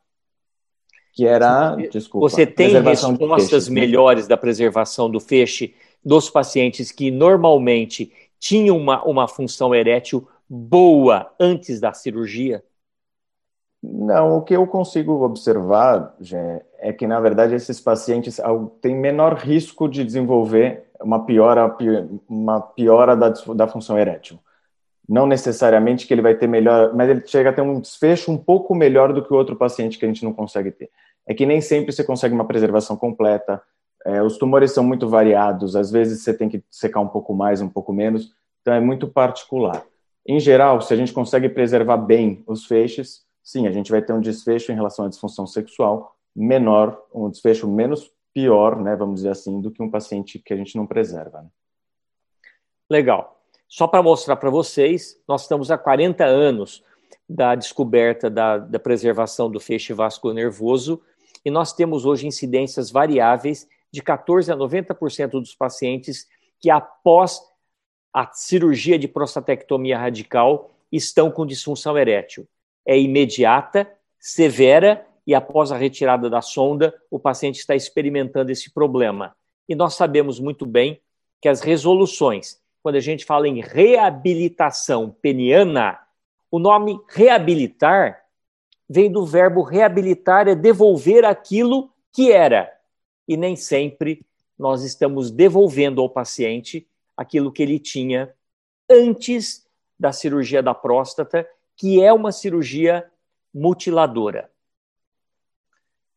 que 1.12 1.26
era, 1.26 1.74
desculpa, 1.90 2.28
você 2.28 2.46
tem 2.46 2.80
respostas 2.80 3.68
né? 3.68 3.80
melhores 3.80 4.28
da 4.28 4.36
preservação 4.36 5.10
do 5.10 5.18
feixe 5.18 5.74
dos 6.04 6.30
pacientes 6.30 6.92
que 6.92 7.10
normalmente 7.10 8.12
tinham 8.38 8.76
uma, 8.76 9.04
uma 9.04 9.28
função 9.28 9.74
erétil 9.74 10.28
boa 10.48 11.30
antes 11.38 11.80
da 11.80 11.92
cirurgia? 11.92 12.62
Não, 13.82 14.38
o 14.38 14.42
que 14.42 14.54
eu 14.54 14.66
consigo 14.66 15.24
observar 15.24 16.14
Gê, 16.20 16.62
é 16.78 16.92
que, 16.92 17.06
na 17.06 17.20
verdade, 17.20 17.54
esses 17.54 17.80
pacientes 17.80 18.40
têm 18.80 18.96
menor 18.96 19.34
risco 19.34 19.88
de 19.88 20.04
desenvolver 20.04 20.84
uma 21.00 21.24
piora, 21.24 21.76
uma 22.28 22.60
piora 22.60 23.16
da, 23.16 23.30
da 23.54 23.68
função 23.68 23.98
erétil. 23.98 24.38
Não 25.08 25.26
necessariamente 25.26 26.06
que 26.06 26.12
ele 26.12 26.22
vai 26.22 26.34
ter 26.34 26.46
melhor, 26.46 26.92
mas 26.94 27.08
ele 27.08 27.26
chega 27.26 27.50
a 27.50 27.52
ter 27.52 27.62
um 27.62 27.80
desfecho 27.80 28.30
um 28.30 28.36
pouco 28.36 28.74
melhor 28.74 29.12
do 29.12 29.24
que 29.24 29.32
o 29.32 29.36
outro 29.36 29.56
paciente 29.56 29.98
que 29.98 30.04
a 30.04 30.08
gente 30.08 30.24
não 30.24 30.32
consegue 30.32 30.70
ter. 30.70 30.90
É 31.26 31.32
que 31.32 31.46
nem 31.46 31.60
sempre 31.60 31.92
você 31.92 32.02
consegue 32.02 32.34
uma 32.34 32.46
preservação 32.46 32.96
completa, 32.96 33.62
é, 34.04 34.22
os 34.22 34.38
tumores 34.38 34.72
são 34.72 34.84
muito 34.84 35.08
variados, 35.08 35.76
às 35.76 35.90
vezes 35.90 36.22
você 36.22 36.32
tem 36.32 36.48
que 36.48 36.62
secar 36.70 37.00
um 37.00 37.08
pouco 37.08 37.34
mais, 37.34 37.60
um 37.60 37.68
pouco 37.68 37.92
menos, 37.92 38.32
então 38.60 38.74
é 38.74 38.80
muito 38.80 39.08
particular. 39.08 39.84
Em 40.26 40.38
geral, 40.38 40.80
se 40.80 40.92
a 40.92 40.96
gente 40.96 41.12
consegue 41.12 41.48
preservar 41.48 41.96
bem 41.96 42.44
os 42.46 42.66
feixes, 42.66 43.22
sim, 43.42 43.66
a 43.66 43.70
gente 43.70 43.90
vai 43.90 44.02
ter 44.02 44.12
um 44.12 44.20
desfecho 44.20 44.70
em 44.70 44.74
relação 44.74 45.06
à 45.06 45.08
disfunção 45.08 45.46
sexual 45.46 46.14
menor, 46.34 47.02
um 47.12 47.28
desfecho 47.30 47.66
menos 47.66 48.12
pior, 48.32 48.80
né, 48.80 48.94
vamos 48.94 49.16
dizer 49.16 49.30
assim, 49.30 49.60
do 49.60 49.70
que 49.70 49.82
um 49.82 49.90
paciente 49.90 50.38
que 50.38 50.52
a 50.52 50.56
gente 50.56 50.76
não 50.76 50.86
preserva. 50.86 51.42
Né? 51.42 51.48
Legal. 52.90 53.42
Só 53.66 53.86
para 53.86 54.02
mostrar 54.02 54.36
para 54.36 54.48
vocês, 54.48 55.20
nós 55.26 55.42
estamos 55.42 55.70
há 55.70 55.76
40 55.76 56.24
anos 56.24 56.82
da 57.28 57.54
descoberta 57.54 58.30
da, 58.30 58.56
da 58.56 58.78
preservação 58.78 59.50
do 59.50 59.60
feixe 59.60 59.92
vascular 59.92 60.34
nervoso 60.34 61.02
e 61.44 61.50
nós 61.50 61.72
temos 61.72 62.06
hoje 62.06 62.26
incidências 62.26 62.90
variáveis 62.90 63.68
de 63.92 64.02
14 64.02 64.52
a 64.52 64.56
90% 64.56 65.30
dos 65.30 65.54
pacientes 65.54 66.26
que 66.60 66.70
após 66.70 67.40
a 68.12 68.30
cirurgia 68.32 68.98
de 68.98 69.06
prostatectomia 69.06 69.98
radical 69.98 70.74
estão 70.90 71.30
com 71.30 71.46
disfunção 71.46 71.96
erétil. 71.96 72.46
É 72.86 72.98
imediata, 72.98 73.90
severa 74.18 75.06
e 75.26 75.34
após 75.34 75.70
a 75.70 75.76
retirada 75.76 76.30
da 76.30 76.40
sonda, 76.40 76.94
o 77.10 77.18
paciente 77.18 77.58
está 77.58 77.76
experimentando 77.76 78.50
esse 78.50 78.72
problema. 78.72 79.36
E 79.68 79.74
nós 79.74 79.94
sabemos 79.94 80.40
muito 80.40 80.64
bem 80.64 81.00
que 81.40 81.48
as 81.48 81.60
resoluções, 81.60 82.58
quando 82.82 82.96
a 82.96 83.00
gente 83.00 83.24
fala 83.24 83.46
em 83.46 83.60
reabilitação 83.60 85.10
peniana, 85.20 85.98
O 86.50 86.58
nome 86.58 86.98
reabilitar 87.10 88.24
vem 88.88 89.12
do 89.12 89.26
verbo 89.26 89.62
reabilitar, 89.62 90.48
é 90.48 90.54
devolver 90.54 91.26
aquilo 91.26 91.92
que 92.10 92.32
era. 92.32 92.72
E 93.28 93.36
nem 93.36 93.54
sempre 93.54 94.24
nós 94.58 94.82
estamos 94.82 95.30
devolvendo 95.30 96.00
ao 96.00 96.08
paciente 96.08 96.88
aquilo 97.16 97.52
que 97.52 97.62
ele 97.62 97.78
tinha 97.78 98.34
antes 98.90 99.68
da 99.98 100.10
cirurgia 100.10 100.62
da 100.62 100.74
próstata, 100.74 101.48
que 101.76 102.02
é 102.02 102.12
uma 102.12 102.32
cirurgia 102.32 103.08
mutiladora. 103.52 104.50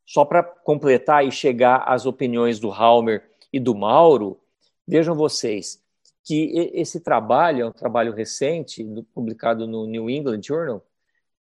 Só 0.06 0.26
para 0.26 0.42
completar 0.42 1.26
e 1.26 1.32
chegar 1.32 1.84
às 1.88 2.06
opiniões 2.06 2.60
do 2.60 2.72
Halmer 2.72 3.30
e 3.52 3.60
do 3.60 3.76
Mauro, 3.76 4.40
vejam 4.88 5.16
vocês 5.16 5.82
que 6.24 6.72
esse 6.74 7.00
trabalho 7.00 7.64
é 7.64 7.68
um 7.68 7.72
trabalho 7.72 8.14
recente, 8.14 8.86
publicado 9.14 9.68
no 9.68 9.88
New 9.88 10.10
England 10.10 10.42
Journal, 10.44 10.86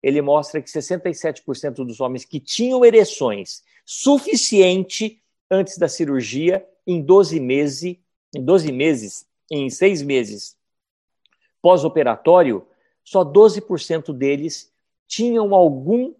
ele 0.02 0.22
mostra 0.22 0.62
que 0.62 0.70
67% 0.70 1.84
dos 1.84 2.00
homens 2.00 2.24
que 2.24 2.40
tinham 2.40 2.84
ereções 2.84 3.62
suficiente 3.84 5.19
antes 5.50 5.76
da 5.76 5.88
cirurgia, 5.88 6.66
em 6.86 7.02
12 7.02 7.40
meses, 7.40 7.96
em 8.34 8.44
12 8.44 8.72
meses, 8.72 9.26
em 9.50 9.68
6 9.68 10.02
meses 10.02 10.56
pós-operatório, 11.60 12.66
só 13.04 13.24
12% 13.24 14.12
deles 14.14 14.72
tinham 15.06 15.54
algum, 15.54 16.14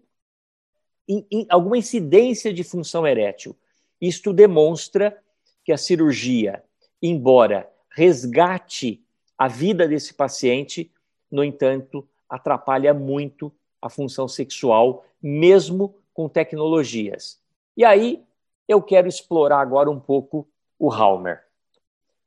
alguma 1.49 1.77
incidência 1.77 2.53
de 2.53 2.63
função 2.63 3.07
erétil. 3.07 3.55
Isto 3.99 4.33
demonstra 4.33 5.17
que 5.63 5.71
a 5.71 5.77
cirurgia, 5.77 6.63
embora 7.01 7.71
resgate 7.89 9.03
a 9.37 9.47
vida 9.47 9.87
desse 9.87 10.13
paciente, 10.13 10.91
no 11.31 11.43
entanto, 11.43 12.07
atrapalha 12.29 12.93
muito 12.93 13.51
a 13.81 13.89
função 13.89 14.27
sexual, 14.27 15.05
mesmo 15.21 15.95
com 16.13 16.27
tecnologias. 16.29 17.41
E 17.75 17.83
aí 17.83 18.23
eu 18.71 18.81
quero 18.81 19.07
explorar 19.07 19.59
agora 19.59 19.89
um 19.89 19.99
pouco 19.99 20.47
o 20.79 20.91
Halmer. 20.91 21.41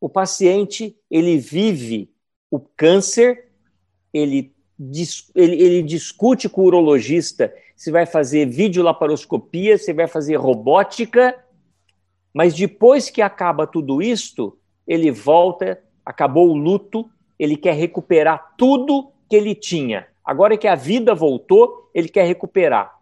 O 0.01 0.09
paciente 0.09 0.97
ele 1.11 1.39
vive 1.39 2.13
o 2.51 2.61
câncer, 2.61 3.51
ele, 4.13 4.55
ele, 5.35 5.63
ele 5.63 5.83
discute 5.83 6.49
com 6.49 6.63
o 6.63 6.65
urologista 6.67 7.53
se 7.77 7.91
vai 7.91 8.07
fazer 8.07 8.47
videolaparoscopia, 8.47 9.77
se 9.77 9.93
vai 9.93 10.07
fazer 10.07 10.37
robótica, 10.37 11.37
mas 12.33 12.55
depois 12.55 13.11
que 13.11 13.23
acaba 13.23 13.67
tudo 13.67 14.01
isto, 14.01 14.59
ele 14.87 15.11
volta, 15.11 15.83
acabou 16.05 16.51
o 16.51 16.57
luto, 16.57 17.11
ele 17.39 17.57
quer 17.57 17.75
recuperar 17.75 18.55
tudo 18.57 19.13
que 19.29 19.37
ele 19.37 19.55
tinha. 19.55 20.07
Agora 20.25 20.57
que 20.57 20.69
a 20.69 20.75
vida 20.75 21.15
voltou, 21.15 21.91
ele 21.95 22.09
quer 22.09 22.27
recuperar. 22.27 22.95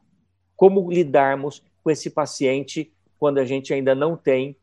Como 0.57 0.91
lidarmos 0.91 1.63
com 1.83 1.91
esse 1.91 2.11
paciente 2.11 2.93
quando 3.23 3.39
a 3.39 3.45
gente 3.45 3.73
ainda 3.73 3.95
não 3.95 4.17
tem 4.17 4.57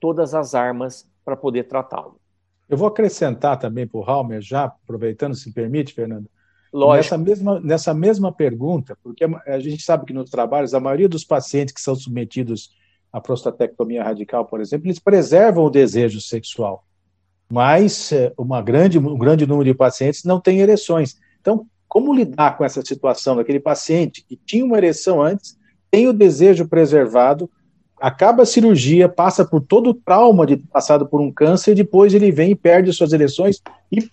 todas 0.00 0.32
as 0.32 0.54
armas 0.54 1.06
para 1.22 1.36
poder 1.36 1.64
tratá-lo? 1.64 2.18
Eu 2.66 2.78
vou 2.78 2.88
acrescentar 2.88 3.58
também 3.58 3.86
para 3.86 4.00
o 4.00 4.02
Halmer, 4.02 4.40
já 4.40 4.64
aproveitando, 4.64 5.34
se 5.34 5.52
permite, 5.52 5.92
Fernando. 5.92 6.26
Lógico. 6.72 6.96
Nessa 6.96 7.18
mesma, 7.18 7.60
nessa 7.60 7.92
mesma 7.92 8.32
pergunta, 8.32 8.96
porque 9.02 9.26
a 9.46 9.60
gente 9.60 9.82
sabe 9.82 10.06
que 10.06 10.14
nos 10.14 10.30
trabalhos, 10.30 10.72
a 10.72 10.80
maioria 10.80 11.10
dos 11.10 11.24
pacientes 11.24 11.74
que 11.74 11.80
são 11.82 11.94
submetidos 11.94 12.70
à 13.12 13.20
prostatectomia 13.20 14.02
radical, 14.02 14.46
por 14.46 14.62
exemplo, 14.62 14.86
eles 14.86 14.98
preservam 14.98 15.66
o 15.66 15.70
desejo 15.70 16.18
sexual, 16.18 16.86
mas 17.52 18.12
é, 18.12 18.32
uma 18.38 18.62
grande, 18.62 18.98
um 18.98 19.18
grande 19.18 19.46
número 19.46 19.70
de 19.70 19.76
pacientes 19.76 20.24
não 20.24 20.40
tem 20.40 20.60
ereções. 20.60 21.18
Então, 21.38 21.66
como 21.86 22.14
lidar 22.14 22.56
com 22.56 22.64
essa 22.64 22.80
situação 22.80 23.36
daquele 23.36 23.60
paciente 23.60 24.24
que 24.26 24.36
tinha 24.36 24.64
uma 24.64 24.78
ereção 24.78 25.20
antes, 25.20 25.58
tem 25.90 26.08
o 26.08 26.14
desejo 26.14 26.66
preservado, 26.66 27.50
acaba 28.00 28.42
a 28.42 28.46
cirurgia, 28.46 29.08
passa 29.08 29.44
por 29.44 29.60
todo 29.60 29.90
o 29.90 29.94
trauma 29.94 30.46
de 30.46 30.56
passado 30.56 31.06
por 31.06 31.20
um 31.20 31.32
câncer, 31.32 31.72
e 31.72 31.76
depois 31.76 32.14
ele 32.14 32.30
vem 32.30 32.50
e 32.50 32.56
perde 32.56 32.92
suas 32.92 33.12
ereções 33.12 33.62
e 33.90 34.08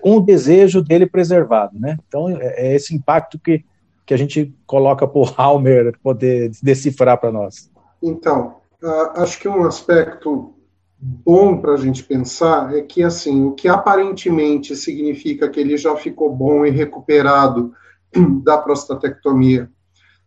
com 0.00 0.16
o 0.16 0.20
desejo 0.20 0.82
dele 0.82 1.06
preservado, 1.06 1.78
né? 1.78 1.96
Então 2.06 2.28
é, 2.28 2.68
é 2.72 2.74
esse 2.74 2.94
impacto 2.94 3.38
que, 3.38 3.64
que 4.04 4.12
a 4.12 4.16
gente 4.16 4.54
coloca 4.66 5.06
por 5.06 5.34
Halmer 5.38 5.98
poder 6.02 6.50
decifrar 6.62 7.18
para 7.18 7.32
nós. 7.32 7.70
Então, 8.02 8.56
uh, 8.82 9.20
acho 9.20 9.38
que 9.40 9.48
um 9.48 9.64
aspecto 9.64 10.54
bom 10.98 11.58
para 11.58 11.72
a 11.72 11.76
gente 11.76 12.02
pensar 12.02 12.76
é 12.76 12.82
que 12.82 13.02
assim 13.02 13.44
o 13.44 13.52
que 13.52 13.68
aparentemente 13.68 14.76
significa 14.76 15.48
que 15.48 15.60
ele 15.60 15.76
já 15.76 15.94
ficou 15.96 16.34
bom 16.34 16.64
e 16.66 16.70
recuperado 16.70 17.72
da 18.42 18.58
prostatectomia 18.58 19.70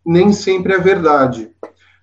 nem 0.05 0.31
sempre 0.31 0.73
é 0.73 0.79
verdade 0.79 1.51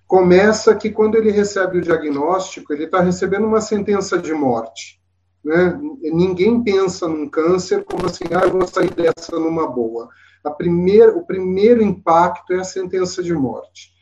começa 0.07 0.75
que 0.75 0.89
quando 0.89 1.15
ele 1.15 1.31
recebe 1.31 1.79
o 1.79 1.81
diagnóstico, 1.81 2.73
ele 2.73 2.85
está 2.85 2.99
recebendo 3.01 3.45
uma 3.45 3.61
sentença 3.61 4.17
de 4.17 4.33
morte. 4.33 5.01
Né? 5.43 5.79
Ninguém 6.01 6.63
pensa 6.63 7.07
num 7.07 7.29
câncer 7.29 7.83
como 7.83 8.05
assim, 8.05 8.25
ah, 8.33 8.45
eu 8.45 8.51
vou 8.51 8.67
sair 8.67 8.91
dessa 8.93 9.39
numa 9.39 9.67
boa. 9.67 10.09
A 10.43 10.49
primeira, 10.49 11.15
o 11.15 11.25
primeiro 11.25 11.83
impacto 11.83 12.53
é 12.53 12.59
a 12.59 12.63
sentença 12.63 13.21
de 13.21 13.33
morte. 13.33 13.93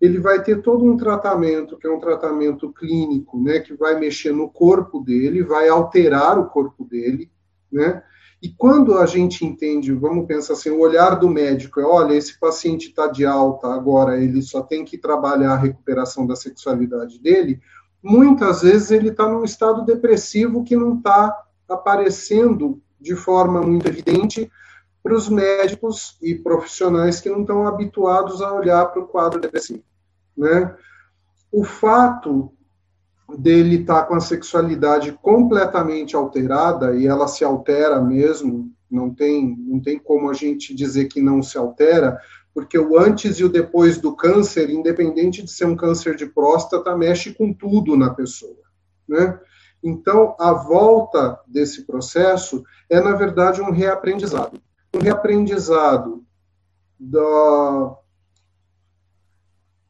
Ele 0.00 0.18
vai 0.18 0.42
ter 0.42 0.60
todo 0.60 0.84
um 0.84 0.96
tratamento, 0.96 1.78
que 1.78 1.86
é 1.86 1.90
um 1.90 2.00
tratamento 2.00 2.72
clínico, 2.72 3.40
né, 3.40 3.60
que 3.60 3.74
vai 3.74 3.98
mexer 3.98 4.32
no 4.32 4.48
corpo 4.48 5.00
dele, 5.00 5.42
vai 5.42 5.68
alterar 5.68 6.38
o 6.38 6.46
corpo 6.46 6.84
dele, 6.84 7.30
né? 7.72 8.02
E 8.44 8.50
quando 8.58 8.98
a 8.98 9.06
gente 9.06 9.42
entende, 9.42 9.90
vamos 9.94 10.26
pensar 10.26 10.52
assim, 10.52 10.68
o 10.68 10.80
olhar 10.80 11.18
do 11.18 11.30
médico 11.30 11.80
é, 11.80 11.82
olha, 11.82 12.12
esse 12.12 12.38
paciente 12.38 12.88
está 12.88 13.06
de 13.06 13.24
alta, 13.24 13.68
agora 13.68 14.22
ele 14.22 14.42
só 14.42 14.60
tem 14.60 14.84
que 14.84 14.98
trabalhar 14.98 15.54
a 15.54 15.58
recuperação 15.58 16.26
da 16.26 16.36
sexualidade 16.36 17.18
dele, 17.18 17.58
muitas 18.02 18.60
vezes 18.60 18.90
ele 18.90 19.08
está 19.08 19.26
num 19.26 19.44
estado 19.44 19.82
depressivo 19.82 20.62
que 20.62 20.76
não 20.76 20.98
está 20.98 21.34
aparecendo 21.66 22.82
de 23.00 23.16
forma 23.16 23.62
muito 23.62 23.88
evidente 23.88 24.52
para 25.02 25.14
os 25.14 25.26
médicos 25.26 26.18
e 26.20 26.34
profissionais 26.34 27.22
que 27.22 27.30
não 27.30 27.40
estão 27.40 27.66
habituados 27.66 28.42
a 28.42 28.52
olhar 28.52 28.84
para 28.92 29.00
o 29.00 29.08
quadro 29.08 29.40
depressivo. 29.40 29.82
Né? 30.36 30.76
O 31.50 31.64
fato 31.64 32.52
dele 33.38 33.76
estar 33.76 34.02
tá 34.02 34.06
com 34.06 34.14
a 34.14 34.20
sexualidade 34.20 35.12
completamente 35.22 36.16
alterada 36.16 36.96
e 36.96 37.06
ela 37.06 37.28
se 37.28 37.44
altera 37.44 38.00
mesmo, 38.00 38.70
não 38.90 39.10
tem, 39.10 39.56
não 39.56 39.80
tem 39.80 39.98
como 39.98 40.30
a 40.30 40.34
gente 40.34 40.74
dizer 40.74 41.06
que 41.06 41.20
não 41.20 41.42
se 41.42 41.58
altera, 41.58 42.18
porque 42.54 42.78
o 42.78 42.98
antes 42.98 43.38
e 43.38 43.44
o 43.44 43.48
depois 43.48 43.98
do 43.98 44.14
câncer, 44.14 44.70
independente 44.70 45.42
de 45.42 45.50
ser 45.50 45.66
um 45.66 45.76
câncer 45.76 46.14
de 46.14 46.26
próstata, 46.26 46.96
mexe 46.96 47.34
com 47.34 47.52
tudo 47.52 47.96
na 47.96 48.14
pessoa, 48.14 48.62
né? 49.08 49.38
Então, 49.82 50.34
a 50.40 50.52
volta 50.52 51.38
desse 51.46 51.84
processo 51.84 52.64
é, 52.88 53.00
na 53.00 53.12
verdade, 53.12 53.60
um 53.60 53.70
reaprendizado. 53.70 54.58
Um 54.94 54.98
reaprendizado 54.98 56.24
do, 56.98 57.98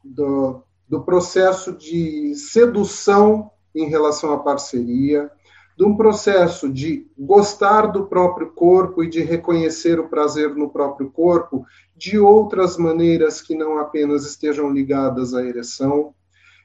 do, 0.02 0.63
do 0.88 1.02
processo 1.02 1.72
de 1.72 2.34
sedução 2.34 3.50
em 3.74 3.88
relação 3.88 4.32
à 4.32 4.38
parceria, 4.38 5.30
de 5.76 5.84
um 5.84 5.96
processo 5.96 6.72
de 6.72 7.06
gostar 7.18 7.88
do 7.88 8.06
próprio 8.06 8.52
corpo 8.52 9.02
e 9.02 9.08
de 9.08 9.20
reconhecer 9.22 9.98
o 9.98 10.08
prazer 10.08 10.54
no 10.54 10.70
próprio 10.70 11.10
corpo 11.10 11.66
de 11.96 12.18
outras 12.18 12.76
maneiras 12.76 13.40
que 13.40 13.56
não 13.56 13.78
apenas 13.78 14.24
estejam 14.24 14.70
ligadas 14.70 15.34
à 15.34 15.42
ereção. 15.42 16.14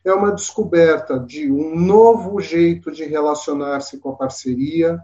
É 0.06 0.14
uma 0.14 0.32
descoberta 0.32 1.20
de 1.20 1.52
um 1.52 1.76
novo 1.76 2.40
jeito 2.40 2.92
de 2.92 3.04
relacionar-se 3.04 3.98
com 3.98 4.10
a 4.10 4.16
parceria. 4.16 5.00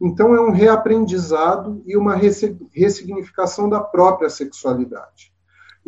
Então, 0.00 0.34
é 0.34 0.40
um 0.40 0.50
reaprendizado 0.50 1.82
e 1.86 1.96
uma 1.96 2.14
ressignificação 2.14 3.68
da 3.68 3.80
própria 3.80 4.28
sexualidade. 4.28 5.32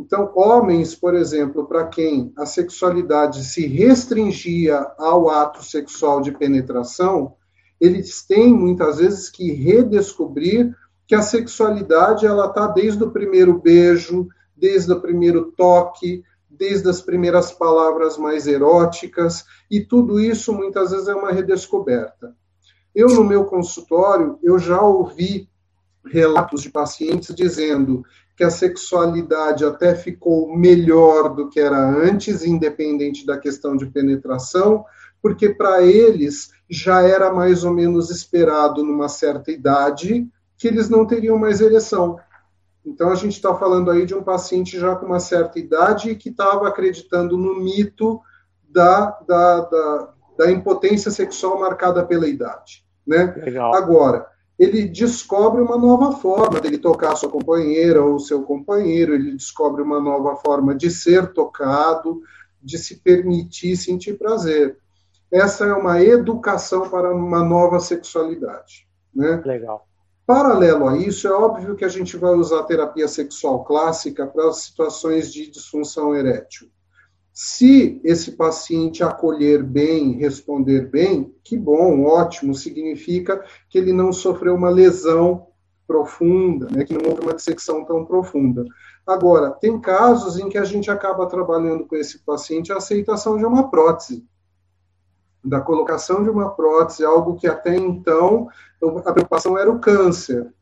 Então, 0.01 0.33
homens, 0.35 0.95
por 0.95 1.15
exemplo, 1.15 1.67
para 1.67 1.87
quem 1.87 2.33
a 2.39 2.47
sexualidade 2.47 3.45
se 3.45 3.67
restringia 3.67 4.79
ao 4.99 5.29
ato 5.29 5.63
sexual 5.63 6.23
de 6.23 6.33
penetração, 6.33 7.35
eles 7.79 8.25
têm 8.27 8.53
muitas 8.55 8.97
vezes 8.97 9.29
que 9.29 9.53
redescobrir 9.53 10.75
que 11.07 11.15
a 11.15 11.21
sexualidade 11.21 12.25
ela 12.25 12.47
está 12.47 12.67
desde 12.69 13.05
o 13.05 13.11
primeiro 13.11 13.61
beijo, 13.61 14.27
desde 14.57 14.91
o 14.91 15.01
primeiro 15.03 15.53
toque, 15.53 16.25
desde 16.49 16.89
as 16.89 17.03
primeiras 17.03 17.53
palavras 17.53 18.17
mais 18.17 18.47
eróticas, 18.47 19.45
e 19.71 19.81
tudo 19.81 20.19
isso 20.19 20.51
muitas 20.55 20.93
vezes 20.93 21.09
é 21.09 21.15
uma 21.15 21.31
redescoberta. 21.31 22.35
Eu, 22.95 23.09
no 23.09 23.23
meu 23.23 23.45
consultório, 23.45 24.39
eu 24.43 24.59
já 24.59 24.81
ouvi 24.81 25.47
relatos 26.07 26.63
de 26.63 26.71
pacientes 26.71 27.35
dizendo 27.35 28.03
que 28.41 28.45
a 28.45 28.51
sexualidade 28.51 29.67
até 29.67 29.95
ficou 29.95 30.57
melhor 30.57 31.35
do 31.35 31.51
que 31.51 31.61
era 31.61 31.79
antes, 31.79 32.43
independente 32.43 33.27
da 33.27 33.37
questão 33.37 33.77
de 33.77 33.85
penetração, 33.85 34.83
porque 35.21 35.51
para 35.51 35.83
eles 35.83 36.51
já 36.67 37.03
era 37.03 37.31
mais 37.31 37.65
ou 37.65 37.75
menos 37.75 38.09
esperado 38.11 38.83
numa 38.83 39.11
certa 39.11 39.51
idade 39.51 40.27
que 40.57 40.67
eles 40.67 40.89
não 40.89 41.05
teriam 41.05 41.37
mais 41.37 41.61
ereção. 41.61 42.19
Então, 42.83 43.11
a 43.11 43.15
gente 43.15 43.35
está 43.35 43.55
falando 43.55 43.91
aí 43.91 44.07
de 44.07 44.15
um 44.15 44.23
paciente 44.23 44.81
já 44.81 44.97
com 44.97 45.05
uma 45.05 45.21
certa 45.21 45.59
idade 45.59 46.15
que 46.15 46.31
estava 46.31 46.67
acreditando 46.67 47.37
no 47.37 47.61
mito 47.61 48.23
da, 48.71 49.19
da, 49.29 49.61
da, 49.61 50.15
da, 50.39 50.51
impotência 50.51 51.11
sexual 51.11 51.61
marcada 51.61 52.07
pela 52.07 52.27
idade. 52.27 52.87
Né? 53.07 53.35
Legal. 53.37 53.75
Agora, 53.75 54.27
ele 54.61 54.87
descobre 54.87 55.63
uma 55.63 55.79
nova 55.79 56.13
forma 56.19 56.61
dele 56.61 56.77
tocar 56.77 57.17
sua 57.17 57.31
companheira 57.31 58.05
ou 58.05 58.19
seu 58.19 58.43
companheiro, 58.43 59.15
ele 59.15 59.33
descobre 59.33 59.81
uma 59.81 59.99
nova 59.99 60.37
forma 60.37 60.75
de 60.75 60.91
ser 60.91 61.33
tocado, 61.33 62.21
de 62.63 62.77
se 62.77 62.97
permitir 62.97 63.75
sentir 63.75 64.19
prazer. 64.19 64.77
Essa 65.33 65.65
é 65.65 65.73
uma 65.73 66.03
educação 66.03 66.91
para 66.91 67.11
uma 67.11 67.43
nova 67.43 67.81
sexualidade. 67.81 68.87
Né? 69.15 69.41
Legal. 69.47 69.89
Paralelo 70.27 70.89
a 70.89 70.99
isso, 70.99 71.27
é 71.27 71.33
óbvio 71.33 71.75
que 71.75 71.85
a 71.85 71.89
gente 71.89 72.19
vai 72.19 72.35
usar 72.35 72.61
a 72.61 72.65
terapia 72.65 73.09
sexual 73.09 73.65
clássica 73.65 74.27
para 74.27 74.53
situações 74.53 75.33
de 75.33 75.51
disfunção 75.51 76.15
erétil. 76.15 76.69
Se 77.33 78.01
esse 78.05 78.33
paciente 78.33 79.03
acolher 79.03 79.63
bem, 79.63 80.13
responder 80.13 80.91
bem, 80.91 81.35
que 81.45 81.57
bom, 81.57 82.05
ótimo, 82.05 82.55
significa 82.55 83.43
que 83.69 83.79
ele 83.79 83.93
não 83.93 84.13
sofreu 84.13 84.55
uma 84.55 84.71
lesão 84.71 85.47
profunda, 85.87 86.69
né, 86.71 86.85
que 86.85 86.95
não 86.95 87.11
houve 87.11 87.23
uma 87.23 87.35
dissecção 87.35 87.85
tão 87.85 88.05
profunda. 88.05 88.65
Agora, 89.07 89.51
tem 89.51 89.81
casos 89.81 90.39
em 90.39 90.49
que 90.49 90.59
a 90.59 90.65
gente 90.65 90.91
acaba 90.91 91.27
trabalhando 91.27 91.87
com 91.87 91.97
esse 91.97 92.21
paciente 92.21 92.73
a 92.73 92.77
aceitação 92.77 93.37
de 93.37 93.45
uma 93.45 93.71
prótese 93.71 94.25
da 95.45 95.61
colocação 95.61 96.23
de 96.23 96.31
uma 96.31 96.51
prótese, 96.51 97.05
algo 97.05 97.37
que 97.37 97.47
até 97.47 97.75
então 97.75 98.49
a 99.05 99.13
preocupação 99.13 99.59
era 99.59 99.71
o 99.71 99.79
câncer. 99.79 100.53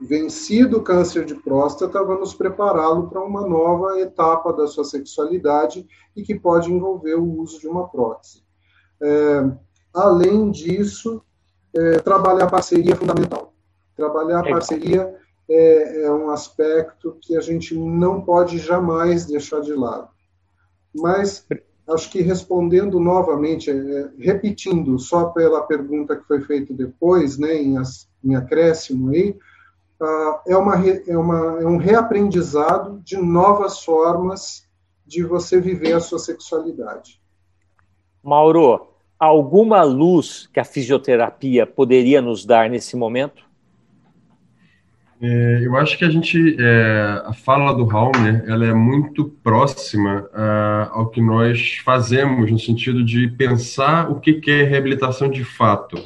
Vencido 0.00 0.78
o 0.78 0.82
câncer 0.82 1.26
de 1.26 1.34
próstata, 1.34 2.02
vamos 2.02 2.32
prepará-lo 2.34 3.08
para 3.08 3.22
uma 3.22 3.46
nova 3.46 4.00
etapa 4.00 4.50
da 4.52 4.66
sua 4.66 4.84
sexualidade 4.84 5.86
e 6.16 6.22
que 6.22 6.34
pode 6.34 6.72
envolver 6.72 7.16
o 7.16 7.40
uso 7.40 7.60
de 7.60 7.68
uma 7.68 7.86
prótese. 7.86 8.42
É, 9.02 9.50
além 9.92 10.50
disso, 10.50 11.22
é, 11.74 11.98
trabalhar 11.98 12.44
a 12.44 12.50
parceria 12.50 12.94
é 12.94 12.96
fundamental. 12.96 13.52
Trabalhar 13.94 14.40
a 14.40 14.50
parceria 14.50 15.14
é, 15.50 16.04
é 16.04 16.10
um 16.10 16.30
aspecto 16.30 17.18
que 17.20 17.36
a 17.36 17.40
gente 17.40 17.76
não 17.76 18.22
pode 18.22 18.58
jamais 18.58 19.26
deixar 19.26 19.60
de 19.60 19.74
lado. 19.74 20.08
Mas 20.94 21.46
acho 21.90 22.10
que 22.10 22.22
respondendo 22.22 22.98
novamente, 22.98 23.70
é, 23.70 24.10
repetindo 24.18 24.98
só 24.98 25.26
pela 25.26 25.62
pergunta 25.62 26.16
que 26.16 26.26
foi 26.26 26.40
feita 26.40 26.72
depois, 26.72 27.36
né, 27.36 27.54
em, 27.54 27.76
as, 27.76 28.08
em 28.24 28.34
acréscimo 28.34 29.10
aí, 29.10 29.36
é, 30.46 30.56
uma, 30.56 30.88
é, 30.88 31.16
uma, 31.16 31.60
é 31.60 31.66
um 31.66 31.76
reaprendizado 31.76 33.00
de 33.04 33.16
novas 33.16 33.84
formas 33.84 34.68
de 35.06 35.22
você 35.24 35.60
viver 35.60 35.92
a 35.92 36.00
sua 36.00 36.18
sexualidade. 36.18 37.20
Mauro, 38.22 38.88
alguma 39.18 39.82
luz 39.82 40.48
que 40.52 40.60
a 40.60 40.64
fisioterapia 40.64 41.66
poderia 41.66 42.22
nos 42.22 42.44
dar 42.44 42.70
nesse 42.70 42.96
momento? 42.96 43.44
É, 45.22 45.60
eu 45.62 45.76
acho 45.76 45.98
que 45.98 46.04
a 46.04 46.10
gente, 46.10 46.56
é, 46.58 47.22
a 47.26 47.32
fala 47.34 47.74
do 47.74 47.84
Halmer, 47.84 48.42
ela 48.46 48.64
é 48.64 48.72
muito 48.72 49.26
próxima 49.42 50.30
a, 50.32 50.90
ao 50.92 51.10
que 51.10 51.20
nós 51.20 51.76
fazemos 51.84 52.50
no 52.50 52.58
sentido 52.58 53.04
de 53.04 53.28
pensar 53.28 54.10
o 54.10 54.18
que, 54.18 54.34
que 54.34 54.50
é 54.50 54.62
reabilitação 54.62 55.28
de 55.28 55.44
fato, 55.44 56.02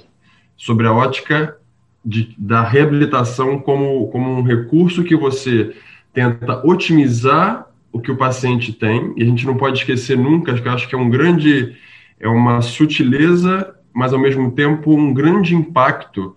sobre 0.56 0.88
a 0.88 0.92
ótica 0.92 1.56
de, 2.04 2.34
da 2.38 2.62
reabilitação 2.62 3.58
como, 3.58 4.08
como 4.08 4.30
um 4.30 4.42
recurso 4.42 5.02
que 5.02 5.16
você 5.16 5.74
tenta 6.12 6.64
otimizar 6.66 7.66
o 7.92 8.00
que 8.00 8.10
o 8.10 8.16
paciente 8.16 8.72
tem, 8.72 9.12
e 9.16 9.22
a 9.22 9.26
gente 9.26 9.46
não 9.46 9.56
pode 9.56 9.78
esquecer 9.78 10.18
nunca, 10.18 10.52
que 10.54 10.66
eu 10.66 10.72
acho 10.72 10.88
que 10.88 10.94
é 10.94 10.98
um 10.98 11.08
grande, 11.08 11.76
é 12.18 12.28
uma 12.28 12.60
sutileza, 12.60 13.74
mas 13.92 14.12
ao 14.12 14.18
mesmo 14.18 14.50
tempo 14.50 14.92
um 14.92 15.14
grande 15.14 15.54
impacto 15.54 16.34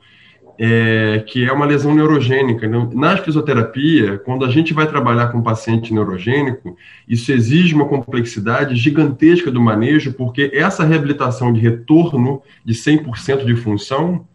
é, 0.60 1.24
que 1.28 1.46
é 1.46 1.52
uma 1.52 1.66
lesão 1.66 1.94
neurogênica. 1.94 2.68
Na 2.94 3.18
fisioterapia, 3.18 4.18
quando 4.18 4.44
a 4.44 4.50
gente 4.50 4.74
vai 4.74 4.88
trabalhar 4.88 5.28
com 5.28 5.42
paciente 5.42 5.94
neurogênico, 5.94 6.76
isso 7.08 7.32
exige 7.32 7.76
uma 7.76 7.86
complexidade 7.86 8.76
gigantesca 8.76 9.52
do 9.52 9.62
manejo, 9.62 10.14
porque 10.14 10.50
essa 10.54 10.84
reabilitação 10.84 11.54
de 11.54 11.60
retorno 11.60 12.42
de 12.66 12.74
100% 12.74 13.46
de 13.46 13.56
função, 13.56 14.26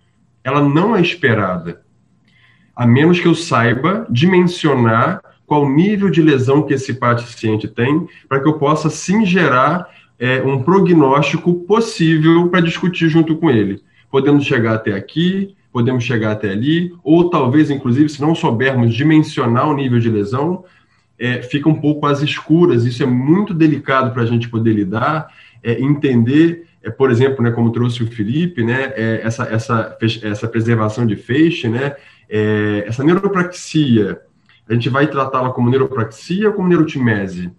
ela 0.45 0.61
não 0.61 0.97
é 0.97 1.01
esperada, 1.01 1.83
a 2.75 2.87
menos 2.87 3.21
que 3.21 3.29
eu 3.29 3.35
saiba 3.35 4.07
dimensionar 4.11 5.21
qual 5.47 5.69
nível 5.69 6.09
de 6.09 6.23
lesão 6.23 6.63
que 6.63 6.75
esse 6.75 6.95
paciente 6.95 7.69
tem, 7.69 8.09
para 8.29 8.41
que 8.41 8.49
eu 8.49 8.55
possa 8.55 8.89
sim 8.89 9.27
gerar 9.27 9.87
é, 10.19 10.43
um 10.43 10.63
prognóstico 10.63 11.53
possível 11.67 12.49
para 12.49 12.61
discutir 12.61 13.09
junto 13.09 13.37
com 13.37 13.51
ele. 13.51 13.83
Podemos 14.11 14.45
chegar 14.45 14.75
até 14.75 14.95
aqui, 14.95 15.55
podemos 15.73 16.05
chegar 16.05 16.33
até 16.33 16.51
ali, 16.51 16.93
ou 17.03 17.29
talvez, 17.29 17.71
inclusive, 17.71 18.09
se 18.09 18.21
não 18.21 18.35
soubermos 18.35 18.95
dimensionar 18.95 19.69
o 19.69 19.75
nível 19.75 19.99
de 19.99 20.11
lesão, 20.11 20.65
é, 21.19 21.43
fica 21.43 21.69
um 21.69 21.75
pouco 21.75 22.07
às 22.07 22.23
escuras. 22.23 22.85
Isso 22.85 23.03
é 23.03 23.07
muito 23.07 23.53
delicado 23.53 24.13
para 24.13 24.23
a 24.23 24.27
gente 24.27 24.49
poder 24.49 24.73
lidar, 24.73 25.29
é, 25.63 25.81
entender, 25.81 26.67
é, 26.83 26.91
por 26.91 27.11
exemplo, 27.11 27.43
né, 27.43 27.51
como 27.51 27.73
trouxe 27.73 28.03
o 28.03 28.07
Felipe, 28.07 28.65
né, 28.65 28.93
é, 28.97 29.21
essa, 29.23 29.45
essa, 29.45 29.99
essa 30.23 30.49
preservação 30.49 31.07
de 31.07 31.17
feixe, 31.17 31.69
né, 31.69 31.97
é, 32.29 32.85
essa 32.87 33.05
neuropraxia, 33.05 34.21
a 34.69 34.75
gente 34.75 34.89
vai 34.89 35.07
tratá-la 35.07 35.51
como 35.51 35.71
neuropraxia 35.71 36.49
ou 36.49 36.55
como 36.55 36.69
neurotimese? 36.69 37.51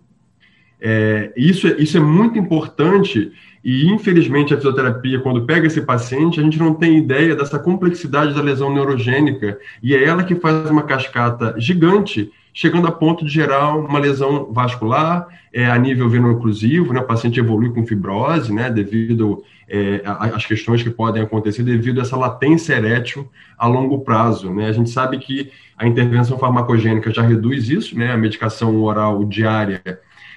É, 0.79 1.31
isso, 1.37 1.67
isso 1.67 1.95
é 1.95 1.99
muito 1.99 2.37
importante 2.37 3.31
e, 3.63 3.87
infelizmente, 3.87 4.53
a 4.53 4.57
fisioterapia, 4.57 5.21
quando 5.21 5.45
pega 5.45 5.67
esse 5.67 5.81
paciente, 5.81 6.39
a 6.39 6.43
gente 6.43 6.59
não 6.59 6.73
tem 6.73 6.97
ideia 6.97 7.33
dessa 7.33 7.57
complexidade 7.57 8.35
da 8.35 8.41
lesão 8.41 8.73
neurogênica, 8.73 9.57
e 9.81 9.95
é 9.95 10.03
ela 10.03 10.23
que 10.23 10.35
faz 10.35 10.69
uma 10.69 10.83
cascata 10.83 11.55
gigante, 11.57 12.29
chegando 12.53 12.87
a 12.87 12.91
ponto 12.91 13.25
de 13.25 13.31
gerar 13.31 13.75
uma 13.75 13.99
lesão 13.99 14.51
vascular 14.51 15.27
é, 15.51 15.65
a 15.65 15.77
nível 15.77 16.07
veno-oclusivo, 16.09 16.93
né? 16.93 16.99
o 16.99 17.07
paciente 17.07 17.39
evolui 17.39 17.71
com 17.71 17.85
fibrose, 17.85 18.53
né? 18.53 18.69
devido 18.69 19.43
é, 19.67 20.01
às 20.05 20.45
questões 20.45 20.83
que 20.83 20.89
podem 20.89 21.23
acontecer, 21.23 21.63
devido 21.63 21.99
a 21.99 22.03
essa 22.03 22.15
latência 22.15 22.73
erétil 22.73 23.29
a 23.57 23.67
longo 23.67 24.01
prazo. 24.01 24.53
Né? 24.53 24.67
A 24.67 24.71
gente 24.71 24.89
sabe 24.89 25.17
que 25.17 25.51
a 25.77 25.87
intervenção 25.87 26.37
farmacogênica 26.37 27.11
já 27.11 27.23
reduz 27.23 27.69
isso, 27.69 27.97
né? 27.97 28.11
a 28.11 28.17
medicação 28.17 28.81
oral 28.83 29.25
diária 29.25 29.81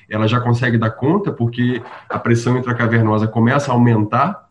ela 0.08 0.26
já 0.26 0.40
consegue 0.40 0.78
dar 0.78 0.90
conta, 0.90 1.32
porque 1.32 1.82
a 2.08 2.18
pressão 2.18 2.56
intracavernosa 2.56 3.26
começa 3.26 3.70
a 3.70 3.74
aumentar, 3.74 4.48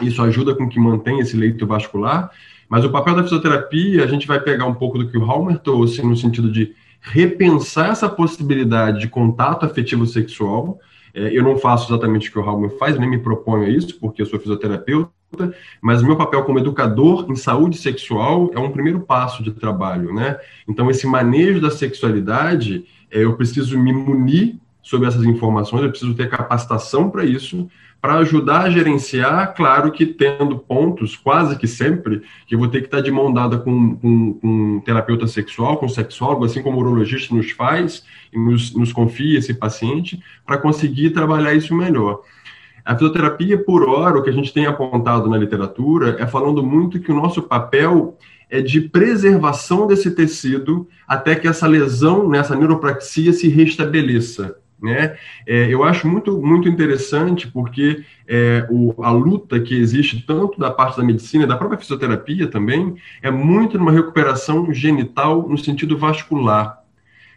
isso 0.00 0.22
ajuda 0.22 0.54
com 0.54 0.68
que 0.68 0.78
mantenha 0.78 1.22
esse 1.22 1.36
leito 1.36 1.66
vascular, 1.66 2.30
mas 2.68 2.84
o 2.84 2.90
papel 2.90 3.14
da 3.14 3.22
fisioterapia, 3.22 4.04
a 4.04 4.06
gente 4.06 4.26
vai 4.26 4.40
pegar 4.40 4.66
um 4.66 4.74
pouco 4.74 4.98
do 4.98 5.08
que 5.08 5.16
o 5.16 5.24
Halmer 5.24 5.58
trouxe, 5.58 6.02
no 6.02 6.16
sentido 6.16 6.50
de 6.50 6.74
repensar 7.02 7.90
essa 7.90 8.08
possibilidade 8.08 9.00
de 9.00 9.08
contato 9.08 9.66
afetivo 9.66 10.06
sexual. 10.06 10.78
É, 11.12 11.36
eu 11.36 11.42
não 11.42 11.58
faço 11.58 11.92
exatamente 11.92 12.30
o 12.30 12.32
que 12.32 12.38
o 12.38 12.42
Halmer 12.42 12.70
faz, 12.78 12.98
nem 12.98 13.10
me 13.10 13.18
proponho 13.18 13.68
isso, 13.68 13.98
porque 13.98 14.22
eu 14.22 14.26
sou 14.26 14.38
fisioterapeuta, 14.38 15.10
mas 15.80 16.00
o 16.00 16.06
meu 16.06 16.16
papel 16.16 16.44
como 16.44 16.60
educador 16.60 17.26
em 17.28 17.36
saúde 17.36 17.76
sexual 17.76 18.50
é 18.54 18.58
um 18.58 18.70
primeiro 18.70 19.00
passo 19.00 19.42
de 19.42 19.50
trabalho, 19.50 20.14
né? 20.14 20.38
Então, 20.66 20.88
esse 20.88 21.06
manejo 21.06 21.60
da 21.60 21.70
sexualidade, 21.70 22.84
é, 23.10 23.24
eu 23.24 23.36
preciso 23.36 23.78
me 23.78 23.92
munir 23.92 24.56
sobre 24.82 25.08
essas 25.08 25.24
informações, 25.24 25.82
eu 25.82 25.90
preciso 25.90 26.14
ter 26.14 26.30
capacitação 26.30 27.10
para 27.10 27.24
isso, 27.24 27.68
para 28.02 28.14
ajudar 28.14 28.62
a 28.62 28.70
gerenciar, 28.70 29.54
claro 29.54 29.92
que 29.92 30.04
tendo 30.04 30.58
pontos, 30.58 31.14
quase 31.14 31.56
que 31.56 31.68
sempre, 31.68 32.22
que 32.48 32.56
eu 32.56 32.58
vou 32.58 32.66
ter 32.66 32.80
que 32.80 32.86
estar 32.86 33.00
de 33.00 33.12
mão 33.12 33.32
dada 33.32 33.58
com, 33.58 33.94
com, 33.94 34.32
com 34.34 34.48
um 34.48 34.80
terapeuta 34.80 35.28
sexual, 35.28 35.76
com 35.76 35.86
um 35.86 35.88
sexólogo, 35.88 36.44
assim 36.44 36.60
como 36.60 36.78
o 36.78 36.80
urologista 36.80 37.32
nos 37.32 37.52
faz 37.52 38.04
e 38.32 38.36
nos, 38.36 38.74
nos 38.74 38.92
confia 38.92 39.38
esse 39.38 39.54
paciente, 39.54 40.20
para 40.44 40.58
conseguir 40.58 41.10
trabalhar 41.10 41.54
isso 41.54 41.76
melhor. 41.76 42.22
A 42.84 42.94
fisioterapia, 42.94 43.56
por 43.56 43.88
hora, 43.88 44.18
o 44.18 44.22
que 44.24 44.30
a 44.30 44.32
gente 44.32 44.52
tem 44.52 44.66
apontado 44.66 45.30
na 45.30 45.38
literatura 45.38 46.16
é 46.18 46.26
falando 46.26 46.60
muito 46.60 46.98
que 46.98 47.12
o 47.12 47.14
nosso 47.14 47.40
papel 47.40 48.18
é 48.50 48.60
de 48.60 48.80
preservação 48.80 49.86
desse 49.86 50.10
tecido 50.10 50.88
até 51.06 51.36
que 51.36 51.46
essa 51.46 51.68
lesão, 51.68 52.28
nessa 52.28 52.54
né, 52.54 52.62
neuropraxia, 52.62 53.32
se 53.32 53.46
restabeleça. 53.46 54.56
Né? 54.82 55.16
É, 55.46 55.72
eu 55.72 55.84
acho 55.84 56.08
muito, 56.08 56.42
muito 56.42 56.68
interessante 56.68 57.46
porque 57.46 58.04
é, 58.26 58.66
o, 58.68 59.00
a 59.00 59.12
luta 59.12 59.60
que 59.60 59.78
existe 59.78 60.26
tanto 60.26 60.58
da 60.58 60.72
parte 60.72 60.96
da 60.96 61.04
medicina, 61.04 61.46
da 61.46 61.56
própria 61.56 61.78
fisioterapia 61.78 62.48
também, 62.48 62.96
é 63.22 63.30
muito 63.30 63.78
numa 63.78 63.92
recuperação 63.92 64.74
genital 64.74 65.48
no 65.48 65.56
sentido 65.56 65.96
vascular. 65.96 66.82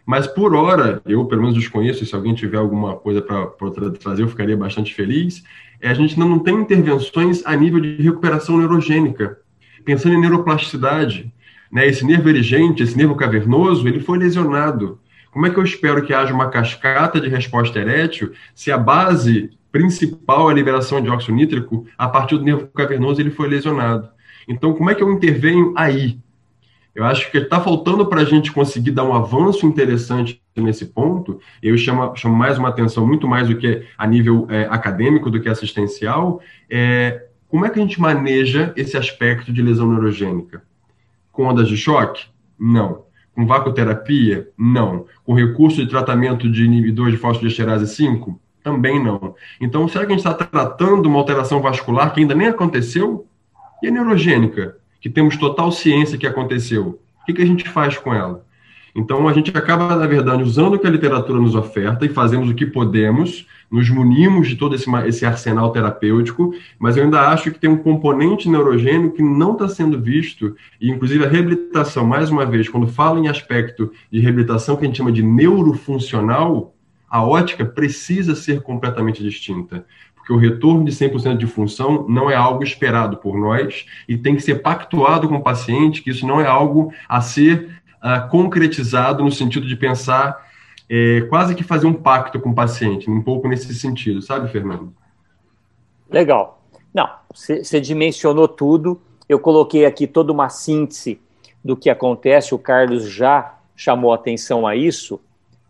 Mas 0.04 0.26
por 0.26 0.56
hora, 0.56 1.00
eu 1.06 1.24
pelo 1.26 1.42
menos 1.42 1.56
desconheço, 1.56 2.04
se 2.04 2.14
alguém 2.14 2.34
tiver 2.34 2.58
alguma 2.58 2.96
coisa 2.96 3.22
para 3.22 3.70
trazer, 4.00 4.24
eu 4.24 4.28
ficaria 4.28 4.56
bastante 4.56 4.92
feliz. 4.92 5.44
É, 5.80 5.88
a 5.88 5.94
gente 5.94 6.14
ainda 6.14 6.28
não 6.28 6.40
tem 6.40 6.56
intervenções 6.56 7.46
a 7.46 7.54
nível 7.54 7.78
de 7.78 8.02
recuperação 8.02 8.58
neurogênica, 8.58 9.38
pensando 9.84 10.16
em 10.16 10.20
neuroplasticidade, 10.20 11.32
né, 11.70 11.86
esse 11.86 12.04
nervo 12.04 12.28
erigente, 12.28 12.82
esse 12.82 12.96
nervo 12.96 13.14
cavernoso, 13.14 13.86
ele 13.86 14.00
foi 14.00 14.18
lesionado. 14.18 14.98
Como 15.36 15.44
é 15.44 15.50
que 15.50 15.58
eu 15.58 15.64
espero 15.64 16.02
que 16.02 16.14
haja 16.14 16.32
uma 16.32 16.48
cascata 16.48 17.20
de 17.20 17.28
resposta 17.28 17.78
erétil 17.78 18.32
se 18.54 18.72
a 18.72 18.78
base 18.78 19.50
principal 19.70 20.48
é 20.48 20.52
a 20.52 20.54
liberação 20.54 20.98
de 20.98 21.10
óxido 21.10 21.34
nítrico, 21.34 21.86
a 21.98 22.08
partir 22.08 22.38
do 22.38 22.42
nervo 22.42 22.68
cavernoso 22.68 23.20
ele 23.20 23.30
foi 23.30 23.46
lesionado? 23.46 24.08
Então, 24.48 24.72
como 24.72 24.88
é 24.88 24.94
que 24.94 25.02
eu 25.02 25.12
intervenho 25.12 25.74
aí? 25.76 26.18
Eu 26.94 27.04
acho 27.04 27.30
que 27.30 27.36
está 27.36 27.60
faltando 27.60 28.06
para 28.06 28.22
a 28.22 28.24
gente 28.24 28.50
conseguir 28.50 28.92
dar 28.92 29.04
um 29.04 29.12
avanço 29.12 29.66
interessante 29.66 30.40
nesse 30.56 30.86
ponto. 30.86 31.38
Eu 31.62 31.76
chamo, 31.76 32.16
chamo 32.16 32.34
mais 32.34 32.56
uma 32.56 32.70
atenção, 32.70 33.06
muito 33.06 33.28
mais 33.28 33.46
do 33.46 33.58
que 33.58 33.84
a 33.98 34.06
nível 34.06 34.46
é, 34.48 34.62
acadêmico, 34.70 35.30
do 35.30 35.38
que 35.38 35.50
assistencial. 35.50 36.40
É, 36.70 37.26
como 37.46 37.66
é 37.66 37.68
que 37.68 37.78
a 37.78 37.82
gente 37.82 38.00
maneja 38.00 38.72
esse 38.74 38.96
aspecto 38.96 39.52
de 39.52 39.60
lesão 39.60 39.86
neurogênica? 39.86 40.62
Com 41.30 41.44
ondas 41.44 41.68
de 41.68 41.76
choque? 41.76 42.24
Não. 42.58 43.04
Com 43.36 43.46
vacoterapia? 43.46 44.48
Não. 44.58 45.06
Com 45.24 45.34
recurso 45.34 45.84
de 45.84 45.88
tratamento 45.88 46.50
de 46.50 46.64
inibidor 46.64 47.12
de 47.12 47.16
fosfodiesterase 47.16 47.86
5? 47.86 48.40
Também 48.64 49.00
não. 49.00 49.36
Então, 49.60 49.86
será 49.86 50.04
que 50.04 50.12
a 50.12 50.16
gente 50.16 50.26
está 50.26 50.34
tratando 50.34 51.06
uma 51.06 51.18
alteração 51.18 51.62
vascular 51.62 52.12
que 52.12 52.20
ainda 52.20 52.34
nem 52.34 52.48
aconteceu? 52.48 53.24
E 53.80 53.86
a 53.86 53.90
neurogênica? 53.92 54.76
que 55.06 55.10
temos 55.10 55.36
total 55.36 55.70
ciência 55.70 56.18
que 56.18 56.26
aconteceu, 56.26 57.00
o 57.22 57.24
que, 57.26 57.34
que 57.34 57.42
a 57.42 57.46
gente 57.46 57.68
faz 57.68 57.96
com 57.96 58.12
ela? 58.12 58.44
Então, 58.96 59.28
a 59.28 59.32
gente 59.34 59.54
acaba, 59.54 59.94
na 59.94 60.06
verdade, 60.06 60.42
usando 60.42 60.74
o 60.74 60.78
que 60.78 60.86
a 60.86 60.90
literatura 60.90 61.38
nos 61.38 61.54
oferta 61.54 62.06
e 62.06 62.08
fazemos 62.08 62.48
o 62.48 62.54
que 62.54 62.64
podemos, 62.64 63.46
nos 63.70 63.90
munimos 63.90 64.48
de 64.48 64.56
todo 64.56 64.74
esse, 64.74 64.90
esse 65.06 65.26
arsenal 65.26 65.70
terapêutico, 65.70 66.54
mas 66.78 66.96
eu 66.96 67.04
ainda 67.04 67.28
acho 67.28 67.50
que 67.50 67.58
tem 67.58 67.68
um 67.68 67.76
componente 67.76 68.48
neurogênico 68.48 69.16
que 69.16 69.22
não 69.22 69.52
está 69.52 69.68
sendo 69.68 70.00
visto, 70.00 70.56
e 70.80 70.90
inclusive 70.90 71.26
a 71.26 71.28
reabilitação, 71.28 72.06
mais 72.06 72.30
uma 72.30 72.46
vez, 72.46 72.70
quando 72.70 72.86
falo 72.86 73.22
em 73.22 73.28
aspecto 73.28 73.92
de 74.10 74.18
reabilitação 74.18 74.76
que 74.76 74.84
a 74.84 74.86
gente 74.86 74.96
chama 74.96 75.12
de 75.12 75.22
neurofuncional, 75.22 76.72
a 77.06 77.22
ótica 77.22 77.66
precisa 77.66 78.34
ser 78.34 78.62
completamente 78.62 79.22
distinta 79.22 79.84
porque 80.26 80.32
o 80.32 80.36
retorno 80.36 80.84
de 80.84 80.90
100% 80.90 81.36
de 81.36 81.46
função 81.46 82.04
não 82.08 82.28
é 82.28 82.34
algo 82.34 82.64
esperado 82.64 83.16
por 83.16 83.38
nós 83.38 83.86
e 84.08 84.18
tem 84.18 84.34
que 84.34 84.42
ser 84.42 84.56
pactuado 84.56 85.28
com 85.28 85.36
o 85.36 85.42
paciente, 85.42 86.02
que 86.02 86.10
isso 86.10 86.26
não 86.26 86.40
é 86.40 86.46
algo 86.46 86.92
a 87.08 87.20
ser 87.20 87.75
uh, 88.06 88.28
concretizado 88.28 89.24
no 89.24 89.32
sentido 89.32 89.66
de 89.66 89.74
pensar 89.74 90.46
é, 90.88 91.22
quase 91.22 91.54
que 91.56 91.64
fazer 91.64 91.86
um 91.86 91.92
pacto 91.92 92.38
com 92.38 92.50
o 92.50 92.54
paciente, 92.54 93.10
um 93.10 93.20
pouco 93.20 93.48
nesse 93.48 93.74
sentido, 93.74 94.22
sabe, 94.22 94.48
Fernando? 94.48 94.94
Legal. 96.08 96.62
Não, 96.94 97.10
você 97.34 97.80
dimensionou 97.80 98.46
tudo. 98.46 99.00
Eu 99.28 99.40
coloquei 99.40 99.84
aqui 99.84 100.06
toda 100.06 100.32
uma 100.32 100.48
síntese 100.48 101.20
do 101.64 101.76
que 101.76 101.90
acontece. 101.90 102.54
O 102.54 102.58
Carlos 102.58 103.10
já 103.10 103.58
chamou 103.74 104.14
atenção 104.14 104.66
a 104.66 104.76
isso. 104.76 105.20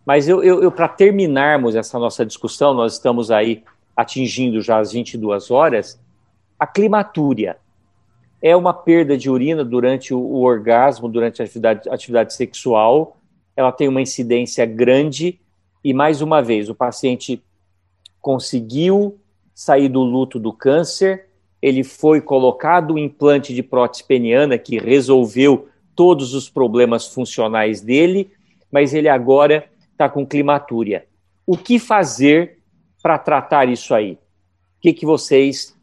Mas 0.05 0.29
eu, 0.29 0.45
eu, 0.45 0.63
eu 0.63 0.71
para 0.71 0.87
terminarmos 0.87 1.75
essa 1.75 1.99
nossa 1.99 2.25
discussão, 2.25 2.75
nós 2.75 2.93
estamos 2.93 3.31
aí 3.31 3.65
atingindo 3.97 4.61
já 4.61 4.79
as 4.79 4.93
22 4.93 5.51
horas, 5.51 5.99
a 6.61 6.67
climatúria 6.67 7.57
é 8.41 8.55
uma 8.55 8.73
perda 8.73 9.17
de 9.17 9.31
urina 9.31 9.65
durante 9.65 10.13
o, 10.13 10.19
o 10.19 10.43
orgasmo, 10.43 11.09
durante 11.09 11.41
a 11.41 11.45
atividade, 11.45 11.89
atividade 11.89 12.35
sexual. 12.35 13.17
Ela 13.57 13.73
tem 13.73 13.89
uma 13.89 14.03
incidência 14.03 14.67
grande 14.67 15.41
e, 15.83 15.95
mais 15.95 16.21
uma 16.21 16.43
vez, 16.43 16.69
o 16.69 16.75
paciente 16.75 17.43
conseguiu 18.21 19.19
sair 19.55 19.89
do 19.89 20.03
luto 20.03 20.39
do 20.39 20.53
câncer, 20.53 21.29
ele 21.63 21.83
foi 21.83 22.21
colocado 22.21 22.95
o 22.95 22.99
implante 22.99 23.55
de 23.55 23.63
prótese 23.63 24.05
peniana 24.05 24.59
que 24.59 24.79
resolveu 24.79 25.69
todos 25.95 26.35
os 26.35 26.51
problemas 26.51 27.07
funcionais 27.09 27.81
dele, 27.81 28.31
mas 28.71 28.93
ele 28.93 29.09
agora 29.09 29.71
está 29.93 30.09
com 30.09 30.27
climatúria. 30.27 31.07
O 31.47 31.57
que 31.57 31.79
fazer 31.79 32.59
para 33.03 33.19
tratar 33.19 33.69
isso 33.69 33.95
aí? 33.95 34.13
O 34.13 34.19
que, 34.81 34.93
que 34.93 35.07
vocês 35.07 35.75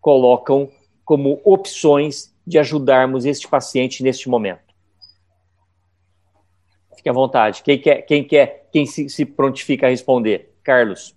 colocam 0.00 0.68
como 1.04 1.40
opções 1.44 2.34
de 2.46 2.58
ajudarmos 2.58 3.24
este 3.24 3.48
paciente 3.48 4.02
neste 4.02 4.28
momento? 4.28 4.62
Fique 6.96 7.08
à 7.08 7.12
vontade. 7.12 7.62
Quem 7.62 7.78
quer, 7.78 8.02
quem 8.02 8.24
quer, 8.24 8.68
quem 8.72 8.86
se, 8.86 9.08
se 9.08 9.24
prontifica 9.24 9.86
a 9.86 9.90
responder? 9.90 10.54
Carlos. 10.62 11.14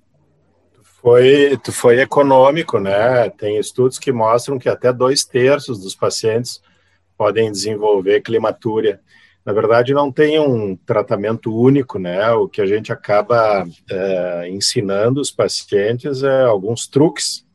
Foi, 0.84 1.58
foi 1.72 2.02
econômico, 2.02 2.80
né? 2.80 3.30
Tem 3.30 3.58
estudos 3.58 3.98
que 3.98 4.12
mostram 4.12 4.60
que 4.60 4.68
até 4.68 4.92
dois 4.92 5.24
terços 5.24 5.80
dos 5.80 5.96
pacientes 5.96 6.62
podem 7.18 7.52
desenvolver 7.52 8.22
climatúria 8.22 9.00
na 9.48 9.54
verdade, 9.54 9.94
não 9.94 10.12
tem 10.12 10.38
um 10.42 10.76
tratamento 10.76 11.58
único, 11.58 11.98
né? 11.98 12.30
O 12.32 12.50
que 12.50 12.60
a 12.60 12.66
gente 12.66 12.92
acaba 12.92 13.66
é, 13.90 14.50
ensinando 14.50 15.22
os 15.22 15.32
pacientes 15.32 16.22
é 16.22 16.42
alguns 16.44 16.86
truques, 16.86 17.47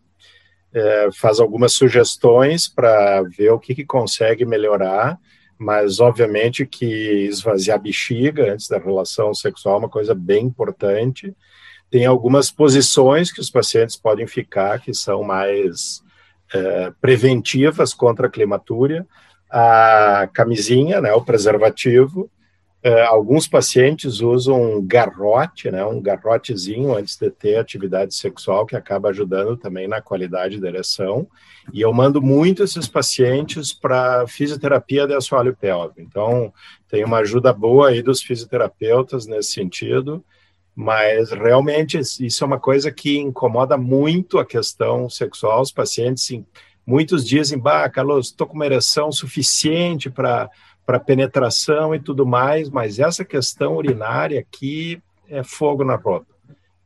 é, 0.74 1.08
faz 1.12 1.40
algumas 1.40 1.72
sugestões 1.72 2.68
para 2.68 3.22
ver 3.22 3.50
o 3.50 3.58
que, 3.58 3.74
que 3.74 3.84
consegue 3.84 4.44
melhorar, 4.44 5.18
mas 5.58 6.00
obviamente 6.00 6.66
que 6.66 7.26
esvaziar 7.26 7.78
a 7.78 7.82
bexiga 7.82 8.52
antes 8.52 8.68
da 8.68 8.78
relação 8.78 9.32
sexual 9.34 9.76
é 9.76 9.78
uma 9.80 9.88
coisa 9.88 10.14
bem 10.14 10.46
importante. 10.46 11.34
Tem 11.90 12.06
algumas 12.06 12.50
posições 12.50 13.30
que 13.30 13.40
os 13.40 13.50
pacientes 13.50 13.96
podem 13.96 14.26
ficar 14.26 14.80
que 14.80 14.94
são 14.94 15.22
mais 15.22 16.02
é, 16.52 16.92
preventivas 17.00 17.94
contra 17.94 18.26
a 18.26 18.30
climatúria 18.30 19.06
a 19.52 20.30
camisinha, 20.32 20.98
né, 21.00 21.12
o 21.12 21.20
preservativo. 21.20 22.30
Uh, 22.84 23.06
alguns 23.06 23.46
pacientes 23.46 24.20
usam 24.20 24.60
um 24.60 24.84
garrote, 24.84 25.70
né, 25.70 25.84
um 25.84 26.02
garrotezinho 26.02 26.96
antes 26.96 27.16
de 27.16 27.30
ter 27.30 27.56
atividade 27.56 28.12
sexual, 28.12 28.66
que 28.66 28.74
acaba 28.74 29.10
ajudando 29.10 29.56
também 29.56 29.86
na 29.86 30.02
qualidade 30.02 30.58
da 30.60 30.66
ereção. 30.66 31.28
E 31.72 31.80
eu 31.80 31.92
mando 31.92 32.20
muito 32.20 32.64
esses 32.64 32.88
pacientes 32.88 33.72
para 33.72 34.26
fisioterapia 34.26 35.06
de 35.06 35.14
assoalho 35.14 35.56
pélvico. 35.56 36.00
Então, 36.00 36.52
tem 36.88 37.04
uma 37.04 37.18
ajuda 37.18 37.52
boa 37.52 37.90
aí 37.90 38.02
dos 38.02 38.20
fisioterapeutas 38.20 39.26
nesse 39.26 39.52
sentido, 39.52 40.24
mas 40.74 41.30
realmente 41.30 42.00
isso 42.00 42.42
é 42.42 42.46
uma 42.46 42.58
coisa 42.58 42.90
que 42.90 43.16
incomoda 43.16 43.76
muito 43.76 44.40
a 44.40 44.44
questão 44.44 45.08
sexual. 45.08 45.62
Os 45.62 45.70
pacientes 45.70 46.32
Muitos 46.84 47.24
dizem, 47.24 47.58
bah, 47.58 47.88
Carlos, 47.88 48.28
estou 48.28 48.46
com 48.46 48.54
uma 48.54 48.66
ereção 48.66 49.12
suficiente 49.12 50.10
para 50.10 50.50
para 50.84 50.98
penetração 50.98 51.94
e 51.94 52.00
tudo 52.00 52.26
mais, 52.26 52.68
mas 52.68 52.98
essa 52.98 53.24
questão 53.24 53.76
urinária 53.76 54.40
aqui 54.40 55.00
é 55.28 55.42
fogo 55.42 55.84
na 55.84 55.96
roda. 55.96 56.26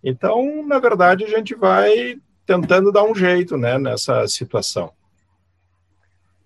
Então, 0.05 0.65
na 0.67 0.79
verdade, 0.79 1.25
a 1.25 1.29
gente 1.29 1.55
vai 1.55 2.19
tentando 2.47 2.93
dar 2.93 3.05
um 3.05 3.15
jeito 3.15 3.57
né, 3.57 3.79
nessa 3.79 4.27
situação. 4.29 4.93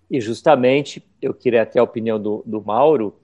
E 0.09 0.19
justamente, 0.19 1.03
eu 1.21 1.33
queria 1.33 1.61
até 1.61 1.79
a 1.79 1.83
opinião 1.83 2.19
do, 2.19 2.43
do 2.45 2.61
Mauro, 2.61 3.15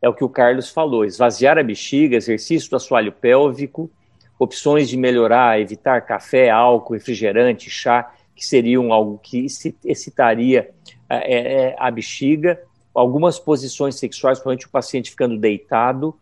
é 0.00 0.08
o 0.08 0.14
que 0.14 0.22
o 0.22 0.28
Carlos 0.28 0.68
falou: 0.68 1.04
esvaziar 1.04 1.58
a 1.58 1.62
bexiga, 1.62 2.16
exercício 2.16 2.70
do 2.70 2.76
assoalho 2.76 3.10
pélvico, 3.10 3.90
opções 4.38 4.88
de 4.88 4.96
melhorar, 4.96 5.60
evitar 5.60 6.02
café, 6.02 6.50
álcool, 6.50 6.94
refrigerante, 6.94 7.70
chá 7.70 8.12
que 8.34 8.44
seriam 8.44 8.92
algo 8.92 9.18
que 9.18 9.46
excitaria 9.84 10.70
é, 11.08 11.70
é, 11.70 11.76
a 11.78 11.90
bexiga, 11.90 12.60
algumas 12.96 13.38
posições 13.38 13.96
sexuais, 13.96 14.38
principalmente 14.38 14.66
o 14.66 14.70
paciente 14.70 15.10
ficando 15.10 15.38
deitado, 15.38 16.14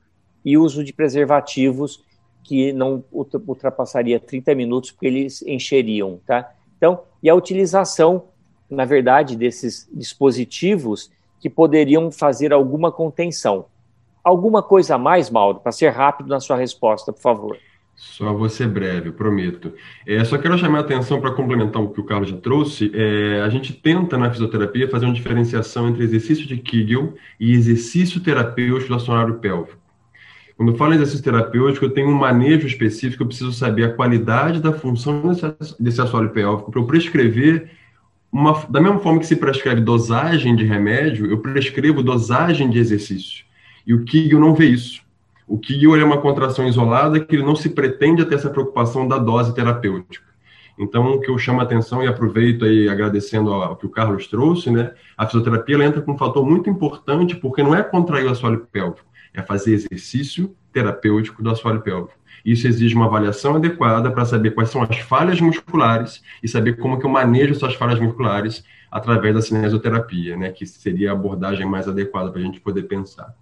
e 0.44 0.58
uso 0.58 0.84
de 0.84 0.92
preservativos 0.92 2.04
que 2.42 2.72
não 2.72 3.02
ultrapassaria 3.10 4.20
30 4.20 4.54
minutos, 4.54 4.90
porque 4.90 5.06
eles 5.06 5.40
encheriam, 5.42 6.20
tá? 6.26 6.52
Então, 6.76 7.00
e 7.22 7.30
a 7.30 7.34
utilização, 7.34 8.24
na 8.68 8.84
verdade, 8.84 9.36
desses 9.36 9.88
dispositivos 9.90 11.10
que 11.40 11.48
poderiam 11.48 12.10
fazer 12.10 12.52
alguma 12.52 12.92
contenção. 12.92 13.66
Alguma 14.22 14.62
coisa 14.62 14.96
a 14.96 14.98
mais, 14.98 15.30
Mauro, 15.30 15.60
para 15.60 15.72
ser 15.72 15.90
rápido 15.90 16.28
na 16.28 16.40
sua 16.40 16.56
resposta, 16.56 17.12
por 17.12 17.20
favor. 17.20 17.58
Só 17.96 18.32
vou 18.32 18.48
ser 18.48 18.68
breve, 18.68 19.12
prometo. 19.12 19.72
É, 20.06 20.22
só 20.24 20.36
quero 20.36 20.58
chamar 20.58 20.78
a 20.78 20.80
atenção 20.80 21.20
para 21.20 21.30
complementar 21.30 21.80
o 21.80 21.90
que 21.90 22.00
o 22.00 22.04
Carlos 22.04 22.28
já 22.28 22.36
trouxe. 22.36 22.90
É, 22.92 23.40
a 23.42 23.48
gente 23.48 23.72
tenta 23.72 24.18
na 24.18 24.30
fisioterapia 24.30 24.88
fazer 24.88 25.06
uma 25.06 25.14
diferenciação 25.14 25.88
entre 25.88 26.02
exercício 26.02 26.46
de 26.46 26.56
Kegel 26.56 27.14
e 27.38 27.52
exercício 27.52 28.20
terapêutico 28.20 28.88
do 28.88 28.96
assoalho 28.96 29.34
pélvico. 29.34 29.78
Quando 30.56 30.72
eu 30.72 30.76
falo 30.76 30.92
em 30.92 30.96
exercício 30.96 31.24
terapêutico, 31.24 31.84
eu 31.84 31.90
tenho 31.90 32.08
um 32.08 32.14
manejo 32.14 32.66
específico, 32.66 33.22
eu 33.22 33.26
preciso 33.26 33.52
saber 33.52 33.84
a 33.84 33.92
qualidade 33.92 34.60
da 34.60 34.72
função 34.72 35.22
desse 35.78 36.00
assoalho 36.00 36.30
pélvico 36.30 36.70
para 36.70 36.80
eu 36.80 36.86
prescrever 36.86 37.70
uma, 38.30 38.66
da 38.68 38.80
mesma 38.80 38.98
forma 38.98 39.20
que 39.20 39.26
se 39.26 39.36
prescreve 39.36 39.80
dosagem 39.80 40.56
de 40.56 40.64
remédio, 40.64 41.26
eu 41.26 41.38
prescrevo 41.38 42.02
dosagem 42.02 42.68
de 42.68 42.78
exercício. 42.78 43.44
E 43.86 43.94
o 43.94 44.04
Kegel 44.04 44.40
não 44.40 44.54
vê 44.54 44.66
isso. 44.66 45.03
O 45.46 45.58
Kegel 45.58 45.96
é 45.96 46.04
uma 46.04 46.20
contração 46.20 46.66
isolada 46.66 47.20
que 47.20 47.36
ele 47.36 47.44
não 47.44 47.54
se 47.54 47.70
pretende 47.70 48.24
ter 48.24 48.36
essa 48.36 48.48
preocupação 48.48 49.06
da 49.06 49.18
dose 49.18 49.54
terapêutica. 49.54 50.34
Então, 50.78 51.12
o 51.12 51.20
que 51.20 51.30
eu 51.30 51.38
chamo 51.38 51.60
a 51.60 51.62
atenção 51.62 52.02
e 52.02 52.08
aproveito 52.08 52.64
aí 52.64 52.88
agradecendo 52.88 53.52
ao 53.52 53.76
que 53.76 53.86
o 53.86 53.90
Carlos 53.90 54.26
trouxe, 54.26 54.70
né? 54.70 54.92
A 55.16 55.26
fisioterapia 55.26 55.84
entra 55.84 56.00
com 56.00 56.12
um 56.12 56.18
fator 56.18 56.44
muito 56.44 56.68
importante, 56.68 57.36
porque 57.36 57.62
não 57.62 57.74
é 57.74 57.82
contrair 57.82 58.26
o 58.26 58.30
assoalho 58.30 58.66
pélvico, 58.72 59.06
é 59.32 59.42
fazer 59.42 59.74
exercício 59.74 60.54
terapêutico 60.72 61.42
do 61.42 61.50
assoalho 61.50 61.80
pélvico. 61.80 62.18
Isso 62.44 62.66
exige 62.66 62.94
uma 62.94 63.06
avaliação 63.06 63.56
adequada 63.56 64.10
para 64.10 64.24
saber 64.24 64.50
quais 64.50 64.68
são 64.70 64.82
as 64.82 64.98
falhas 64.98 65.40
musculares 65.40 66.22
e 66.42 66.48
saber 66.48 66.76
como 66.76 66.98
que 66.98 67.06
eu 67.06 67.10
manejo 67.10 67.54
essas 67.54 67.74
falhas 67.74 68.00
musculares 68.00 68.64
através 68.90 69.34
da 69.34 69.40
cinesioterapia, 69.40 70.36
né, 70.36 70.50
que 70.50 70.66
seria 70.66 71.10
a 71.10 71.14
abordagem 71.14 71.66
mais 71.66 71.88
adequada 71.88 72.30
para 72.30 72.40
a 72.40 72.44
gente 72.44 72.60
poder 72.60 72.84
pensar. 72.84 73.34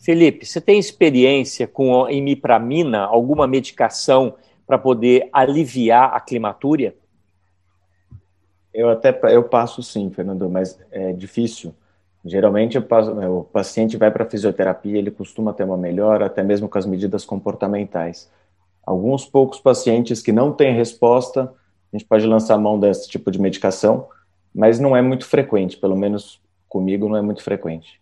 Felipe, 0.00 0.46
você 0.46 0.62
tem 0.62 0.78
experiência 0.78 1.68
com 1.68 2.08
imipramina, 2.08 3.00
alguma 3.00 3.46
medicação 3.46 4.34
para 4.66 4.78
poder 4.78 5.28
aliviar 5.30 6.14
a 6.14 6.20
climatúria? 6.20 6.94
Eu 8.72 8.88
até 8.88 9.18
eu 9.34 9.44
passo 9.44 9.82
sim, 9.82 10.10
Fernando, 10.10 10.48
mas 10.48 10.80
é 10.90 11.12
difícil. 11.12 11.74
Geralmente 12.24 12.78
o 12.78 13.44
paciente 13.44 13.98
vai 13.98 14.10
para 14.10 14.24
fisioterapia, 14.24 14.96
ele 14.96 15.10
costuma 15.10 15.52
ter 15.52 15.64
uma 15.64 15.76
melhora, 15.76 16.26
até 16.26 16.42
mesmo 16.42 16.66
com 16.66 16.78
as 16.78 16.86
medidas 16.86 17.24
comportamentais. 17.24 18.30
Alguns 18.86 19.26
poucos 19.26 19.60
pacientes 19.60 20.22
que 20.22 20.32
não 20.32 20.50
têm 20.50 20.74
resposta, 20.74 21.52
a 21.92 21.96
gente 21.96 22.06
pode 22.06 22.26
lançar 22.26 22.56
mão 22.56 22.80
desse 22.80 23.06
tipo 23.06 23.30
de 23.30 23.40
medicação, 23.40 24.08
mas 24.54 24.80
não 24.80 24.96
é 24.96 25.02
muito 25.02 25.26
frequente, 25.26 25.76
pelo 25.76 25.96
menos 25.96 26.40
comigo 26.68 27.06
não 27.06 27.16
é 27.16 27.22
muito 27.22 27.42
frequente. 27.42 28.00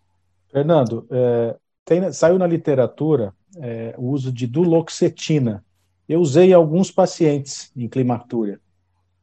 Fernando, 0.50 1.06
é, 1.10 1.56
tem, 1.88 2.12
saiu 2.12 2.38
na 2.38 2.46
literatura 2.46 3.32
é, 3.56 3.94
o 3.96 4.10
uso 4.10 4.30
de 4.30 4.46
duloxetina. 4.46 5.64
Eu 6.06 6.20
usei 6.20 6.52
alguns 6.52 6.90
pacientes 6.90 7.72
em 7.74 7.88
climatúria. 7.88 8.60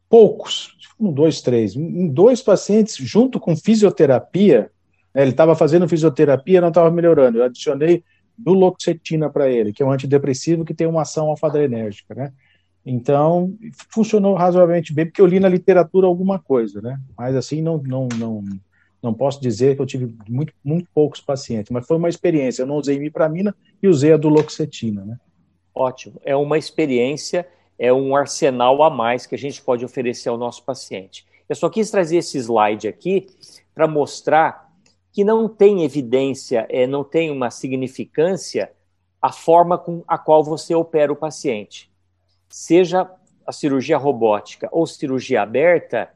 Poucos, 0.09 0.76
um, 0.99 1.13
dois, 1.13 1.41
três. 1.41 1.76
Em 1.76 2.07
dois 2.07 2.41
pacientes, 2.41 2.95
junto 2.95 3.39
com 3.39 3.55
fisioterapia, 3.55 4.72
né, 5.13 5.22
ele 5.22 5.32
estava 5.32 5.55
fazendo 5.55 5.88
fisioterapia 5.88 6.59
não 6.59 6.70
estava 6.70 6.89
melhorando. 6.89 7.38
Eu 7.38 7.43
adicionei 7.43 8.03
duloxetina 8.36 9.30
para 9.30 9.47
ele, 9.47 9.72
que 9.72 9.84
é 9.84 9.86
um 9.86 9.91
antidepressivo 9.91 10.66
que 10.66 10.74
tem 10.74 10.88
uma 10.88 11.03
ação 11.03 11.28
alfa-adrenérgica, 11.28 12.16
né? 12.16 12.34
Então, 12.84 13.55
funcionou 13.89 14.36
razoavelmente 14.36 14.93
bem, 14.93 15.05
porque 15.05 15.22
eu 15.22 15.26
li 15.26 15.39
na 15.39 15.49
literatura 15.49 16.07
alguma 16.07 16.38
coisa, 16.38 16.82
né? 16.82 16.99
Mas 17.18 17.36
assim, 17.36 17.61
não, 17.61 17.78
não, 17.78 18.07
não, 18.18 18.43
não 19.06 19.14
posso 19.14 19.41
dizer 19.41 19.76
que 19.76 19.82
eu 19.82 19.86
tive 19.86 20.14
muito, 20.28 20.53
muito 20.64 20.89
poucos 20.93 21.22
pacientes, 21.22 21.72
mas 21.72 21.88
foi 21.88 21.97
uma 21.97 22.10
experiência. 22.10 22.64
Eu 22.64 22.68
não 22.68 22.76
usei 22.76 22.99
mipramina 22.99 23.56
e 23.82 23.88
usei 23.88 24.12
a 24.12 24.18
duloxetina, 24.18 25.06
né? 25.06 25.18
Ótimo. 25.74 26.20
É 26.24 26.36
uma 26.36 26.58
experiência, 26.58 27.47
é 27.78 27.93
um 27.93 28.16
arsenal 28.16 28.82
a 28.84 28.89
mais 28.89 29.26
que 29.26 29.36
a 29.36 29.38
gente 29.38 29.62
pode 29.62 29.86
oferecer 29.86 30.30
ao 30.30 30.38
nosso 30.38 30.64
paciente. 30.64 31.26
Eu 31.47 31.56
só 31.56 31.70
quis 31.70 31.91
trazer 31.91 32.18
esse 32.18 32.38
slide 32.38 32.88
aqui 32.88 33.28
para 33.74 33.88
mostrar 33.88 34.74
que 35.12 35.24
não 35.24 35.47
tem 35.47 35.84
evidência, 35.84 36.66
é, 36.70 36.86
não 36.88 37.03
tem 37.03 37.30
uma 37.30 37.49
significância 37.51 38.72
a 39.22 39.32
forma 39.32 39.78
com 39.78 40.03
a 40.08 40.18
qual 40.18 40.43
você 40.43 40.76
opera 40.76 41.12
o 41.12 41.16
paciente. 41.16 41.91
Seja 42.49 43.10
a 43.45 43.51
cirurgia 43.51 43.97
robótica 43.97 44.68
ou 44.72 44.86
cirurgia 44.86 45.41
aberta, 45.41 46.10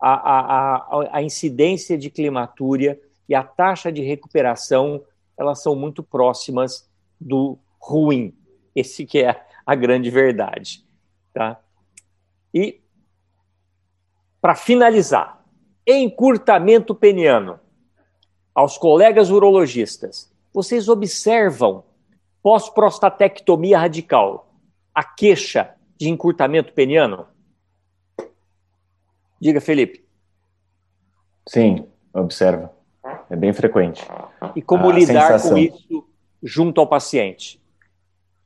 a, 0.00 0.12
a, 0.12 1.18
a, 1.18 1.22
incidência 1.22 1.96
de 1.96 2.10
climatúria 2.10 3.00
e 3.28 3.34
a 3.34 3.42
taxa 3.42 3.90
de 3.90 4.02
recuperação 4.02 5.02
elas 5.38 5.62
são 5.62 5.74
muito 5.74 6.02
próximas 6.02 6.88
do 7.20 7.58
ruim. 7.78 8.34
Esse 8.74 9.04
que 9.06 9.22
é 9.22 9.44
a 9.64 9.74
grande 9.74 10.10
verdade. 10.10 10.84
Tá? 11.32 11.60
E, 12.52 12.80
para 14.40 14.54
finalizar, 14.54 15.44
encurtamento 15.86 16.94
peniano 16.94 17.60
aos 18.54 18.78
colegas 18.78 19.30
urologistas, 19.30 20.32
vocês 20.52 20.88
observam 20.88 21.84
pós-prostatectomia 22.42 23.78
radical 23.78 24.54
a 24.94 25.04
queixa 25.04 25.74
de 25.98 26.08
encurtamento 26.08 26.72
peniano? 26.72 27.26
Diga, 29.40 29.60
Felipe. 29.60 30.04
Sim, 31.48 31.86
observa. 32.12 32.72
É 33.30 33.36
bem 33.36 33.52
frequente. 33.52 34.04
E 34.54 34.62
como 34.62 34.88
a 34.88 34.92
lidar 34.92 35.32
sensação. 35.32 35.52
com 35.52 35.58
isso 35.58 36.04
junto 36.42 36.80
ao 36.80 36.86
paciente? 36.86 37.60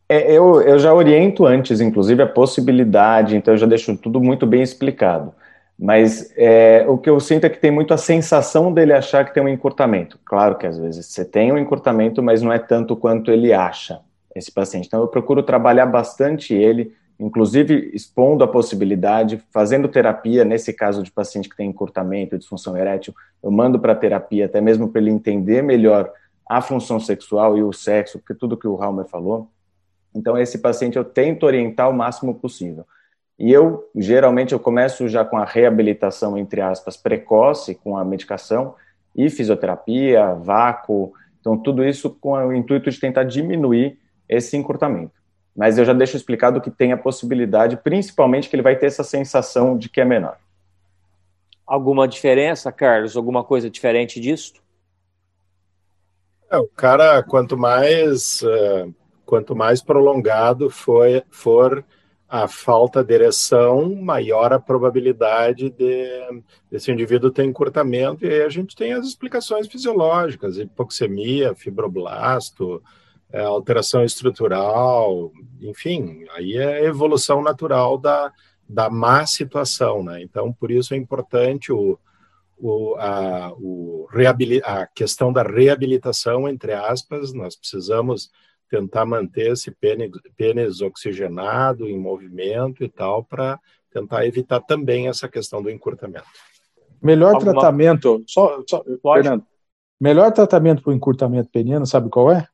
É, 0.09 0.33
eu, 0.33 0.61
eu 0.63 0.79
já 0.79 0.93
oriento 0.93 1.47
antes, 1.47 1.81
inclusive, 1.81 2.23
a 2.23 2.27
possibilidade, 2.27 3.37
então 3.37 3.55
eu 3.55 3.59
já 3.59 3.67
deixo 3.67 3.97
tudo 3.97 4.21
muito 4.21 4.47
bem 4.47 4.63
explicado. 4.63 5.33
Mas 5.79 6.31
é, 6.37 6.85
o 6.87 6.99
que 6.99 7.09
eu 7.09 7.19
sinto 7.21 7.45
é 7.45 7.49
que 7.49 7.59
tem 7.59 7.71
muito 7.71 7.95
a 7.95 7.97
sensação 7.97 8.73
dele 8.73 8.93
achar 8.93 9.25
que 9.25 9.33
tem 9.33 9.43
um 9.43 9.49
encurtamento. 9.49 10.19
Claro 10.25 10.59
que 10.59 10.67
às 10.67 10.79
vezes 10.79 11.07
você 11.07 11.25
tem 11.25 11.53
um 11.53 11.57
encurtamento, 11.57 12.23
mas 12.23 12.43
não 12.43 12.53
é 12.53 12.59
tanto 12.59 12.95
quanto 12.95 13.31
ele 13.31 13.53
acha, 13.53 14.01
esse 14.35 14.53
paciente. 14.53 14.89
Então 14.89 15.01
eu 15.01 15.09
procuro 15.09 15.43
trabalhar 15.43 15.87
bastante 15.87 16.53
ele, 16.53 16.93
inclusive 17.21 17.91
expondo 17.93 18.43
a 18.43 18.49
possibilidade, 18.49 19.43
fazendo 19.53 19.87
terapia, 19.89 20.45
nesse 20.45 20.73
caso 20.73 21.03
de 21.03 21.13
paciente 21.13 21.49
que 21.49 21.57
tem 21.57 21.69
encurtamento, 21.69 22.39
disfunção 22.39 22.77
erétil, 22.77 23.15
eu 23.43 23.51
mando 23.51 23.79
para 23.79 23.95
terapia, 23.95 24.47
até 24.47 24.61
mesmo 24.61 24.89
para 24.89 25.03
ele 25.03 25.11
entender 25.11 25.63
melhor 25.63 26.11
a 26.49 26.63
função 26.63 26.99
sexual 26.99 27.59
e 27.59 27.63
o 27.63 27.73
sexo, 27.73 28.19
porque 28.19 28.35
tudo 28.35 28.57
que 28.57 28.67
o 28.67 28.75
Raumer 28.75 29.05
falou. 29.05 29.49
Então 30.15 30.37
esse 30.37 30.59
paciente 30.59 30.97
eu 30.97 31.05
tento 31.05 31.45
orientar 31.45 31.91
o 31.91 31.93
máximo 31.93 32.35
possível. 32.35 32.87
E 33.39 33.53
eu, 33.53 33.89
geralmente, 33.95 34.53
eu 34.53 34.61
começo 34.61 35.09
já 35.09 35.25
com 35.25 35.39
a 35.39 35.47
reabilitação, 35.47 36.37
entre 36.37 36.61
aspas, 36.61 36.97
precoce, 36.97 37.75
com 37.75 37.97
a 37.97 38.05
medicação 38.05 38.75
e 39.17 39.31
fisioterapia, 39.31 40.35
vácuo, 40.35 41.13
então 41.41 41.57
tudo 41.57 41.85
isso 41.85 42.11
com 42.11 42.33
o 42.33 42.55
intuito 42.55 42.91
de 42.91 43.01
tentar 43.01 43.25
diminuir 43.25 43.99
esse 44.29 44.57
encurtamento. 44.57 45.20
Mas 45.57 45.79
eu 45.79 45.85
já 45.85 45.93
deixo 45.93 46.17
explicado 46.17 46.61
que 46.61 46.71
tem 46.71 46.93
a 46.93 46.97
possibilidade, 46.97 47.77
principalmente 47.77 48.49
que 48.49 48.57
ele 48.57 48.63
vai 48.63 48.77
ter 48.77 48.87
essa 48.87 49.05
sensação 49.05 49.77
de 49.77 49.89
que 49.89 50.01
é 50.01 50.05
menor. 50.05 50.39
Alguma 51.67 52.09
diferença, 52.09 52.73
Carlos? 52.73 53.17
Alguma 53.17 53.45
coisa 53.45 53.71
diferente 53.71 54.21
disso? 54.21 54.55
É, 56.51 56.59
o 56.59 56.67
cara, 56.67 57.23
quanto 57.23 57.57
mais, 57.57 58.43
uh, 58.43 58.93
quanto 59.25 59.55
mais 59.55 59.81
prolongado 59.81 60.69
foi, 60.69 61.23
for 61.31 61.85
a 62.29 62.47
falta 62.47 63.03
de 63.03 63.13
ereção, 63.13 63.97
maior 63.97 64.53
a 64.53 64.61
probabilidade 64.61 65.71
de, 65.71 66.43
desse 66.71 66.91
indivíduo 66.93 67.31
ter 67.31 67.45
encurtamento, 67.45 68.25
e 68.25 68.29
aí 68.29 68.43
a 68.43 68.49
gente 68.49 68.77
tem 68.77 68.93
as 68.93 69.05
explicações 69.05 69.67
fisiológicas, 69.67 70.57
hipoxemia, 70.57 71.57
fibroblasto, 71.57 72.81
é, 73.33 73.41
alteração 73.41 74.05
estrutural, 74.05 75.33
enfim, 75.61 76.25
aí 76.35 76.57
é 76.57 76.79
a 76.79 76.85
evolução 76.85 77.43
natural 77.43 77.97
da, 77.97 78.33
da 78.69 78.91
má 78.91 79.27
situação, 79.27 80.03
né? 80.03 80.23
Então, 80.23 80.53
por 80.53 80.71
isso 80.71 80.95
é 80.95 80.97
importante 80.97 81.73
o, 81.73 81.99
o, 82.59 82.95
a, 82.97 83.53
o 83.55 84.09
a 84.65 84.87
questão 84.87 85.33
da 85.33 85.43
reabilitação, 85.43 86.49
entre 86.49 86.73
aspas, 86.73 87.33
nós 87.33 87.57
precisamos 87.57 88.31
tentar 88.69 89.05
manter 89.05 89.53
esse 89.53 89.71
pênis, 89.71 90.11
pênis 90.37 90.81
oxigenado, 90.81 91.89
em 91.89 91.99
movimento 91.99 92.85
e 92.85 92.89
tal, 92.89 93.25
para 93.25 93.59
tentar 93.93 94.27
evitar 94.27 94.61
também 94.61 95.09
essa 95.09 95.29
questão 95.29 95.61
do 95.61 95.71
encurtamento. 95.71 96.27
Melhor 97.03 97.35
Alguma... 97.35 97.53
tratamento, 97.53 98.23
só, 98.27 98.63
só 98.69 98.85
Fernando, 99.15 99.45
melhor 100.01 100.31
tratamento 100.33 100.83
para 100.83 100.91
o 100.91 100.95
encurtamento 100.95 101.51
peniano, 101.51 101.87
sabe 101.87 102.09
qual 102.09 102.31
é? 102.31 102.47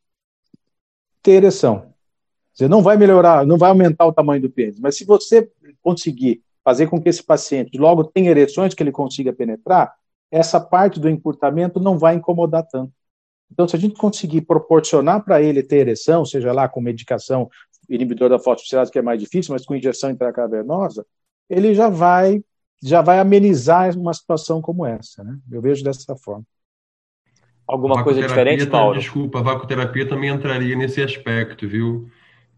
Ter 1.27 1.33
ereção. 1.33 1.93
Você 2.55 2.69
não 2.69 2.81
vai 2.81 2.97
melhorar, 2.97 3.45
não 3.45 3.59
vai 3.59 3.71
aumentar 3.71 4.07
o 4.07 4.13
tamanho 4.13 4.41
do 4.41 4.49
pênis, 4.49 4.79
mas 4.79 4.97
se 4.97 5.05
você 5.05 5.51
conseguir 5.83 6.41
fazer 6.63 6.87
com 6.87 7.03
que 7.03 7.09
esse 7.09 7.21
paciente 7.21 7.77
logo 7.77 8.05
tenha 8.05 8.31
ereções 8.31 8.75
que 8.75 8.81
ele 8.81 8.93
consiga 8.93 9.33
penetrar, 9.33 9.93
essa 10.31 10.61
parte 10.61 11.01
do 11.01 11.09
encurtamento 11.09 11.81
não 11.81 11.99
vai 11.99 12.15
incomodar 12.15 12.65
tanto. 12.69 12.93
Então, 13.51 13.67
se 13.67 13.75
a 13.75 13.79
gente 13.79 13.97
conseguir 13.97 14.43
proporcionar 14.43 15.25
para 15.25 15.43
ele 15.43 15.65
ter 15.65 15.79
ereção, 15.79 16.25
seja 16.25 16.53
lá 16.53 16.69
com 16.69 16.81
medicação 16.81 17.51
inibidor 17.89 18.29
da 18.31 18.39
fosfodiesterase, 18.39 18.93
que 18.93 18.99
é 19.01 19.03
mais 19.03 19.21
difícil, 19.21 19.53
mas 19.53 19.67
com 19.67 19.75
injeção 19.75 20.13
intracavernosa, 20.13 21.05
ele 21.51 21.75
já 21.75 21.89
vai 21.89 22.41
já 22.81 23.03
vai 23.03 23.19
amenizar 23.19 23.99
uma 23.99 24.15
situação 24.15 24.63
como 24.63 24.87
essa, 24.87 25.25
né? 25.25 25.37
Eu 25.51 25.61
vejo 25.61 25.83
dessa 25.83 26.15
forma. 26.15 26.45
Alguma 27.67 28.03
coisa 28.05 28.21
diferente, 28.21 28.67
Paulo? 28.67 28.99
Desculpa, 28.99 29.41
a 29.41 29.43
vacoterapia 29.43 30.07
também 30.07 30.31
entraria 30.31 30.77
nesse 30.77 31.03
aspecto, 31.03 31.67
viu? 31.67 32.09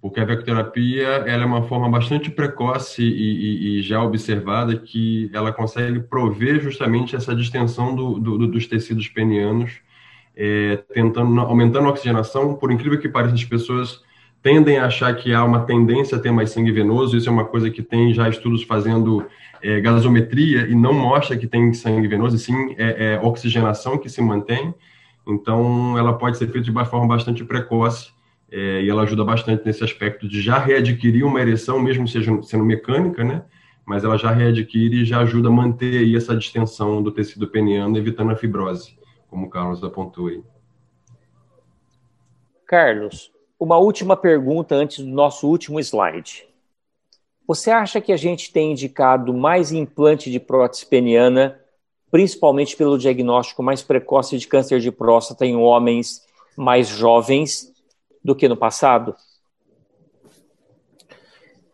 Porque 0.00 0.20
a 0.20 0.24
vacoterapia 0.24 1.06
ela 1.06 1.42
é 1.42 1.46
uma 1.46 1.62
forma 1.62 1.88
bastante 1.88 2.30
precoce 2.30 3.02
e, 3.02 3.06
e, 3.06 3.78
e 3.78 3.82
já 3.82 4.02
observada 4.02 4.76
que 4.76 5.30
ela 5.32 5.52
consegue 5.52 6.00
prover 6.00 6.60
justamente 6.60 7.16
essa 7.16 7.34
distensão 7.34 7.94
do, 7.94 8.18
do, 8.18 8.46
dos 8.46 8.66
tecidos 8.66 9.08
penianos 9.08 9.80
é, 10.38 10.78
tentando 10.94 11.40
aumentando 11.40 11.88
a 11.88 11.90
oxigenação. 11.90 12.54
Por 12.54 12.70
incrível 12.70 13.00
que 13.00 13.08
pareça, 13.08 13.34
as 13.34 13.44
pessoas 13.44 14.00
tendem 14.40 14.78
a 14.78 14.86
achar 14.86 15.12
que 15.16 15.34
há 15.34 15.42
uma 15.42 15.64
tendência 15.64 16.16
a 16.16 16.20
ter 16.20 16.30
mais 16.30 16.50
sangue 16.50 16.70
venoso. 16.70 17.16
Isso 17.16 17.28
é 17.28 17.32
uma 17.32 17.44
coisa 17.44 17.68
que 17.68 17.82
tem 17.82 18.14
já 18.14 18.28
estudos 18.28 18.62
fazendo 18.62 19.26
é, 19.60 19.80
gasometria 19.80 20.68
e 20.68 20.76
não 20.76 20.92
mostra 20.92 21.36
que 21.36 21.48
tem 21.48 21.74
sangue 21.74 22.06
venoso, 22.06 22.36
e 22.36 22.38
sim 22.38 22.76
é, 22.78 23.14
é, 23.14 23.20
oxigenação 23.20 23.98
que 23.98 24.08
se 24.08 24.22
mantém. 24.22 24.72
Então, 25.28 25.98
ela 25.98 26.16
pode 26.16 26.38
ser 26.38 26.46
feita 26.46 26.62
de 26.62 26.70
uma 26.70 26.86
forma 26.86 27.06
bastante 27.06 27.44
precoce 27.44 28.10
é, 28.50 28.82
e 28.82 28.88
ela 28.88 29.02
ajuda 29.02 29.22
bastante 29.24 29.64
nesse 29.64 29.84
aspecto 29.84 30.26
de 30.26 30.40
já 30.40 30.58
readquirir 30.58 31.24
uma 31.24 31.40
ereção, 31.40 31.78
mesmo 31.78 32.08
seja 32.08 32.32
sendo 32.42 32.64
mecânica, 32.64 33.22
né? 33.22 33.44
Mas 33.84 34.04
ela 34.04 34.16
já 34.16 34.30
readquire 34.30 35.02
e 35.02 35.04
já 35.04 35.20
ajuda 35.20 35.48
a 35.48 35.52
manter 35.52 35.98
aí 35.98 36.16
essa 36.16 36.34
distensão 36.34 37.02
do 37.02 37.12
tecido 37.12 37.46
peniano, 37.48 37.96
evitando 37.96 38.32
a 38.32 38.36
fibrose, 38.36 38.98
como 39.28 39.46
o 39.46 39.50
Carlos 39.50 39.84
apontou 39.84 40.28
aí. 40.28 40.42
Carlos, 42.66 43.30
uma 43.60 43.76
última 43.78 44.16
pergunta 44.16 44.74
antes 44.74 45.04
do 45.04 45.10
nosso 45.10 45.46
último 45.46 45.78
slide. 45.80 46.46
Você 47.46 47.70
acha 47.70 48.00
que 48.00 48.12
a 48.12 48.16
gente 48.16 48.52
tem 48.52 48.72
indicado 48.72 49.32
mais 49.32 49.72
implante 49.72 50.30
de 50.30 50.38
prótese 50.38 50.84
peniana, 50.84 51.58
principalmente 52.10 52.76
pelo 52.76 52.98
diagnóstico 52.98 53.62
mais 53.62 53.82
precoce 53.82 54.38
de 54.38 54.46
câncer 54.46 54.80
de 54.80 54.90
próstata 54.90 55.44
em 55.44 55.56
homens 55.56 56.22
mais 56.56 56.88
jovens 56.88 57.72
do 58.22 58.34
que 58.34 58.48
no 58.48 58.56
passado? 58.56 59.14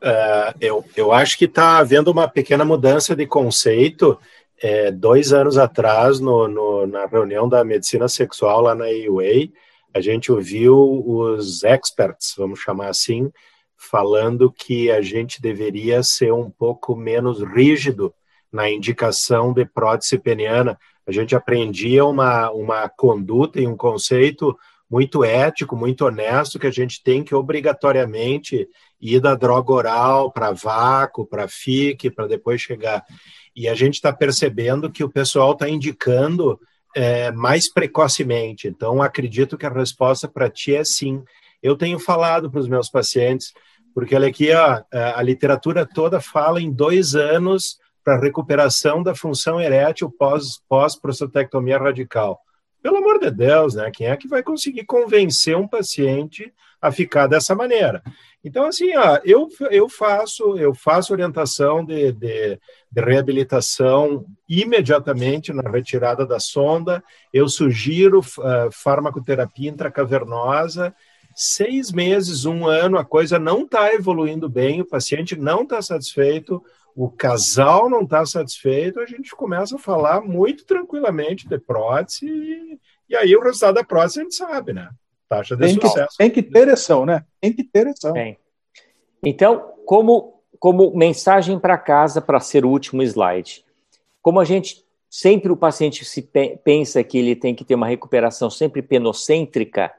Uh, 0.02 0.52
eu, 0.60 0.84
eu 0.94 1.12
acho 1.12 1.38
que 1.38 1.46
está 1.46 1.78
havendo 1.78 2.10
uma 2.10 2.28
pequena 2.28 2.64
mudança 2.64 3.16
de 3.16 3.26
conceito. 3.26 4.18
É, 4.62 4.90
dois 4.90 5.32
anos 5.32 5.56
atrás, 5.56 6.20
no, 6.20 6.46
no, 6.46 6.86
na 6.86 7.06
reunião 7.06 7.48
da 7.48 7.64
medicina 7.64 8.06
sexual 8.08 8.60
lá 8.60 8.74
na 8.74 8.84
AUA, 8.84 9.48
a 9.94 10.00
gente 10.00 10.30
ouviu 10.30 10.76
os 11.06 11.64
experts, 11.64 12.34
vamos 12.36 12.60
chamar 12.60 12.88
assim, 12.88 13.30
falando 13.76 14.52
que 14.52 14.90
a 14.90 15.00
gente 15.00 15.40
deveria 15.40 16.02
ser 16.02 16.32
um 16.32 16.50
pouco 16.50 16.94
menos 16.94 17.42
rígido 17.42 18.14
na 18.54 18.70
indicação 18.70 19.52
de 19.52 19.64
prótese 19.64 20.16
peniana. 20.16 20.78
A 21.04 21.10
gente 21.10 21.34
aprendia 21.34 22.04
uma, 22.04 22.52
uma 22.52 22.88
conduta 22.88 23.60
e 23.60 23.66
um 23.66 23.76
conceito 23.76 24.56
muito 24.88 25.24
ético, 25.24 25.76
muito 25.76 26.06
honesto, 26.06 26.56
que 26.56 26.68
a 26.68 26.70
gente 26.70 27.02
tem 27.02 27.24
que 27.24 27.34
obrigatoriamente 27.34 28.68
ir 29.00 29.18
da 29.18 29.34
droga 29.34 29.72
oral 29.72 30.30
para 30.30 30.52
vácuo, 30.52 31.26
para 31.26 31.48
FIC, 31.48 32.10
para 32.10 32.28
depois 32.28 32.60
chegar. 32.60 33.04
E 33.56 33.68
a 33.68 33.74
gente 33.74 33.94
está 33.94 34.12
percebendo 34.12 34.88
que 34.88 35.02
o 35.02 35.10
pessoal 35.10 35.52
está 35.52 35.68
indicando 35.68 36.56
é, 36.94 37.32
mais 37.32 37.68
precocemente. 37.68 38.68
Então, 38.68 39.02
acredito 39.02 39.58
que 39.58 39.66
a 39.66 39.70
resposta 39.70 40.28
para 40.28 40.48
ti 40.48 40.76
é 40.76 40.84
sim. 40.84 41.24
Eu 41.60 41.76
tenho 41.76 41.98
falado 41.98 42.48
para 42.48 42.60
os 42.60 42.68
meus 42.68 42.88
pacientes, 42.88 43.52
porque 43.92 44.14
olha 44.14 44.28
aqui, 44.28 44.52
ó, 44.52 44.80
a 44.92 45.22
literatura 45.22 45.84
toda 45.84 46.20
fala 46.20 46.62
em 46.62 46.70
dois 46.70 47.16
anos 47.16 47.82
para 48.04 48.20
recuperação 48.20 49.02
da 49.02 49.14
função 49.14 49.60
erétil 49.60 50.10
pós, 50.10 50.60
pós-prostatectomia 50.68 51.78
radical. 51.78 52.38
Pelo 52.82 52.98
amor 52.98 53.18
de 53.18 53.30
Deus, 53.30 53.74
né? 53.74 53.90
Quem 53.90 54.08
é 54.08 54.16
que 54.16 54.28
vai 54.28 54.42
conseguir 54.42 54.84
convencer 54.84 55.56
um 55.56 55.66
paciente 55.66 56.52
a 56.82 56.92
ficar 56.92 57.26
dessa 57.26 57.54
maneira? 57.54 58.02
Então, 58.44 58.66
assim, 58.66 58.94
ó, 58.94 59.18
eu, 59.24 59.48
eu 59.70 59.88
faço 59.88 60.58
eu 60.58 60.74
faço 60.74 61.14
orientação 61.14 61.82
de, 61.82 62.12
de, 62.12 62.60
de 62.92 63.00
reabilitação 63.00 64.26
imediatamente 64.46 65.50
na 65.50 65.70
retirada 65.70 66.26
da 66.26 66.38
sonda. 66.38 67.02
Eu 67.32 67.48
sugiro 67.48 68.20
uh, 68.20 68.70
farmacoterapia 68.70 69.70
intracavernosa 69.70 70.94
seis 71.34 71.90
meses, 71.90 72.44
um 72.44 72.66
ano, 72.66 72.96
a 72.96 73.04
coisa 73.04 73.38
não 73.38 73.62
está 73.62 73.92
evoluindo 73.92 74.48
bem, 74.48 74.80
o 74.80 74.86
paciente 74.86 75.34
não 75.34 75.62
está 75.62 75.82
satisfeito, 75.82 76.62
o 76.94 77.10
casal 77.10 77.90
não 77.90 78.02
está 78.02 78.24
satisfeito, 78.24 79.00
a 79.00 79.06
gente 79.06 79.34
começa 79.34 79.76
a 79.76 79.78
falar 79.78 80.20
muito 80.20 80.64
tranquilamente 80.64 81.48
de 81.48 81.58
prótese 81.58 82.26
e, 82.26 82.78
e 83.08 83.16
aí 83.16 83.34
o 83.36 83.42
resultado 83.42 83.74
da 83.74 83.84
prótese 83.84 84.20
a 84.20 84.22
gente 84.22 84.34
sabe, 84.34 84.72
né? 84.72 84.88
Taxa 85.28 85.56
de 85.56 85.66
tem 85.66 85.74
sucesso. 85.74 86.10
Que, 86.10 86.18
tem 86.18 86.30
que 86.30 86.42
ter 86.42 86.60
ereção, 86.60 87.04
né? 87.04 87.24
Tem 87.40 87.52
que 87.52 87.64
ter 87.64 87.80
ereção. 87.80 88.12
Tem. 88.12 88.38
Então, 89.24 89.72
como, 89.84 90.40
como 90.58 90.96
mensagem 90.96 91.58
para 91.58 91.76
casa, 91.76 92.20
para 92.20 92.38
ser 92.38 92.64
o 92.64 92.68
último 92.68 93.02
slide, 93.02 93.64
como 94.22 94.38
a 94.38 94.44
gente 94.44 94.84
sempre 95.10 95.50
o 95.50 95.56
paciente 95.56 96.04
se 96.04 96.22
pensa 96.64 97.02
que 97.02 97.18
ele 97.18 97.34
tem 97.34 97.54
que 97.54 97.64
ter 97.64 97.74
uma 97.74 97.86
recuperação 97.86 98.50
sempre 98.50 98.82
penocêntrica, 98.82 99.92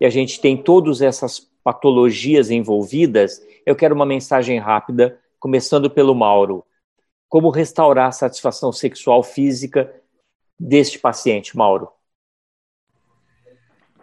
e 0.00 0.04
a 0.04 0.10
gente 0.10 0.40
tem 0.40 0.56
todas 0.56 1.00
essas 1.00 1.40
patologias 1.64 2.50
envolvidas, 2.50 3.44
eu 3.64 3.74
quero 3.74 3.94
uma 3.94 4.06
mensagem 4.06 4.58
rápida 4.58 5.18
começando 5.46 5.88
pelo 5.88 6.12
Mauro. 6.12 6.64
Como 7.28 7.50
restaurar 7.50 8.08
a 8.08 8.12
satisfação 8.12 8.72
sexual 8.72 9.22
física 9.22 9.88
deste 10.58 10.98
paciente, 10.98 11.56
Mauro? 11.56 11.88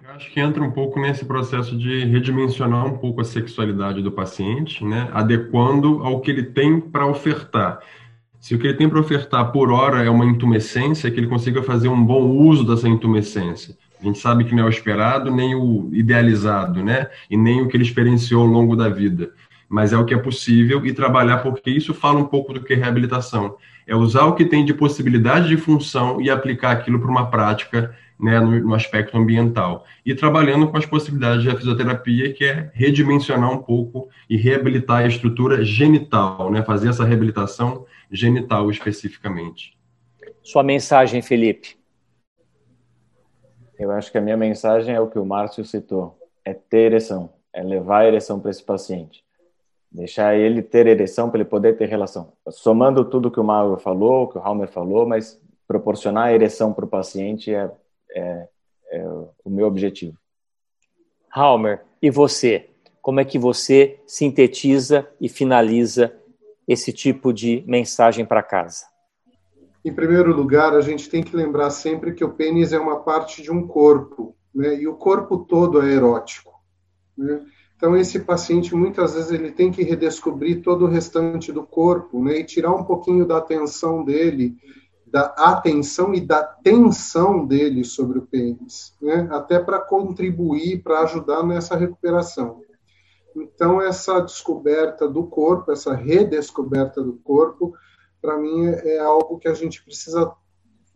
Eu 0.01 0.09
acho 0.11 0.31
que 0.31 0.39
entra 0.39 0.63
um 0.63 0.71
pouco 0.71 1.01
nesse 1.01 1.25
processo 1.25 1.77
de 1.77 2.05
redimensionar 2.05 2.85
um 2.85 2.97
pouco 2.97 3.19
a 3.19 3.25
sexualidade 3.25 4.01
do 4.01 4.09
paciente, 4.09 4.85
né? 4.85 5.09
adequando 5.11 6.01
ao 6.01 6.21
que 6.21 6.31
ele 6.31 6.43
tem 6.43 6.79
para 6.79 7.05
ofertar. 7.05 7.81
Se 8.39 8.55
o 8.55 8.59
que 8.59 8.67
ele 8.67 8.77
tem 8.77 8.87
para 8.87 9.01
ofertar 9.01 9.51
por 9.51 9.69
hora 9.69 10.01
é 10.01 10.09
uma 10.09 10.25
intumescência, 10.25 11.11
que 11.11 11.19
ele 11.19 11.27
consiga 11.27 11.61
fazer 11.61 11.89
um 11.89 12.05
bom 12.05 12.23
uso 12.23 12.65
dessa 12.65 12.87
intumescência. 12.87 13.77
A 13.99 14.05
gente 14.05 14.19
sabe 14.19 14.45
que 14.45 14.55
não 14.55 14.63
é 14.63 14.65
o 14.65 14.69
esperado, 14.69 15.29
nem 15.29 15.55
o 15.55 15.89
idealizado, 15.93 16.81
né? 16.81 17.09
E 17.29 17.35
nem 17.35 17.61
o 17.61 17.67
que 17.67 17.75
ele 17.75 17.83
experienciou 17.83 18.43
ao 18.43 18.47
longo 18.47 18.77
da 18.77 18.87
vida 18.87 19.33
mas 19.73 19.91
é 19.91 19.97
o 19.97 20.05
que 20.05 20.13
é 20.13 20.17
possível 20.19 20.85
e 20.85 20.93
trabalhar, 20.93 21.39
porque 21.39 21.71
isso 21.71 21.95
fala 21.95 22.19
um 22.19 22.25
pouco 22.25 22.53
do 22.53 22.63
que 22.63 22.73
é 22.73 22.75
reabilitação. 22.75 23.57
É 23.87 23.95
usar 23.95 24.25
o 24.25 24.35
que 24.35 24.45
tem 24.45 24.63
de 24.63 24.71
possibilidade 24.71 25.47
de 25.47 25.57
função 25.57 26.21
e 26.21 26.29
aplicar 26.29 26.73
aquilo 26.73 26.99
para 26.99 27.09
uma 27.09 27.31
prática 27.31 27.97
né, 28.19 28.39
no, 28.39 28.51
no, 28.59 28.75
aspecto 28.75 29.17
ambiental. 29.17 29.83
E 30.05 30.13
trabalhando 30.13 30.69
com 30.69 30.77
as 30.77 30.85
possibilidades 30.85 31.43
da 31.43 31.55
fisioterapia, 31.55 32.31
que 32.31 32.45
é 32.45 32.69
redimensionar 32.71 33.51
um 33.51 33.63
pouco 33.63 34.09
e 34.29 34.37
reabilitar 34.37 34.99
a 34.99 35.07
estrutura 35.07 35.65
genital, 35.65 36.51
né, 36.51 36.61
fazer 36.61 36.89
essa 36.89 37.03
reabilitação 37.03 37.87
genital 38.11 38.69
especificamente. 38.69 39.75
Sua 40.43 40.61
mensagem, 40.61 41.19
Felipe? 41.23 41.77
Eu 43.79 43.89
acho 43.89 44.11
que 44.11 44.19
a 44.19 44.21
minha 44.21 44.37
mensagem 44.37 44.93
é 44.93 45.01
o 45.01 45.09
que 45.09 45.17
o 45.17 45.25
Márcio 45.25 45.65
citou: 45.65 46.15
é 46.45 46.53
ter 46.53 46.91
ereção, 46.91 47.33
é 47.51 47.63
levar 47.63 48.01
a 48.01 48.07
ereção 48.07 48.39
para 48.39 48.51
esse 48.51 48.63
paciente 48.63 49.22
deixar 49.93 50.35
ele 50.35 50.63
ter 50.63 50.87
ereção 50.87 51.29
para 51.29 51.41
ele 51.41 51.49
poder 51.49 51.77
ter 51.77 51.87
relação. 51.87 52.33
Somando 52.49 53.05
tudo 53.05 53.29
que 53.29 53.39
o 53.39 53.43
Mauro 53.43 53.79
falou, 53.79 54.27
que 54.27 54.37
o 54.37 54.41
Halmer 54.41 54.67
falou, 54.67 55.05
mas 55.05 55.39
proporcionar 55.67 56.27
a 56.27 56.33
ereção 56.33 56.73
para 56.73 56.85
o 56.85 56.87
paciente 56.87 57.53
é, 57.53 57.71
é, 58.11 58.47
é, 58.91 59.07
o 59.43 59.49
meu 59.49 59.67
objetivo. 59.67 60.17
Halmer, 61.29 61.83
e 62.01 62.09
você? 62.09 62.69
Como 63.01 63.19
é 63.19 63.25
que 63.25 63.37
você 63.37 63.99
sintetiza 64.07 65.07
e 65.21 65.29
finaliza 65.29 66.15
esse 66.67 66.91
tipo 66.91 67.31
de 67.31 67.63
mensagem 67.67 68.25
para 68.25 68.41
casa? 68.41 68.85
Em 69.85 69.93
primeiro 69.93 70.33
lugar, 70.33 70.73
a 70.73 70.81
gente 70.81 71.09
tem 71.09 71.21
que 71.21 71.35
lembrar 71.35 71.69
sempre 71.69 72.13
que 72.13 72.23
o 72.23 72.33
pênis 72.33 72.71
é 72.71 72.79
uma 72.79 73.01
parte 73.01 73.41
de 73.41 73.51
um 73.51 73.67
corpo, 73.67 74.35
né? 74.55 74.75
e 74.75 74.87
o 74.87 74.95
corpo 74.95 75.39
todo 75.39 75.81
é 75.81 75.91
erótico. 75.91 76.53
Né? 77.17 77.45
Então, 77.83 77.97
esse 77.97 78.21
paciente, 78.21 78.73
muitas 78.73 79.13
vezes, 79.13 79.29
ele 79.29 79.51
tem 79.51 79.69
que 79.69 79.83
redescobrir 79.83 80.61
todo 80.61 80.85
o 80.85 80.87
restante 80.87 81.51
do 81.51 81.63
corpo, 81.63 82.23
né? 82.23 82.37
E 82.37 82.45
tirar 82.45 82.71
um 82.71 82.85
pouquinho 82.85 83.27
da 83.27 83.35
atenção 83.35 84.05
dele, 84.05 84.55
da 85.05 85.25
atenção 85.37 86.13
e 86.13 86.21
da 86.21 86.41
tensão 86.41 87.45
dele 87.45 87.83
sobre 87.83 88.19
o 88.19 88.21
pênis, 88.21 88.95
né? 89.01 89.27
Até 89.29 89.59
para 89.59 89.79
contribuir, 89.79 90.81
para 90.81 91.01
ajudar 91.01 91.43
nessa 91.43 91.75
recuperação. 91.75 92.61
Então, 93.35 93.81
essa 93.81 94.21
descoberta 94.21 95.05
do 95.05 95.25
corpo, 95.25 95.69
essa 95.69 95.93
redescoberta 95.93 97.03
do 97.03 97.17
corpo, 97.17 97.73
para 98.21 98.37
mim 98.37 98.65
é, 98.65 98.99
algo 98.99 99.37
que 99.39 99.49
a 99.49 99.53
gente 99.53 99.83
precisa 99.83 100.31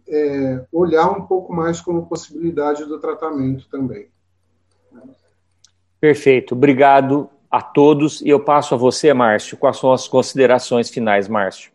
é, 0.07 0.65
olhar 0.71 1.09
um 1.11 1.27
pouco 1.27 1.51
mais 1.51 1.81
como 1.81 2.07
possibilidade 2.07 2.85
do 2.85 2.97
tratamento 2.97 3.67
também. 3.67 4.09
Perfeito. 5.99 6.53
Obrigado 6.53 7.29
a 7.49 7.61
todos. 7.61 8.21
E 8.21 8.29
eu 8.29 8.43
passo 8.43 8.75
a 8.75 8.77
você, 8.77 9.13
Márcio. 9.13 9.57
Quais 9.57 9.77
são 9.77 9.91
as 9.91 10.07
considerações 10.07 10.89
finais, 10.89 11.27
Márcio? 11.27 11.71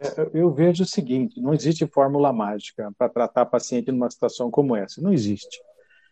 É, 0.00 0.30
eu 0.34 0.50
vejo 0.50 0.82
o 0.82 0.86
seguinte: 0.86 1.40
não 1.40 1.54
existe 1.54 1.86
fórmula 1.86 2.32
mágica 2.32 2.92
para 2.96 3.08
tratar 3.08 3.46
paciente 3.46 3.90
numa 3.90 4.10
situação 4.10 4.50
como 4.50 4.76
essa. 4.76 5.00
Não 5.00 5.12
existe. 5.12 5.60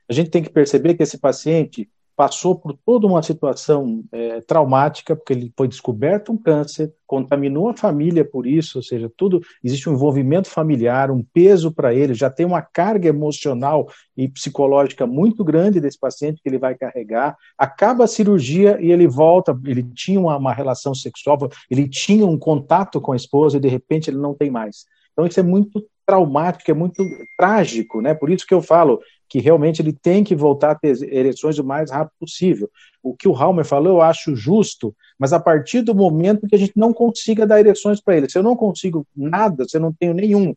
A 0.09 0.13
gente 0.13 0.31
tem 0.31 0.43
que 0.43 0.51
perceber 0.51 0.95
que 0.95 1.03
esse 1.03 1.19
paciente 1.19 1.89
passou 2.17 2.59
por 2.59 2.73
toda 2.73 3.07
uma 3.07 3.23
situação 3.23 4.03
é, 4.11 4.41
traumática, 4.41 5.15
porque 5.15 5.35
ele 5.35 5.53
foi 5.55 5.69
descoberto 5.69 6.33
um 6.33 6.37
câncer, 6.39 6.93
contaminou 7.07 7.69
a 7.69 7.77
família 7.77 8.25
por 8.25 8.47
isso, 8.47 8.79
ou 8.79 8.83
seja, 8.83 9.13
tudo 9.15 9.41
existe 9.63 9.89
um 9.89 9.93
envolvimento 9.93 10.49
familiar, 10.49 11.11
um 11.11 11.23
peso 11.23 11.71
para 11.71 11.95
ele, 11.95 12.15
já 12.15 12.31
tem 12.31 12.47
uma 12.47 12.63
carga 12.63 13.09
emocional 13.09 13.87
e 14.17 14.27
psicológica 14.27 15.07
muito 15.07 15.45
grande 15.45 15.79
desse 15.79 15.99
paciente 15.99 16.41
que 16.43 16.49
ele 16.49 16.59
vai 16.59 16.75
carregar. 16.75 17.37
Acaba 17.59 18.05
a 18.05 18.09
cirurgia 18.09 18.79
e 18.81 18.91
ele 18.91 19.07
volta, 19.07 19.57
ele 19.67 19.83
tinha 19.83 20.19
uma, 20.19 20.39
uma 20.39 20.55
relação 20.55 20.95
sexual, 20.95 21.37
ele 21.71 21.87
tinha 21.87 22.27
um 22.27 22.39
contato 22.39 22.99
com 22.99 23.13
a 23.13 23.17
esposa 23.17 23.59
e 23.59 23.61
de 23.61 23.69
repente 23.69 24.09
ele 24.09 24.19
não 24.19 24.35
tem 24.35 24.51
mais. 24.51 24.87
Então 25.17 25.27
isso 25.27 25.41
é 25.41 25.43
muito 25.43 25.83
traumático, 26.05 26.71
é 26.71 26.75
muito 26.75 27.03
trágico, 27.39 28.03
né? 28.03 28.15
Por 28.15 28.31
isso 28.31 28.47
que 28.47 28.53
eu 28.55 28.61
falo, 28.61 29.01
que 29.29 29.41
realmente 29.41 29.81
ele 29.81 29.93
tem 29.93 30.23
que 30.23 30.37
voltar 30.37 30.73
a 30.73 30.75
ter 30.75 30.97
eleições 31.13 31.59
o 31.59 31.65
mais 31.65 31.91
rápido 31.91 32.15
possível. 32.21 32.71
O 33.03 33.17
que 33.17 33.27
o 33.27 33.35
Halmer 33.35 33.65
falou, 33.65 33.95
eu 33.95 34.03
acho 34.03 34.37
justo, 34.37 34.95
mas 35.19 35.33
a 35.33 35.41
partir 35.41 35.81
do 35.81 35.95
momento 35.95 36.47
que 36.47 36.55
a 36.55 36.59
gente 36.59 36.75
não 36.77 36.93
consiga 36.93 37.47
dar 37.47 37.59
eleições 37.59 38.01
para 38.01 38.17
ele, 38.17 38.29
se 38.29 38.39
eu 38.39 38.43
não 38.43 38.55
consigo 38.55 39.07
nada, 39.17 39.65
se 39.67 39.77
eu 39.77 39.81
não 39.81 39.93
tenho 39.93 40.15
nenhum 40.15 40.55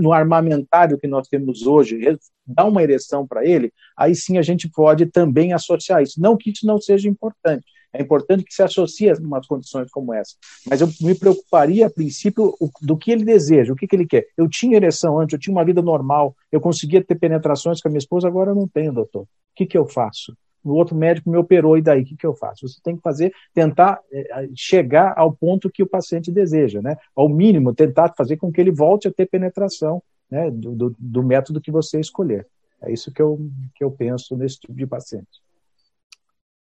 no 0.00 0.12
armamentário 0.12 0.98
que 0.98 1.06
nós 1.06 1.28
temos 1.28 1.66
hoje, 1.66 2.00
dar 2.44 2.64
uma 2.64 2.82
ereção 2.82 3.26
para 3.26 3.44
ele, 3.46 3.72
aí 3.96 4.14
sim 4.14 4.38
a 4.38 4.42
gente 4.42 4.68
pode 4.68 5.06
também 5.06 5.52
associar 5.52 6.02
isso. 6.02 6.20
Não 6.20 6.36
que 6.36 6.50
isso 6.50 6.66
não 6.66 6.80
seja 6.80 7.08
importante, 7.08 7.64
é 7.92 8.02
importante 8.02 8.44
que 8.44 8.52
se 8.52 8.62
associe 8.62 9.10
a 9.10 9.14
umas 9.14 9.46
condições 9.46 9.90
como 9.90 10.12
essa. 10.12 10.34
Mas 10.68 10.80
eu 10.80 10.88
me 11.00 11.14
preocuparia, 11.14 11.86
a 11.86 11.90
princípio, 11.90 12.54
do 12.82 12.96
que 12.96 13.10
ele 13.10 13.24
deseja, 13.24 13.72
o 13.72 13.76
que, 13.76 13.86
que 13.86 13.96
ele 13.96 14.06
quer. 14.06 14.26
Eu 14.36 14.48
tinha 14.48 14.76
ereção 14.76 15.18
antes, 15.18 15.32
eu 15.32 15.38
tinha 15.38 15.54
uma 15.54 15.64
vida 15.64 15.80
normal, 15.80 16.36
eu 16.52 16.60
conseguia 16.60 17.02
ter 17.02 17.14
penetrações 17.14 17.80
com 17.80 17.88
a 17.88 17.90
minha 17.90 17.98
esposa, 17.98 18.28
agora 18.28 18.50
eu 18.50 18.54
não 18.54 18.68
tenho, 18.68 18.92
doutor. 18.92 19.22
O 19.22 19.26
que, 19.56 19.66
que 19.66 19.78
eu 19.78 19.86
faço? 19.86 20.36
O 20.62 20.72
outro 20.72 20.94
médico 20.94 21.30
me 21.30 21.38
operou, 21.38 21.78
e 21.78 21.82
daí? 21.82 22.02
O 22.02 22.04
que, 22.04 22.16
que 22.16 22.26
eu 22.26 22.34
faço? 22.34 22.68
Você 22.68 22.78
tem 22.82 22.96
que 22.96 23.02
fazer, 23.02 23.32
tentar 23.54 24.00
é, 24.12 24.48
chegar 24.54 25.14
ao 25.16 25.32
ponto 25.32 25.70
que 25.70 25.82
o 25.82 25.88
paciente 25.88 26.30
deseja, 26.30 26.82
né? 26.82 26.96
Ao 27.16 27.28
mínimo, 27.28 27.74
tentar 27.74 28.12
fazer 28.16 28.36
com 28.36 28.52
que 28.52 28.60
ele 28.60 28.70
volte 28.70 29.08
a 29.08 29.12
ter 29.12 29.26
penetração 29.26 30.02
né, 30.30 30.50
do, 30.50 30.74
do, 30.74 30.96
do 30.98 31.22
método 31.22 31.60
que 31.60 31.70
você 31.70 31.98
escolher. 31.98 32.46
É 32.82 32.92
isso 32.92 33.12
que 33.12 33.22
eu, 33.22 33.40
que 33.74 33.82
eu 33.82 33.90
penso 33.90 34.36
nesse 34.36 34.60
tipo 34.60 34.74
de 34.74 34.86
paciente. 34.86 35.40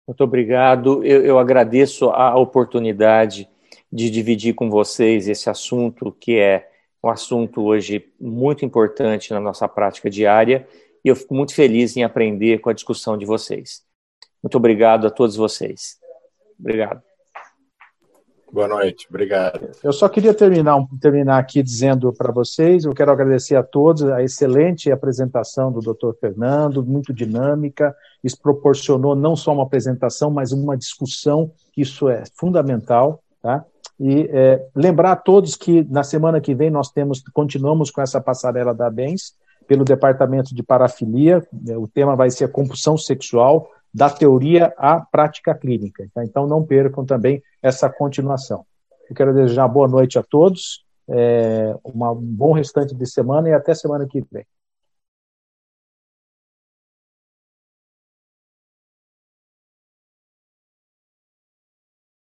Muito 0.07 0.23
obrigado. 0.23 1.03
Eu, 1.03 1.25
eu, 1.25 1.39
agradeço 1.39 2.09
a 2.09 2.37
oportunidade 2.37 3.49
de 3.91 4.09
dividir 4.09 4.53
com 4.53 4.69
vocês 4.69 5.27
esse 5.27 5.49
assunto, 5.49 6.11
que 6.19 6.37
é 6.37 6.69
um 7.03 7.09
assunto 7.09 7.63
hoje 7.63 8.11
muito 8.19 8.65
importante 8.65 9.31
na 9.31 9.39
nossa 9.39 9.67
prática 9.67 10.09
diária, 10.09 10.67
e 11.03 11.07
eu 11.07 11.15
fico 11.15 11.33
muito 11.33 11.53
feliz 11.53 11.95
em 11.95 12.03
aprender 12.03 12.59
com 12.59 12.69
a 12.69 12.73
discussão 12.73 13.17
de 13.17 13.25
vocês. 13.25 13.83
Muito 14.41 14.57
obrigado 14.57 15.07
a 15.07 15.09
todos 15.09 15.35
vocês. 15.35 15.97
Obrigado. 16.59 17.14
Boa 18.55 18.69
noite, 18.69 19.05
obrigado. 19.09 19.69
Eu 19.83 19.91
só 19.91 20.07
queria 20.07 20.33
terminar, 20.33 20.77
terminar 21.01 21.39
aqui 21.39 21.61
dizendo 21.61 22.13
para 22.13 22.31
vocês, 22.31 22.85
eu 22.85 22.93
quero 22.93 23.11
agradecer 23.11 23.57
a 23.57 23.61
todos 23.61 24.03
a 24.03 24.23
excelente 24.23 24.89
apresentação 24.89 25.69
do 25.73 25.81
Dr. 25.81 26.13
Fernando, 26.21 26.81
muito 26.81 27.13
dinâmica, 27.13 27.93
isso 28.23 28.41
proporcionou 28.41 29.13
não 29.13 29.35
só 29.35 29.51
uma 29.51 29.63
apresentação, 29.63 30.31
mas 30.31 30.53
uma 30.53 30.77
discussão, 30.77 31.51
isso 31.75 32.07
é 32.07 32.23
fundamental, 32.33 33.21
tá? 33.41 33.65
E 33.99 34.29
é, 34.31 34.65
lembrar 34.73 35.11
a 35.11 35.17
todos 35.17 35.57
que 35.57 35.83
na 35.89 36.03
semana 36.03 36.39
que 36.39 36.55
vem 36.55 36.69
nós 36.69 36.89
temos, 36.89 37.21
continuamos 37.33 37.91
com 37.91 38.01
essa 38.01 38.21
passarela 38.21 38.73
da 38.73 38.89
Bens, 38.89 39.33
pelo 39.67 39.83
Departamento 39.83 40.55
de 40.55 40.63
Parafilia, 40.63 41.45
o 41.77 41.89
tema 41.89 42.15
vai 42.15 42.31
ser 42.31 42.45
a 42.45 42.49
compulsão 42.49 42.97
sexual, 42.97 43.69
da 43.95 44.09
teoria 44.09 44.73
à 44.77 44.99
prática 44.99 45.55
clínica. 45.55 46.05
Tá? 46.13 46.21
Então, 46.25 46.45
não 46.45 46.61
percam 46.65 47.05
também 47.05 47.41
essa 47.63 47.89
continuação. 47.89 48.65
Eu 49.09 49.15
quero 49.15 49.33
desejar 49.33 49.69
boa 49.69 49.87
noite 49.87 50.19
a 50.19 50.23
todos, 50.23 50.83
é, 51.07 51.73
uma, 51.81 52.11
um 52.11 52.19
bom 52.19 52.51
restante 52.51 52.93
de 52.93 53.05
semana 53.05 53.47
e 53.47 53.53
até 53.53 53.73
semana 53.73 54.05
que 54.05 54.21
vem. 54.29 54.45